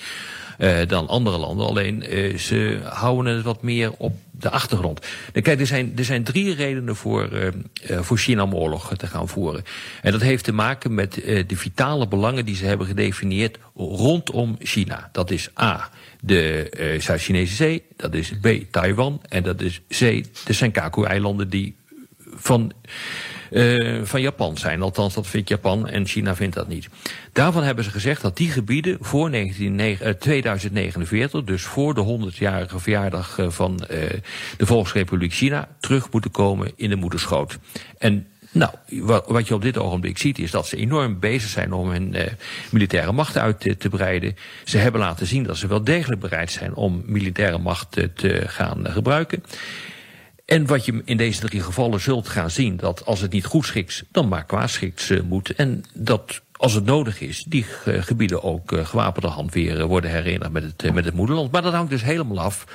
Uh, 0.59 0.77
dan 0.88 1.07
andere 1.07 1.38
landen. 1.38 1.67
Alleen 1.67 2.17
uh, 2.17 2.38
ze 2.38 2.79
houden 2.83 3.35
het 3.35 3.43
wat 3.43 3.62
meer 3.62 3.91
op 3.97 4.15
de 4.31 4.49
achtergrond. 4.49 4.99
Nou, 5.33 5.41
kijk, 5.45 5.59
er 5.59 5.67
zijn, 5.67 5.93
er 5.95 6.05
zijn 6.05 6.23
drie 6.23 6.55
redenen 6.55 6.95
voor, 6.95 7.29
voor 7.83 8.17
China 8.17 8.43
om 8.43 8.55
oorlog 8.55 8.95
te 8.95 9.07
gaan 9.07 9.27
voeren. 9.27 9.63
En 10.01 10.12
dat 10.12 10.21
heeft 10.21 10.43
te 10.43 10.51
maken 10.51 10.93
met 10.93 11.13
de 11.23 11.55
vitale 11.55 12.07
belangen 12.07 12.45
die 12.45 12.55
ze 12.55 12.65
hebben 12.65 12.88
gedefinieerd 12.88 13.57
rondom 13.75 14.55
China. 14.59 15.09
Dat 15.12 15.31
is 15.31 15.49
A, 15.59 15.89
de 16.21 16.97
Zuid-Chinese 16.99 17.55
Zee. 17.55 17.83
Dat 17.95 18.13
is 18.13 18.31
B, 18.41 18.47
Taiwan. 18.71 19.21
En 19.29 19.43
dat 19.43 19.62
is 19.62 19.81
C, 19.88 19.99
de 20.45 20.53
Senkaku-eilanden 20.53 21.49
die 21.49 21.75
van 22.35 22.73
uh, 23.51 24.03
van 24.03 24.21
Japan 24.21 24.57
zijn. 24.57 24.81
Althans, 24.81 25.13
dat 25.13 25.27
vindt 25.27 25.49
Japan 25.49 25.88
en 25.88 26.05
China 26.05 26.35
vindt 26.35 26.55
dat 26.55 26.67
niet. 26.67 26.88
Daarvan 27.33 27.63
hebben 27.63 27.83
ze 27.83 27.91
gezegd 27.91 28.21
dat 28.21 28.38
die 28.38 28.51
gebieden 28.51 28.97
voor 29.01 29.29
19, 29.29 29.97
2049, 30.19 31.43
dus 31.43 31.63
voor 31.63 31.93
de 31.93 32.31
100-jarige 32.31 32.79
verjaardag 32.79 33.38
uh, 33.38 33.49
van 33.49 33.71
uh, 33.91 33.97
de 34.57 34.65
Volksrepubliek 34.65 35.33
China, 35.33 35.67
terug 35.79 36.12
moeten 36.12 36.31
komen 36.31 36.71
in 36.75 36.89
de 36.89 36.95
moederschoot. 36.95 37.57
En 37.97 38.27
nou, 38.51 38.71
wat, 39.27 39.47
je 39.47 39.53
op 39.53 39.62
dit 39.62 39.77
ogenblik 39.77 40.17
ziet 40.17 40.39
is 40.39 40.51
dat 40.51 40.67
ze 40.67 40.77
enorm 40.77 41.19
bezig 41.19 41.49
zijn 41.49 41.73
om 41.73 41.89
hun 41.89 42.15
uh, 42.15 42.21
militaire 42.71 43.12
macht 43.12 43.38
uit 43.38 43.59
te, 43.79 43.89
breiden. 43.89 44.35
Ze 44.63 44.77
hebben 44.77 45.01
laten 45.01 45.27
zien 45.27 45.43
dat 45.43 45.57
ze 45.57 45.67
wel 45.67 45.83
degelijk 45.83 46.21
bereid 46.21 46.51
zijn 46.51 46.73
om 46.73 47.03
militaire 47.05 47.57
macht 47.57 47.91
te 47.91 48.43
gaan 48.45 48.85
gebruiken. 48.91 49.43
En 50.49 50.65
wat 50.65 50.85
je 50.85 51.01
in 51.05 51.17
deze 51.17 51.39
drie 51.39 51.62
gevallen 51.62 51.99
zult 51.99 52.27
gaan 52.27 52.49
zien, 52.49 52.77
dat 52.77 53.05
als 53.05 53.21
het 53.21 53.31
niet 53.31 53.45
goed 53.45 53.65
schiks, 53.65 54.03
dan 54.12 54.27
maar 54.27 54.45
kwaadschiks 54.45 55.09
uh, 55.09 55.21
moet. 55.21 55.55
En 55.55 55.83
dat 55.93 56.41
als 56.59 56.73
het 56.73 56.85
nodig 56.85 57.21
is, 57.21 57.43
die 57.47 57.65
uh, 57.87 58.01
gebieden 58.01 58.43
ook 58.43 58.71
uh, 58.71 58.85
gewapende 58.85 59.27
hand 59.27 59.53
weer 59.53 59.85
worden 59.85 60.11
herinnerd 60.11 60.51
met 60.51 60.63
het, 60.63 60.93
met 60.93 61.05
het 61.05 61.13
moederland. 61.13 61.51
Maar 61.51 61.61
dat 61.61 61.73
hangt 61.73 61.89
dus 61.89 62.03
helemaal 62.03 62.39
af 62.39 62.65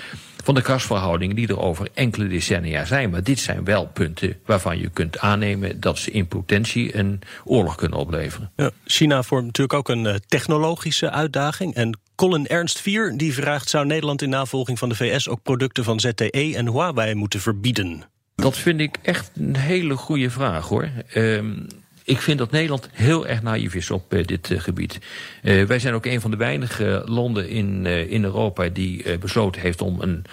van 0.45 0.55
de 0.55 0.63
krachtsverhoudingen 0.63 1.37
die 1.37 1.49
er 1.49 1.61
over 1.61 1.89
enkele 1.95 2.27
decennia 2.27 2.85
zijn. 2.85 3.11
Maar 3.11 3.23
dit 3.23 3.41
zijn 3.41 3.65
wel 3.65 3.87
punten 3.87 4.37
waarvan 4.47 4.79
je 4.79 4.89
kunt 4.89 5.19
aannemen 5.19 5.81
dat 5.81 5.99
ze 5.99 6.11
in 6.11 6.27
potentie 6.27 6.97
een 6.97 7.21
oorlog 7.45 7.75
kunnen 7.75 7.99
opleveren. 7.99 8.51
Ja, 8.57 8.71
China 8.85 9.23
vormt 9.23 9.47
natuurlijk 9.47 9.79
ook 9.79 9.89
een 9.89 10.21
technologische 10.27 11.11
uitdaging. 11.11 11.75
En 11.75 11.99
Colin 12.15 12.47
Ernst 12.47 12.81
4 12.81 13.17
die 13.17 13.35
vraagt: 13.35 13.69
zou 13.69 13.87
Nederland 13.87 14.23
in 14.23 14.29
navolging 14.29 14.79
van 14.79 14.89
de 14.89 14.95
VS 14.95 15.29
ook 15.29 15.43
producten 15.43 15.85
van 15.85 16.01
ZTE 16.01 16.53
en 16.57 16.71
Huawei 16.71 17.15
moeten 17.15 17.41
verbieden? 17.41 18.05
Dat 18.35 18.57
vind 18.57 18.81
ik 18.81 18.97
echt 19.03 19.31
een 19.35 19.57
hele 19.57 19.97
goede 19.97 20.31
vraag 20.31 20.69
hoor. 20.69 20.91
Um, 21.15 21.67
ik 22.05 22.21
vind 22.21 22.39
dat 22.39 22.51
Nederland 22.51 22.89
heel 22.93 23.27
erg 23.27 23.43
naïef 23.43 23.75
is 23.75 23.91
op 23.91 24.15
uh, 24.15 24.25
dit 24.25 24.51
uh, 24.51 24.61
gebied. 24.61 24.99
Uh, 25.43 25.65
wij 25.65 25.79
zijn 25.79 25.95
ook 25.95 26.07
een 26.07 26.21
van 26.21 26.31
de 26.31 26.37
weinige 26.37 27.03
landen 27.07 27.49
in, 27.49 27.87
in 27.87 28.25
Europa 28.25 28.69
die 28.69 29.19
besloten 29.19 29.61
heeft 29.61 29.83
om 29.83 30.01
een, 30.01 30.25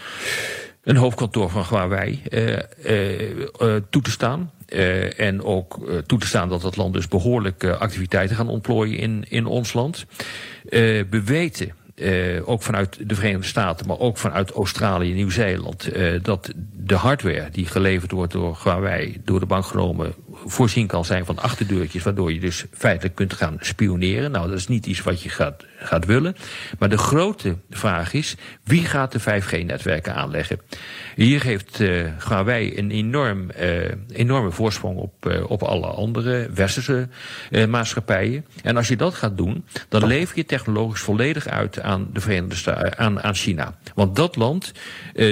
een 0.84 0.96
hoofdkantoor 0.96 1.50
van 1.50 1.66
Huawei 1.70 2.22
toe 3.90 4.02
te 4.02 4.12
staan. 4.12 4.52
En 5.18 5.44
ook 5.44 5.80
toe 6.06 6.20
te 6.20 6.28
staan 6.28 6.50
dat 6.50 6.62
dat 6.62 6.78
land 6.78 6.94
dus 6.94 7.08
behoorlijk 7.08 7.64
activiteiten 7.64 8.36
gaan 8.36 8.48
ontplooien 8.48 8.98
in, 8.98 9.26
in 9.30 9.46
ons 9.46 9.74
land. 9.74 10.06
we 10.70 11.22
weten 11.26 11.72
ook 12.46 12.62
vanuit 12.62 13.10
de 13.10 13.16
Verenigde 13.16 13.48
Staten, 13.48 13.88
maar 13.88 14.00
ook 14.00 14.18
vanuit 14.18 14.52
Australië 14.52 15.14
Nieuw-Zeeland, 15.14 15.90
dat 16.22 16.52
de 16.74 16.96
hardware 16.96 17.50
die 17.52 17.66
geleverd 17.66 18.12
wordt 18.12 18.34
door 18.34 18.60
Huawei, 18.64 19.22
door 19.24 19.40
de 19.40 19.46
bank 19.46 19.66
genomen, 19.66 20.14
voorzien 20.46 20.88
kan 20.88 21.06
zijn 21.06 21.26
van 21.26 21.40
achterdeurtjes, 21.40 22.04
waardoor 22.04 22.34
je 22.34 22.40
dus 22.40 22.66
feitelijk 22.72 23.16
kunt 23.16 23.34
gaan 23.34 23.58
spioneren. 23.60 24.32
Nou, 24.32 24.50
dat 24.50 24.58
is 24.58 24.68
niet 24.68 24.86
iets 24.86 25.02
wat 25.02 25.22
je 25.22 25.30
gaat, 25.30 25.66
gaat 25.78 26.06
willen. 26.06 26.36
Maar 26.80 26.90
de 26.90 26.98
grote 26.98 27.58
vraag 27.70 28.14
is, 28.14 28.36
wie 28.64 28.86
gaat 28.86 29.12
de 29.12 29.20
5G-netwerken 29.20 30.16
aanleggen? 30.16 30.60
Hier 31.16 31.44
heeft 31.44 31.80
uh, 31.80 32.08
Huawei 32.28 32.78
een 32.78 32.92
enorm, 32.92 33.50
uh, 33.60 33.92
enorme 34.08 34.52
voorsprong 34.52 34.98
op, 34.98 35.26
uh, 35.26 35.50
op 35.50 35.64
alle 35.64 35.88
andere 35.88 36.50
westerse 36.54 37.08
maatschappijen. 37.70 38.46
En 38.64 38.78
als 38.78 38.88
je 38.88 38.96
dat 38.96 39.14
gaat 39.14 39.38
doen, 39.38 39.66
dan 39.90 40.08
lever 40.08 40.38
je 40.38 40.46
technologisch 40.46 41.02
volledig 41.02 41.48
uit 41.48 41.82
aan 41.82 42.10
de 42.14 42.20
Verenigde 42.20 42.56
Staten, 42.56 42.98
aan, 42.98 43.22
aan 43.22 43.36
China. 43.36 43.78
Want 43.96 44.16
dat 44.16 44.36
land 44.36 44.72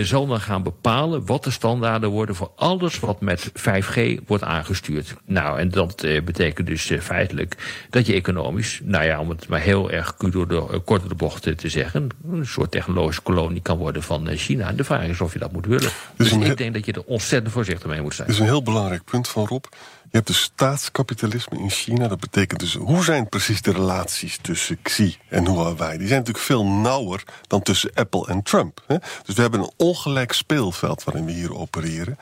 zal 0.02 0.28
dan 0.28 0.40
gaan 0.40 0.64
bepalen 0.64 1.26
wat 1.26 1.44
de 1.44 1.52
standaarden 1.52 2.10
worden 2.10 2.36
voor 2.36 2.52
alles 2.56 3.00
wat 3.00 3.22
met 3.22 3.52
5G 3.52 4.26
wordt 4.26 4.44
aangestuurd. 4.44 4.89
Nou, 5.26 5.60
en 5.60 5.70
dat 5.70 5.96
betekent 6.26 6.68
dus 6.68 6.92
feitelijk 7.00 7.86
dat 7.90 8.06
je 8.06 8.14
economisch, 8.14 8.80
nou 8.84 9.06
ja, 9.06 9.20
om 9.20 9.30
het 9.30 9.48
maar 9.48 9.60
heel 9.60 9.92
erg 9.92 10.16
door 10.16 10.48
de, 10.48 10.82
kort 10.86 11.00
door 11.00 11.10
de 11.10 11.16
bocht 11.16 11.58
te 11.58 11.70
zeggen, 11.70 12.10
een 12.32 12.46
soort 12.46 12.72
technologische 12.72 13.22
kolonie 13.22 13.62
kan 13.62 13.78
worden 13.78 14.04
van 14.04 14.28
China. 14.36 14.72
De 14.72 14.84
vraag 14.84 15.08
is 15.08 15.22
of 15.22 15.34
je 15.34 15.40
dat 15.40 15.52
moet 15.52 15.66
willen. 15.66 15.92
Dus, 16.16 16.32
ik 16.32 16.58
denk 16.58 16.74
dat 16.74 16.86
je 16.86 16.92
er 16.92 17.04
ontzettend 17.04 17.54
voorzichtig 17.54 17.90
mee 17.90 18.02
moet 18.02 18.16
zijn. 18.16 18.28
Dat 18.28 18.36
is 18.36 18.42
een 18.42 18.48
heel 18.48 18.64
belangrijk 18.64 19.04
punt 19.04 19.28
van 19.28 19.48
Rob. 19.48 19.66
Je 20.12 20.16
hebt 20.18 20.28
de 20.28 20.34
staatskapitalisme 20.34 21.60
in 21.60 21.70
China. 21.70 22.08
Dat 22.08 22.20
betekent 22.20 22.60
dus, 22.60 22.74
hoe 22.74 23.04
zijn 23.04 23.30
precies 23.30 23.62
de 23.62 23.72
relaties 23.72 24.38
tussen 24.42 24.82
Xi 24.82 25.18
en 25.28 25.48
Huawei? 25.48 25.98
Die 25.98 26.08
zijn 26.08 26.20
natuurlijk 26.20 26.46
veel 26.46 26.66
nauwer 26.66 27.24
dan 27.48 27.62
tussen 27.62 27.92
Apple 27.94 28.28
en 28.28 28.44
Trump. 28.44 28.84
Hè? 28.88 28.98
Dus 29.26 29.36
we 29.36 29.42
hebben 29.42 29.60
een 29.60 29.72
ongelijk 29.78 30.32
speelveld 30.32 31.04
waarin 31.04 31.26
we 31.26 31.32
hier 31.32 31.56
opereren. 31.56 32.18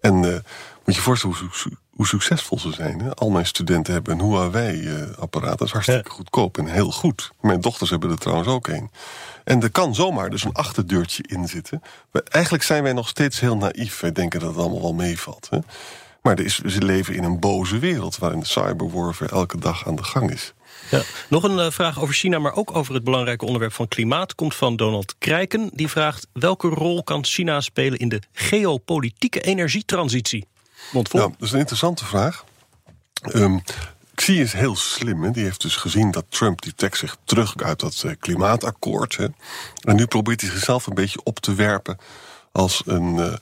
En 0.00 0.14
uh, 0.14 0.36
moet 0.84 0.94
je 0.94 1.00
voorstellen 1.00 1.36
hoe, 1.36 1.72
hoe 2.00 2.08
succesvol 2.08 2.58
ze 2.58 2.72
zijn. 2.72 3.00
Hè? 3.00 3.14
Al 3.14 3.30
mijn 3.30 3.46
studenten 3.46 3.92
hebben 3.92 4.18
een 4.18 4.24
Huawei-apparaat. 4.24 5.58
Dat 5.58 5.66
is 5.66 5.72
hartstikke 5.72 6.10
goedkoop 6.10 6.58
en 6.58 6.66
heel 6.66 6.90
goed. 6.90 7.30
Mijn 7.40 7.60
dochters 7.60 7.90
hebben 7.90 8.10
er 8.10 8.18
trouwens 8.18 8.48
ook 8.48 8.68
een. 8.68 8.90
En 9.44 9.62
er 9.62 9.70
kan 9.70 9.94
zomaar 9.94 10.30
dus 10.30 10.44
een 10.44 10.52
achterdeurtje 10.52 11.24
in 11.26 11.48
zitten. 11.48 11.82
Maar 12.12 12.22
eigenlijk 12.22 12.64
zijn 12.64 12.82
wij 12.82 12.92
nog 12.92 13.08
steeds 13.08 13.40
heel 13.40 13.56
naïef. 13.56 14.00
Wij 14.00 14.12
denken 14.12 14.40
dat 14.40 14.48
het 14.48 14.58
allemaal 14.58 14.80
wel 14.80 14.94
meevalt. 14.94 15.46
Hè? 15.50 15.58
Maar 16.22 16.38
er 16.38 16.44
is, 16.44 16.58
we 16.58 16.82
leven 16.82 17.14
in 17.14 17.24
een 17.24 17.40
boze 17.40 17.78
wereld 17.78 18.18
waarin 18.18 18.40
de 18.40 18.46
cyberwarfare 18.46 19.30
elke 19.30 19.58
dag 19.58 19.86
aan 19.86 19.96
de 19.96 20.04
gang 20.04 20.30
is. 20.30 20.54
Ja. 20.90 21.02
Nog 21.28 21.42
een 21.42 21.58
uh, 21.58 21.70
vraag 21.70 22.00
over 22.00 22.14
China, 22.14 22.38
maar 22.38 22.54
ook 22.54 22.76
over 22.76 22.94
het 22.94 23.04
belangrijke 23.04 23.44
onderwerp 23.44 23.72
van 23.72 23.88
klimaat. 23.88 24.34
Komt 24.34 24.54
van 24.54 24.76
Donald 24.76 25.14
Krijken. 25.18 25.70
Die 25.72 25.88
vraagt: 25.88 26.26
welke 26.32 26.68
rol 26.68 27.02
kan 27.02 27.24
China 27.24 27.60
spelen 27.60 27.98
in 27.98 28.08
de 28.08 28.22
geopolitieke 28.32 29.40
energietransitie? 29.40 30.46
Mondvol. 30.92 31.20
Nou, 31.20 31.32
dat 31.32 31.46
is 31.46 31.52
een 31.52 31.58
interessante 31.58 32.04
vraag. 32.04 32.44
Um, 33.34 33.62
Xi 34.14 34.40
is 34.40 34.52
heel 34.52 34.76
slim. 34.76 35.32
Die 35.32 35.44
heeft 35.44 35.60
dus 35.60 35.76
gezien 35.76 36.10
dat 36.10 36.24
Trump 36.28 36.62
die 36.62 36.74
trekt 36.74 36.96
zich 36.96 37.16
terug 37.24 37.56
uit 37.56 37.80
dat 37.80 38.02
uh, 38.06 38.12
klimaatakkoord. 38.18 39.18
En 39.80 39.96
nu 39.96 40.06
probeert 40.06 40.40
hij 40.40 40.50
zichzelf 40.50 40.86
een 40.86 40.94
beetje 40.94 41.22
op 41.22 41.38
te 41.38 41.54
werpen 41.54 41.98
als 42.52 42.82
een. 42.86 43.16
Uh, 43.16 43.32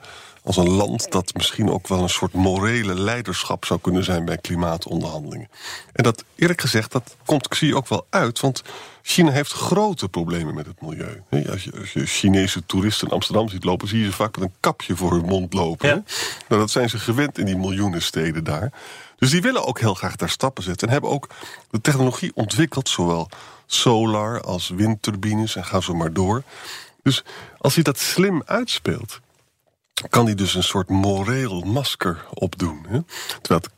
als 0.48 0.56
een 0.56 0.70
land 0.70 1.12
dat 1.12 1.34
misschien 1.34 1.70
ook 1.70 1.88
wel 1.88 2.02
een 2.02 2.08
soort 2.08 2.32
morele 2.32 2.94
leiderschap 2.94 3.64
zou 3.64 3.80
kunnen 3.80 4.04
zijn 4.04 4.24
bij 4.24 4.36
klimaatonderhandelingen. 4.36 5.48
En 5.92 6.02
dat 6.02 6.24
eerlijk 6.34 6.60
gezegd, 6.60 6.92
dat 6.92 7.16
komt 7.24 7.48
Xi 7.48 7.74
ook 7.74 7.88
wel 7.88 8.06
uit, 8.10 8.40
want 8.40 8.62
China 9.02 9.30
heeft 9.30 9.52
grote 9.52 10.08
problemen 10.08 10.54
met 10.54 10.66
het 10.66 10.80
milieu. 10.80 11.22
Als 11.50 11.64
je, 11.64 11.72
als 11.80 11.92
je 11.92 12.06
Chinese 12.06 12.66
toeristen 12.66 13.08
in 13.08 13.14
Amsterdam 13.14 13.48
ziet 13.48 13.64
lopen, 13.64 13.88
zie 13.88 13.98
je 13.98 14.04
ze 14.04 14.12
vaak 14.12 14.38
met 14.38 14.48
een 14.48 14.54
kapje 14.60 14.96
voor 14.96 15.12
hun 15.12 15.24
mond 15.24 15.52
lopen. 15.52 16.06
Nou, 16.48 16.60
dat 16.60 16.70
zijn 16.70 16.88
ze 16.88 16.98
gewend 16.98 17.38
in 17.38 17.46
die 17.46 17.56
miljoenen 17.56 18.02
steden 18.02 18.44
daar. 18.44 18.72
Dus 19.18 19.30
die 19.30 19.42
willen 19.42 19.64
ook 19.64 19.80
heel 19.80 19.94
graag 19.94 20.16
daar 20.16 20.30
stappen 20.30 20.62
zetten. 20.62 20.86
En 20.86 20.92
hebben 20.92 21.10
ook 21.10 21.28
de 21.70 21.80
technologie 21.80 22.30
ontwikkeld, 22.34 22.88
zowel 22.88 23.28
solar 23.66 24.40
als 24.40 24.68
windturbines 24.68 25.56
en 25.56 25.64
gaan 25.64 25.82
zo 25.82 25.94
maar 25.94 26.12
door. 26.12 26.42
Dus 27.02 27.24
als 27.58 27.74
hij 27.74 27.82
dat 27.82 27.98
slim 27.98 28.42
uitspeelt, 28.44 29.20
kan 30.08 30.24
hij 30.24 30.34
dus 30.34 30.54
een 30.54 30.62
soort 30.62 30.88
moreel 30.88 31.60
masker 31.60 32.24
opdoen. 32.34 32.86
Hè? 32.88 32.98
Terwijl 33.40 33.60
het 33.60 33.70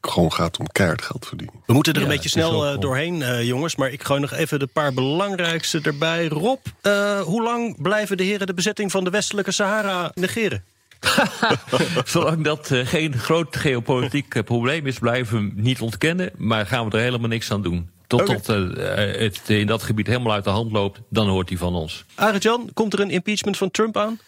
gewoon 0.00 0.32
gaat 0.32 0.58
om 0.58 0.66
keihard 0.66 1.02
geld 1.02 1.26
verdienen. 1.26 1.54
We 1.66 1.72
moeten 1.72 1.94
er 1.94 2.02
een 2.02 2.08
beetje 2.08 2.28
snel 2.28 2.72
uh, 2.72 2.80
doorheen, 2.80 3.20
uh, 3.20 3.42
jongens. 3.42 3.76
Maar 3.76 3.90
ik 3.90 4.02
gooi 4.02 4.20
nog 4.20 4.32
even 4.32 4.58
de 4.58 4.66
paar 4.66 4.92
belangrijkste 4.92 5.80
erbij. 5.82 6.28
Rob, 6.28 6.58
uh, 6.82 7.20
hoe 7.20 7.42
lang 7.42 7.82
blijven 7.82 8.16
de 8.16 8.22
heren 8.22 8.46
de 8.46 8.54
bezetting 8.54 8.90
van 8.90 9.04
de 9.04 9.10
westelijke 9.10 9.52
Sahara 9.52 10.10
negeren? 10.14 10.64
Zolang 12.04 12.44
dat 12.44 12.70
geen 12.72 13.18
groot 13.18 13.56
geopolitiek 13.56 14.44
probleem 14.44 14.86
is, 14.86 14.98
blijven 14.98 15.38
we 15.38 15.60
niet 15.60 15.80
ontkennen. 15.80 16.30
Maar 16.36 16.66
gaan 16.66 16.88
we 16.88 16.96
er 16.96 17.02
helemaal 17.02 17.28
niks 17.28 17.50
aan 17.52 17.62
doen. 17.62 17.90
Tot, 18.06 18.26
tot 18.26 18.46
het 18.46 19.40
in 19.46 19.66
dat 19.66 19.82
gebied 19.82 20.06
helemaal 20.06 20.32
uit 20.32 20.44
de 20.44 20.50
hand 20.50 20.72
loopt, 20.72 21.00
dan 21.10 21.28
hoort 21.28 21.48
hij 21.48 21.58
van 21.58 21.74
ons. 21.74 22.04
Arend-Jan, 22.14 22.70
komt 22.74 22.92
er 22.92 23.00
een 23.00 23.10
impeachment 23.10 23.56
van 23.56 23.70
Trump 23.70 23.96
aan? 23.96 24.18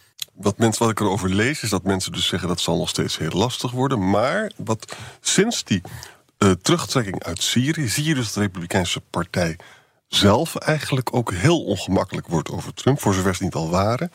Wat, 0.41 0.59
mensen, 0.59 0.83
wat 0.83 0.91
ik 0.91 1.01
erover 1.01 1.29
lees, 1.29 1.63
is 1.63 1.71
dat 1.71 1.83
mensen 1.83 2.13
dus 2.13 2.27
zeggen 2.27 2.49
dat 2.49 2.61
zal 2.61 2.77
nog 2.77 2.89
steeds 2.89 3.19
heel 3.19 3.31
lastig 3.31 3.71
worden. 3.71 4.11
Maar 4.11 4.53
wat 4.57 4.97
sinds 5.21 5.65
die 5.65 5.83
uh, 6.39 6.51
terugtrekking 6.51 7.25
uit 7.25 7.43
Syrië 7.43 7.89
zie 7.89 8.05
je 8.05 8.15
dus 8.15 8.25
dat 8.25 8.35
de 8.35 8.41
Republikeinse 8.41 9.01
Partij 9.01 9.57
zelf 10.09 10.57
eigenlijk 10.57 11.15
ook 11.15 11.33
heel 11.33 11.65
ongemakkelijk 11.65 12.27
wordt 12.27 12.51
over 12.51 12.75
Trump, 12.75 13.01
voor 13.01 13.15
zover 13.15 13.35
ze 13.35 13.43
niet 13.43 13.55
al 13.55 13.71
waren. 13.71 14.13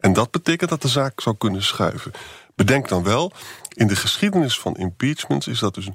En 0.00 0.12
dat 0.12 0.30
betekent 0.30 0.70
dat 0.70 0.82
de 0.82 0.88
zaak 0.88 1.20
zou 1.20 1.36
kunnen 1.36 1.62
schuiven. 1.62 2.12
Bedenk 2.54 2.88
dan 2.88 3.02
wel, 3.02 3.32
in 3.68 3.86
de 3.86 3.96
geschiedenis 3.96 4.58
van 4.58 4.74
impeachments 4.74 5.46
is 5.46 5.58
dat 5.58 5.74
dus 5.74 5.88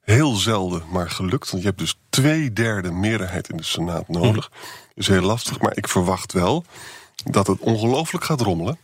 heel 0.00 0.34
zelden 0.34 0.82
maar 0.90 1.10
gelukt. 1.10 1.50
Want 1.50 1.62
je 1.62 1.68
hebt 1.68 1.80
dus 1.80 1.98
twee 2.10 2.52
derde 2.52 2.90
meerderheid 2.90 3.48
in 3.48 3.56
de 3.56 3.62
Senaat 3.64 4.08
nodig. 4.08 4.48
Dat 4.48 4.94
is 4.94 5.06
heel 5.06 5.22
lastig, 5.22 5.60
maar 5.60 5.76
ik 5.76 5.88
verwacht 5.88 6.32
wel 6.32 6.64
dat 7.24 7.46
het 7.46 7.58
ongelooflijk 7.60 8.24
gaat 8.24 8.40
rommelen. 8.40 8.78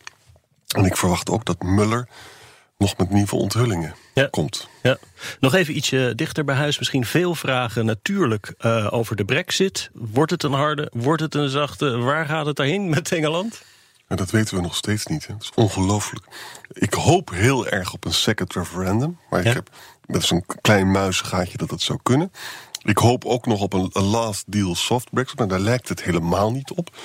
En 0.77 0.85
ik 0.85 0.97
verwacht 0.97 1.31
ook 1.31 1.45
dat 1.45 1.63
Muller 1.63 2.09
nog 2.79 2.97
met 2.97 3.11
nieuwe 3.11 3.35
onthullingen 3.35 3.95
komt. 4.31 4.69
Ja. 4.83 4.99
Nog 5.41 5.55
even 5.55 5.77
ietsje 5.77 6.13
dichter 6.17 6.45
bij 6.45 6.55
huis. 6.55 6.79
Misschien 6.79 7.05
veel 7.05 7.35
vragen 7.35 7.85
natuurlijk 7.85 8.55
uh, 8.61 8.89
over 8.91 9.17
de 9.17 9.25
brexit. 9.25 9.91
Wordt 9.93 10.31
het 10.31 10.43
een 10.43 10.53
harde, 10.53 10.91
wordt 10.95 11.23
het 11.23 11.35
een 11.35 11.49
zachte? 11.49 11.97
Waar 11.97 12.27
gaat 12.27 12.47
het 12.47 12.57
daarheen 12.57 12.89
met 12.89 13.13
Engeland? 13.13 13.63
En 14.07 14.17
dat 14.17 14.31
weten 14.31 14.57
we 14.57 14.63
nog 14.63 14.77
steeds 14.77 15.07
niet. 15.07 15.27
Hè. 15.27 15.33
Dat 15.33 15.43
is 15.43 15.51
ongelooflijk. 15.55 16.27
Ik 16.69 16.95
hoop 16.95 17.31
heel 17.31 17.69
erg 17.69 17.93
op 17.93 18.05
een 18.05 18.15
second 18.15 18.55
referendum. 18.55 19.19
Maar 19.31 19.47
ik 19.47 19.53
heb 19.53 19.71
met 20.07 20.25
zo'n 20.25 20.45
klein 20.61 20.91
muizengaatje 20.91 21.59
dat 21.59 21.71
het 21.71 21.83
zou 21.83 21.99
kunnen. 22.03 22.33
Ik 22.83 22.99
hoop 22.99 23.25
ook 23.25 23.47
nog 23.47 23.61
op 23.61 23.73
een, 23.73 23.91
een 23.93 24.05
last 24.05 24.45
deal 24.47 24.75
soft 24.75 25.11
brexit. 25.11 25.39
Maar 25.39 25.49
daar 25.49 25.59
lijkt 25.59 25.89
het 25.89 26.03
helemaal 26.03 26.53
niet 26.53 26.71
op. 26.71 26.97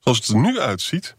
Zoals 0.00 0.18
het 0.18 0.28
er 0.28 0.36
nu 0.36 0.60
uitziet 0.60 1.14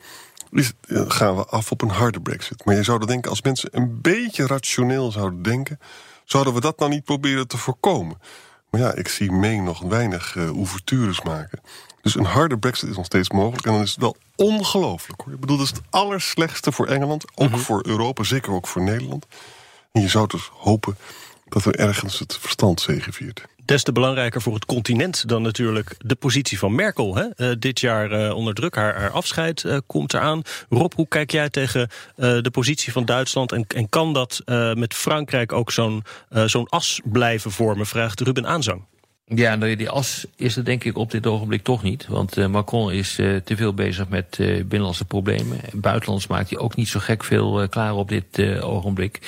gaan 1.07 1.35
we 1.35 1.45
af 1.45 1.71
op 1.71 1.81
een 1.81 1.89
harde 1.89 2.21
brexit. 2.21 2.65
Maar 2.65 2.75
je 2.75 2.83
zou 2.83 3.05
denken, 3.05 3.29
als 3.29 3.41
mensen 3.41 3.69
een 3.71 4.01
beetje 4.01 4.47
rationeel 4.47 5.11
zouden 5.11 5.41
denken... 5.41 5.79
zouden 6.25 6.53
we 6.53 6.61
dat 6.61 6.79
nou 6.79 6.91
niet 6.91 7.03
proberen 7.03 7.47
te 7.47 7.57
voorkomen? 7.57 8.17
Maar 8.69 8.81
ja, 8.81 8.93
ik 8.93 9.07
zie 9.07 9.31
mee 9.31 9.61
nog 9.61 9.79
weinig 9.79 10.35
uh, 10.35 10.49
ouvertures 10.49 11.21
maken. 11.21 11.59
Dus 12.01 12.15
een 12.15 12.25
harde 12.25 12.57
brexit 12.57 12.89
is 12.89 12.95
nog 12.95 13.05
steeds 13.05 13.29
mogelijk. 13.29 13.65
En 13.65 13.73
dan 13.73 13.81
is 13.81 13.91
het 13.91 13.99
wel 13.99 14.15
ongelooflijk 14.35 15.21
hoor. 15.21 15.33
Ik 15.33 15.39
bedoel, 15.39 15.57
dat 15.57 15.65
is 15.65 15.71
het 15.71 15.81
allerslechtste 15.89 16.71
voor 16.71 16.87
Engeland. 16.87 17.25
Ook 17.35 17.49
mhm. 17.49 17.59
voor 17.59 17.83
Europa, 17.85 18.23
zeker 18.23 18.51
ook 18.51 18.67
voor 18.67 18.81
Nederland. 18.81 19.25
En 19.91 20.01
je 20.01 20.07
zou 20.07 20.27
dus 20.27 20.49
hopen 20.53 20.97
dat 21.49 21.65
er 21.65 21.75
ergens 21.75 22.19
het 22.19 22.37
verstand 22.39 22.81
zegeviert. 22.81 23.45
Des 23.65 23.83
te 23.83 23.91
belangrijker 23.91 24.41
voor 24.41 24.53
het 24.53 24.65
continent 24.65 25.27
dan 25.27 25.41
natuurlijk 25.41 25.95
de 25.97 26.15
positie 26.15 26.59
van 26.59 26.75
Merkel. 26.75 27.15
Hè? 27.15 27.23
Uh, 27.35 27.55
dit 27.59 27.79
jaar 27.79 28.11
uh, 28.11 28.35
onder 28.35 28.53
druk, 28.53 28.75
haar, 28.75 28.95
haar 28.99 29.09
afscheid 29.11 29.63
uh, 29.63 29.77
komt 29.85 30.13
eraan. 30.13 30.41
Rob, 30.69 30.93
hoe 30.93 31.07
kijk 31.07 31.31
jij 31.31 31.49
tegen 31.49 31.89
de 32.15 32.49
positie 32.51 32.91
van 32.91 33.05
Duitsland? 33.05 33.51
En, 33.51 33.65
en 33.67 33.89
kan 33.89 34.13
dat 34.13 34.41
met 34.73 34.93
Frankrijk 34.93 35.53
ook 35.53 35.71
zo'n 35.71 36.03
zo'n 36.45 36.69
as 36.69 36.99
blijven 37.03 37.51
vormen? 37.51 37.85
Vraagt 37.85 38.19
Ruben 38.19 38.47
Aanzang. 38.47 38.81
Ja, 39.25 39.57
die 39.57 39.89
as 39.89 40.25
is 40.35 40.57
er 40.57 40.65
denk 40.65 40.83
ik 40.83 40.97
op 40.97 41.11
dit 41.11 41.27
ogenblik 41.27 41.63
toch 41.63 41.83
niet. 41.83 42.07
Want 42.07 42.47
Macron 42.47 42.91
is 42.91 43.15
te 43.15 43.55
veel 43.55 43.73
bezig 43.73 44.07
met 44.07 44.35
binnenlandse 44.37 45.05
problemen. 45.05 45.59
Buitenlands 45.73 46.27
maakt 46.27 46.49
hij 46.49 46.59
ook 46.59 46.75
niet 46.75 46.87
zo 46.87 46.99
gek 46.99 47.23
veel 47.23 47.67
klaar 47.69 47.93
op 47.93 48.09
dit 48.09 48.61
ogenblik. 48.61 49.19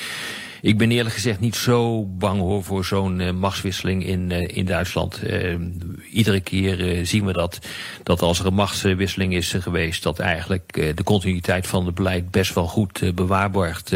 Ik 0.62 0.78
ben 0.78 0.90
eerlijk 0.90 1.14
gezegd 1.14 1.40
niet 1.40 1.56
zo 1.56 2.04
bang 2.04 2.40
hoor 2.40 2.64
voor 2.64 2.84
zo'n 2.84 3.20
uh, 3.20 3.30
machtswisseling 3.30 4.06
in, 4.06 4.30
uh, 4.30 4.48
in 4.48 4.64
Duitsland. 4.64 5.20
Uh, 5.24 5.54
iedere 6.10 6.40
keer 6.40 7.06
zien 7.06 7.24
we 7.24 7.32
dat, 7.32 7.58
dat 8.02 8.22
als 8.22 8.38
er 8.38 8.46
een 8.46 8.54
machtswisseling 8.54 9.34
is 9.34 9.54
geweest, 9.58 10.02
dat 10.02 10.18
eigenlijk 10.18 10.72
de 10.96 11.02
continuïteit 11.04 11.66
van 11.66 11.86
het 11.86 11.94
beleid 11.94 12.30
best 12.30 12.54
wel 12.54 12.66
goed 12.66 13.14
bewaarborgd 13.14 13.94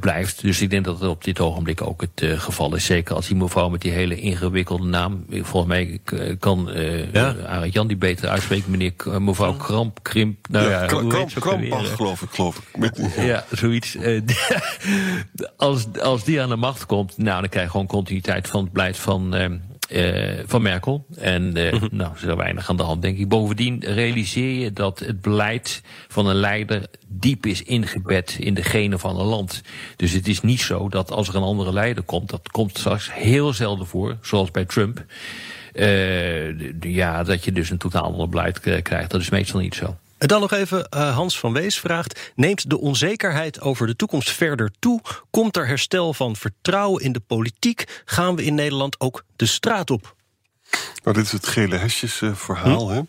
blijft. 0.00 0.42
Dus 0.42 0.60
ik 0.60 0.70
denk 0.70 0.84
dat 0.84 1.00
het 1.00 1.08
op 1.08 1.24
dit 1.24 1.40
ogenblik 1.40 1.82
ook 1.82 2.00
het 2.00 2.40
geval 2.40 2.74
is. 2.74 2.84
Zeker 2.84 3.14
als 3.14 3.26
die 3.26 3.36
mevrouw 3.36 3.68
met 3.68 3.80
die 3.80 3.92
hele 3.92 4.20
ingewikkelde 4.20 4.86
naam, 4.86 5.24
volgens 5.30 5.66
mij 5.66 6.00
kan 6.38 6.70
ja. 7.12 7.66
Jan 7.70 7.86
die 7.86 7.96
beter 7.96 8.28
uitspreken, 8.28 8.70
meneer 8.70 8.92
mevrouw 9.20 9.52
Kramp, 9.52 10.02
Krimp. 10.02 10.48
Nou 10.48 10.70
ja, 10.70 10.80
ja 10.80 10.86
Kramp, 10.86 11.30
Krampach 11.34 11.94
geloof 11.94 12.22
ik, 12.22 12.28
geloof 12.30 12.62
ik. 12.72 12.96
ja, 13.16 13.44
zoiets 13.50 13.96
als, 15.56 15.86
als 16.00 16.24
die 16.24 16.42
aan 16.42 16.48
de 16.48 16.56
macht 16.56 16.86
komt, 16.86 17.18
nou, 17.18 17.40
dan 17.40 17.48
krijg 17.48 17.64
je 17.64 17.70
gewoon 17.70 17.86
continuïteit 17.86 18.48
van 18.48 18.62
het 18.62 18.72
beleid 18.72 18.96
van, 18.96 19.34
uh, 19.34 20.38
van 20.46 20.62
Merkel. 20.62 21.06
En 21.16 21.58
uh, 21.58 21.82
nou, 21.90 22.14
is 22.14 22.22
er 22.22 22.36
weinig 22.36 22.68
aan 22.68 22.76
de 22.76 22.82
hand, 22.82 23.02
denk 23.02 23.18
ik. 23.18 23.28
Bovendien 23.28 23.84
realiseer 23.84 24.60
je 24.60 24.72
dat 24.72 24.98
het 24.98 25.20
beleid 25.20 25.82
van 26.08 26.26
een 26.26 26.36
leider 26.36 26.86
diep 27.08 27.46
is 27.46 27.62
ingebed 27.62 28.36
in 28.40 28.54
de 28.54 28.62
genen 28.62 28.98
van 28.98 29.20
een 29.20 29.26
land. 29.26 29.62
Dus 29.96 30.12
het 30.12 30.28
is 30.28 30.40
niet 30.40 30.60
zo 30.60 30.88
dat 30.88 31.10
als 31.10 31.28
er 31.28 31.34
een 31.34 31.42
andere 31.42 31.72
leider 31.72 32.02
komt, 32.02 32.30
dat 32.30 32.50
komt 32.50 32.78
straks 32.78 33.12
heel 33.12 33.52
zelden 33.52 33.86
voor, 33.86 34.16
zoals 34.22 34.50
bij 34.50 34.64
Trump. 34.64 35.04
Uh, 35.74 36.72
ja, 36.80 37.22
dat 37.22 37.44
je 37.44 37.52
dus 37.52 37.70
een 37.70 37.78
totaal 37.78 38.02
ander 38.02 38.28
beleid 38.28 38.60
krijgt. 38.82 39.10
Dat 39.10 39.20
is 39.20 39.30
meestal 39.30 39.60
niet 39.60 39.74
zo. 39.74 39.96
Dan 40.18 40.40
nog 40.40 40.52
even, 40.52 40.86
uh, 40.96 41.14
Hans 41.14 41.38
van 41.38 41.52
Wees 41.52 41.78
vraagt... 41.78 42.32
neemt 42.34 42.70
de 42.70 42.78
onzekerheid 42.78 43.60
over 43.60 43.86
de 43.86 43.96
toekomst 43.96 44.30
verder 44.30 44.70
toe? 44.78 45.00
Komt 45.30 45.56
er 45.56 45.66
herstel 45.66 46.14
van 46.14 46.36
vertrouwen 46.36 47.02
in 47.02 47.12
de 47.12 47.20
politiek? 47.20 48.02
Gaan 48.04 48.36
we 48.36 48.44
in 48.44 48.54
Nederland 48.54 49.00
ook 49.00 49.24
de 49.36 49.46
straat 49.46 49.90
op? 49.90 50.16
Nou, 51.04 51.16
dit 51.16 51.24
is 51.24 51.32
het 51.32 51.46
gele 51.46 51.76
hesjes-verhaal, 51.76 52.88
hm? 52.88 52.94
hè? 52.94 53.00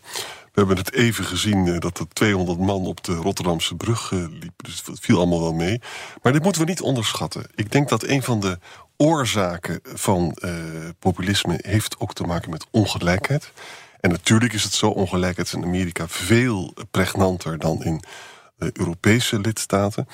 We 0.52 0.66
hebben 0.66 0.76
het 0.76 0.92
even 0.92 1.24
gezien 1.24 1.66
uh, 1.66 1.78
dat 1.78 1.98
er 1.98 2.08
200 2.08 2.58
man 2.58 2.86
op 2.86 3.04
de 3.04 3.14
Rotterdamse 3.14 3.74
brug 3.74 4.10
liepen. 4.10 4.64
Dus 4.64 4.82
het 4.86 5.00
viel 5.00 5.16
allemaal 5.16 5.40
wel 5.40 5.54
mee. 5.54 5.80
Maar 6.22 6.32
dit 6.32 6.42
moeten 6.42 6.62
we 6.62 6.68
niet 6.68 6.80
onderschatten. 6.80 7.46
Ik 7.54 7.72
denk 7.72 7.88
dat 7.88 8.02
een 8.02 8.22
van 8.22 8.40
de 8.40 8.58
oorzaken 8.96 9.80
van 9.82 10.38
populisme 10.98 11.58
heeft 11.62 11.98
ook 11.98 12.14
te 12.14 12.22
maken 12.22 12.50
met 12.50 12.66
ongelijkheid. 12.70 13.52
En 14.00 14.10
natuurlijk 14.10 14.52
is 14.52 14.62
het 14.62 14.72
zo, 14.72 14.88
ongelijkheid 14.88 15.52
in 15.52 15.64
Amerika 15.64 16.08
veel 16.08 16.74
pregnanter 16.90 17.58
dan 17.58 17.84
in 17.84 18.02
de 18.60 18.70
Europese 18.72 19.40
lidstaten. 19.40 20.08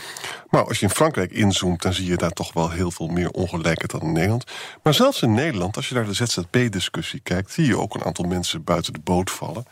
Maar 0.50 0.64
als 0.66 0.78
je 0.78 0.86
in 0.86 0.92
Frankrijk 0.92 1.30
inzoomt, 1.30 1.82
dan 1.82 1.92
zie 1.92 2.06
je 2.06 2.16
daar 2.16 2.30
toch 2.30 2.52
wel 2.52 2.70
heel 2.70 2.90
veel 2.90 3.06
meer 3.06 3.30
ongelijkheid 3.30 3.90
dan 3.90 4.00
in 4.00 4.12
Nederland. 4.12 4.44
Maar 4.82 4.94
zelfs 4.94 5.22
in 5.22 5.34
Nederland, 5.34 5.76
als 5.76 5.88
je 5.88 5.94
naar 5.94 6.06
de 6.06 6.12
ZZP-discussie 6.12 7.20
kijkt, 7.20 7.52
zie 7.52 7.66
je 7.66 7.78
ook 7.78 7.94
een 7.94 8.04
aantal 8.04 8.24
mensen 8.24 8.64
buiten 8.64 8.92
de 8.92 9.00
boot 9.04 9.30
vallen. 9.30 9.64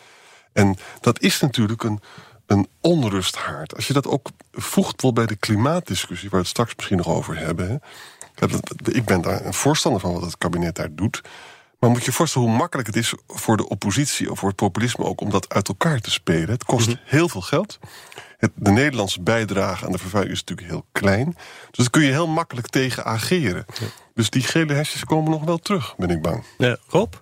En 0.52 0.76
dat 1.00 1.20
is 1.20 1.40
natuurlijk 1.40 1.82
een, 1.82 2.00
een 2.46 2.68
onrusthaard. 2.80 3.74
Als 3.74 3.86
je 3.86 3.92
dat 3.92 4.06
ook 4.06 4.28
voegt 4.52 5.02
wel 5.02 5.12
bij 5.12 5.26
de 5.26 5.36
klimaatdiscussie, 5.36 6.30
waar 6.30 6.38
we 6.38 6.46
het 6.46 6.54
straks 6.54 6.74
misschien 6.76 6.96
nog 6.96 7.08
over 7.08 7.38
hebben. 7.38 7.82
Ik 8.84 9.04
ben 9.04 9.20
daar 9.20 9.44
een 9.44 9.54
voorstander 9.54 10.00
van 10.00 10.12
wat 10.12 10.22
het 10.22 10.38
kabinet 10.38 10.76
daar 10.76 10.94
doet. 10.94 11.20
Maar 11.85 11.93
moet 11.93 12.03
je 12.03 12.11
je 12.11 12.16
voorstellen 12.16 12.49
hoe 12.49 12.57
makkelijk 12.57 12.87
het 12.87 12.97
is 12.97 13.14
voor 13.26 13.57
de 13.57 13.68
oppositie 13.68 14.30
of 14.30 14.39
voor 14.39 14.49
het 14.49 14.57
populisme 14.57 15.05
ook 15.05 15.20
om 15.20 15.30
dat 15.30 15.55
uit 15.55 15.68
elkaar 15.68 16.01
te 16.01 16.11
spelen. 16.11 16.51
Het 16.51 16.64
kost 16.64 16.89
mhm. 16.89 16.97
heel 17.05 17.28
veel 17.28 17.41
geld. 17.41 17.78
Het, 18.39 18.51
de 18.55 18.70
Nederlandse 18.70 19.20
bijdrage 19.20 19.85
aan 19.85 19.93
de 19.93 19.99
vervuiling 19.99 20.35
is 20.37 20.45
natuurlijk 20.45 20.68
heel 20.68 20.87
klein. 20.93 21.37
Dus 21.70 21.76
daar 21.76 21.91
kun 21.91 22.03
je 22.03 22.11
heel 22.11 22.26
makkelijk 22.26 22.68
tegen 22.68 23.05
ageren. 23.05 23.64
Dus 24.14 24.30
die 24.30 24.43
gele 24.43 24.72
hesjes 24.72 25.05
komen 25.05 25.30
nog 25.30 25.45
wel 25.45 25.59
terug, 25.59 25.95
ben 25.97 26.11
ik 26.11 26.22
bang. 26.22 26.45
Ja, 26.59 26.76
Rob? 26.89 27.14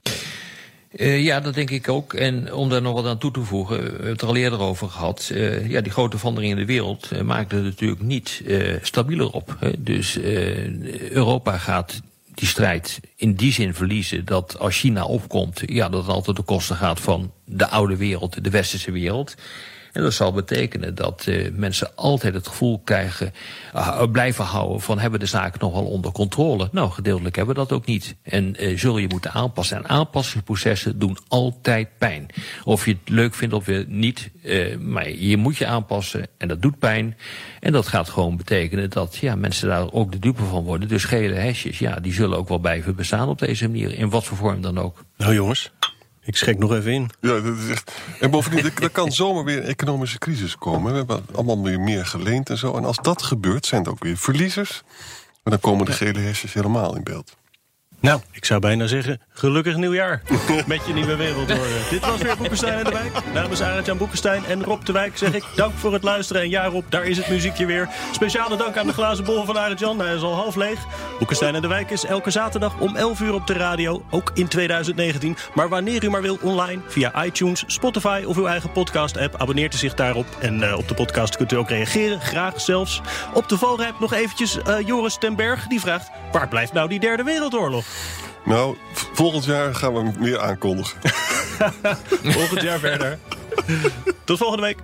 Uh, 0.93 1.23
ja, 1.23 1.41
dat 1.41 1.55
denk 1.55 1.71
ik 1.71 1.89
ook. 1.89 2.15
En 2.15 2.53
om 2.53 2.69
daar 2.69 2.83
nog 2.83 2.95
wat 2.95 3.07
aan 3.07 3.19
toe 3.19 3.31
te 3.31 3.45
voegen, 3.45 3.77
we 3.77 3.83
hebben 3.83 4.09
het 4.09 4.23
er 4.23 4.29
al 4.29 4.37
eerder 4.37 4.61
over 4.61 4.89
gehad. 4.89 5.31
Uh, 5.33 5.71
ja, 5.71 5.81
die 5.81 5.93
grote 5.93 6.19
veranderingen 6.19 6.59
in 6.59 6.67
de 6.67 6.73
wereld 6.73 7.11
uh, 7.13 7.21
maakten 7.21 7.57
het 7.57 7.67
natuurlijk 7.67 8.03
niet 8.03 8.43
stabieler 8.83 9.31
op. 9.31 9.57
Hè. 9.59 9.83
Dus 9.83 10.19
Europa 11.11 11.59
gaat 11.59 12.01
die 12.35 12.49
strijd 12.49 13.01
in 13.17 13.35
die 13.35 13.53
zin 13.53 13.75
verliezen 13.75 14.25
dat 14.25 14.59
als 14.59 14.79
China 14.79 15.05
opkomt, 15.05 15.63
ja, 15.67 15.89
dat 15.89 16.01
het 16.01 16.15
altijd 16.15 16.37
de 16.37 16.43
kosten 16.43 16.77
gaat 16.77 17.01
van 17.01 17.33
de 17.45 17.69
oude 17.69 17.97
wereld, 17.97 18.45
de 18.45 18.51
westerse 18.51 18.91
wereld. 18.91 19.35
En 19.93 20.03
dat 20.03 20.13
zal 20.13 20.33
betekenen 20.33 20.95
dat 20.95 21.27
uh, 21.29 21.51
mensen 21.53 21.91
altijd 21.95 22.35
het 22.35 22.49
gevoel 22.49 22.81
krijgen, 22.85 23.33
uh, 23.75 24.03
blijven 24.13 24.45
houden 24.45 24.81
van 24.81 24.99
hebben 24.99 25.21
de 25.21 25.51
nog 25.59 25.73
wel 25.73 25.87
onder 25.87 26.13
controle. 26.13 26.69
Nou, 26.73 26.91
gedeeltelijk 26.91 27.37
hebben 27.37 27.55
we 27.55 27.61
dat 27.61 27.73
ook 27.73 27.87
niet. 27.87 28.17
En 28.23 28.65
uh, 28.65 28.79
zul 28.79 28.99
je 28.99 29.09
moeten 29.09 29.33
aanpassen. 29.33 29.77
En 29.77 29.89
aanpassingsprocessen 29.89 30.99
doen 30.99 31.19
altijd 31.29 31.89
pijn. 31.99 32.27
Of 32.65 32.85
je 32.85 32.91
het 32.91 33.09
leuk 33.09 33.35
vindt 33.35 33.55
of 33.55 33.65
weer 33.65 33.85
niet, 33.89 34.31
maar 34.81 35.11
je 35.11 35.37
moet 35.37 35.57
je 35.57 35.67
aanpassen 35.67 36.27
en 36.39 36.49
dat 36.49 36.63
doet 36.63 36.79
pijn. 36.79 37.17
En 37.61 37.73
dat 37.73 37.87
gaat 37.87 38.09
gewoon 38.09 38.37
betekenen 38.37 38.91
dat 38.91 39.17
ja, 39.17 39.35
mensen 39.35 39.69
daar 39.69 39.93
ook 39.93 40.13
de 40.13 40.19
dupe 40.19 40.45
van 40.45 40.65
worden. 40.65 40.89
Dus 40.89 41.05
gele 41.05 41.35
hesjes, 41.35 41.79
ja, 41.79 42.01
die 42.01 42.13
zullen 42.13 42.39
ook 42.39 42.49
wel 42.49 42.59
blijven 42.59 42.97
bestaan 42.97 43.29
op 43.29 43.39
deze 43.39 43.69
manier. 43.69 43.99
In 43.99 44.11
wat 44.11 44.25
voor 44.25 44.37
vorm 44.37 44.61
dan 44.61 44.79
ook. 44.79 45.05
Nou 45.17 45.35
jongens, 45.35 45.73
ik 46.25 46.37
schenk 46.37 46.59
nog 46.59 46.73
even 46.73 46.93
in. 46.93 47.11
Ja, 47.21 47.41
dat 47.41 47.57
is 47.57 47.69
echt... 47.69 47.93
En 48.21 48.31
bovendien, 48.31 48.73
er 48.83 48.91
kan 48.91 49.13
zomaar 49.13 49.45
weer 49.45 49.57
een 49.57 49.63
economische 49.63 50.19
crisis 50.19 50.57
komen. 50.57 50.91
We 50.93 50.99
hebben 50.99 51.27
allemaal 51.35 51.63
weer 51.63 51.81
meer 51.81 52.07
geleend 52.07 52.51
en 52.51 52.59
zo. 52.59 52.77
En 52.77 52.85
als 52.85 52.99
dat 53.03 53.23
gebeurt, 53.23 53.67
zijn 53.67 53.85
er 53.85 53.91
ook 53.91 54.05
weer 54.05 54.17
verliezers. 54.17 54.83
Maar 55.43 55.53
dan 55.53 55.61
komen 55.61 55.87
de 55.87 55.93
gele 55.93 56.19
hersens 56.19 56.53
helemaal 56.53 56.97
in 56.97 57.03
beeld. 57.03 57.37
Nou, 58.03 58.21
ik 58.31 58.45
zou 58.45 58.61
bijna 58.61 58.87
zeggen, 58.87 59.21
gelukkig 59.33 59.77
nieuwjaar. 59.77 60.23
Met 60.67 60.87
je 60.87 60.93
nieuwe 60.93 61.17
wereldorde. 61.17 61.59
Dit 61.91 62.07
was 62.07 62.21
weer 62.21 62.37
Boekenstein 62.37 62.79
en 62.79 62.85
de 62.85 62.91
Wijk. 62.91 63.13
Namens 63.35 63.63
Arend-Jan 63.63 63.97
Boekenstein 63.97 64.45
en 64.45 64.65
Rob 64.65 64.85
de 64.85 64.93
Wijk 64.93 65.19
zeg 65.19 65.35
ik 65.35 65.45
dank 65.55 65.75
voor 65.75 65.93
het 65.93 66.03
luisteren. 66.03 66.43
En 66.43 66.51
ja 66.51 66.67
Rob, 66.67 66.85
daar 66.89 67.05
is 67.05 67.17
het 67.17 67.29
muziekje 67.29 67.67
weer. 67.67 67.89
Speciale 68.13 68.57
dank 68.57 68.77
aan 68.77 68.87
de 68.87 68.93
glazen 68.93 69.25
bol 69.25 69.45
van 69.45 69.59
Arend-Jan. 69.59 69.99
Hij 69.99 70.15
is 70.15 70.23
al 70.23 70.35
half 70.35 70.55
leeg. 70.55 70.79
Boekenstein 71.19 71.55
en 71.55 71.63
de 71.63 71.69
Wijk 71.69 71.91
is 71.91 72.05
elke 72.05 72.31
zaterdag 72.31 72.79
om 72.79 72.97
11 72.97 73.21
uur 73.21 73.35
op 73.35 73.47
de 73.47 73.53
radio. 73.53 74.05
Ook 74.11 74.31
in 74.35 74.49
2019. 74.49 75.37
Maar 75.55 75.69
wanneer 75.69 76.05
u 76.05 76.11
maar 76.11 76.23
wil 76.23 76.39
online, 76.43 76.81
via 76.87 77.25
iTunes, 77.25 77.65
Spotify 77.67 78.25
of 78.27 78.37
uw 78.37 78.47
eigen 78.47 78.73
podcast-app. 78.73 79.37
Abonneert 79.37 79.75
u 79.75 79.77
zich 79.77 79.95
daarop. 79.95 80.27
En 80.41 80.61
uh, 80.61 80.77
op 80.77 80.89
de 80.89 80.95
podcast 80.95 81.37
kunt 81.37 81.53
u 81.53 81.57
ook 81.57 81.69
reageren. 81.69 82.21
Graag 82.21 82.61
zelfs. 82.61 83.01
Op 83.35 83.49
de 83.49 83.59
valrijp 83.59 84.01
nog 84.01 84.13
eventjes 84.13 84.57
uh, 84.57 84.81
Joris 84.87 85.17
ten 85.19 85.37
Berg. 85.37 85.67
Die 85.67 85.81
vraagt, 85.81 86.11
waar 86.33 86.49
blijft 86.49 86.73
nou 86.73 86.89
die 86.89 87.01
derde 87.01 87.23
wereldoorlog? 87.23 87.92
Nou, 88.45 88.77
volgend 88.93 89.45
jaar 89.45 89.75
gaan 89.75 89.95
we 89.95 90.19
meer 90.19 90.41
aankondigen. 90.41 91.01
volgend 92.39 92.63
jaar 92.63 92.79
verder. 92.79 93.19
Tot 94.25 94.39
volgende 94.39 94.63
week. 94.63 94.79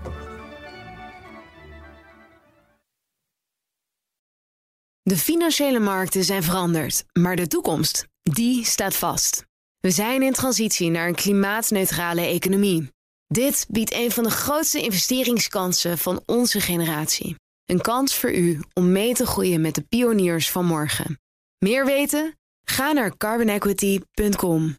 De 5.02 5.16
financiële 5.16 5.78
markten 5.78 6.24
zijn 6.24 6.42
veranderd, 6.42 7.04
maar 7.12 7.36
de 7.36 7.46
toekomst, 7.46 8.06
die 8.22 8.64
staat 8.64 8.96
vast. 8.96 9.46
We 9.80 9.90
zijn 9.90 10.22
in 10.22 10.32
transitie 10.32 10.90
naar 10.90 11.08
een 11.08 11.14
klimaatneutrale 11.14 12.20
economie. 12.20 12.90
Dit 13.26 13.66
biedt 13.68 13.94
een 13.94 14.10
van 14.10 14.24
de 14.24 14.30
grootste 14.30 14.82
investeringskansen 14.82 15.98
van 15.98 16.22
onze 16.26 16.60
generatie. 16.60 17.36
Een 17.64 17.80
kans 17.80 18.14
voor 18.14 18.32
u 18.32 18.60
om 18.74 18.92
mee 18.92 19.14
te 19.14 19.26
groeien 19.26 19.60
met 19.60 19.74
de 19.74 19.82
pioniers 19.82 20.50
van 20.50 20.64
morgen. 20.64 21.20
Meer 21.58 21.84
weten? 21.86 22.37
Ga 22.70 22.92
naar 22.92 23.16
carbonequity.com. 23.16 24.76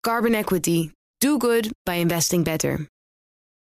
Carbon 0.00 0.34
Equity. 0.34 0.90
Do 1.18 1.38
good 1.38 1.70
by 1.84 1.94
investing 1.94 2.44
better. 2.44 2.93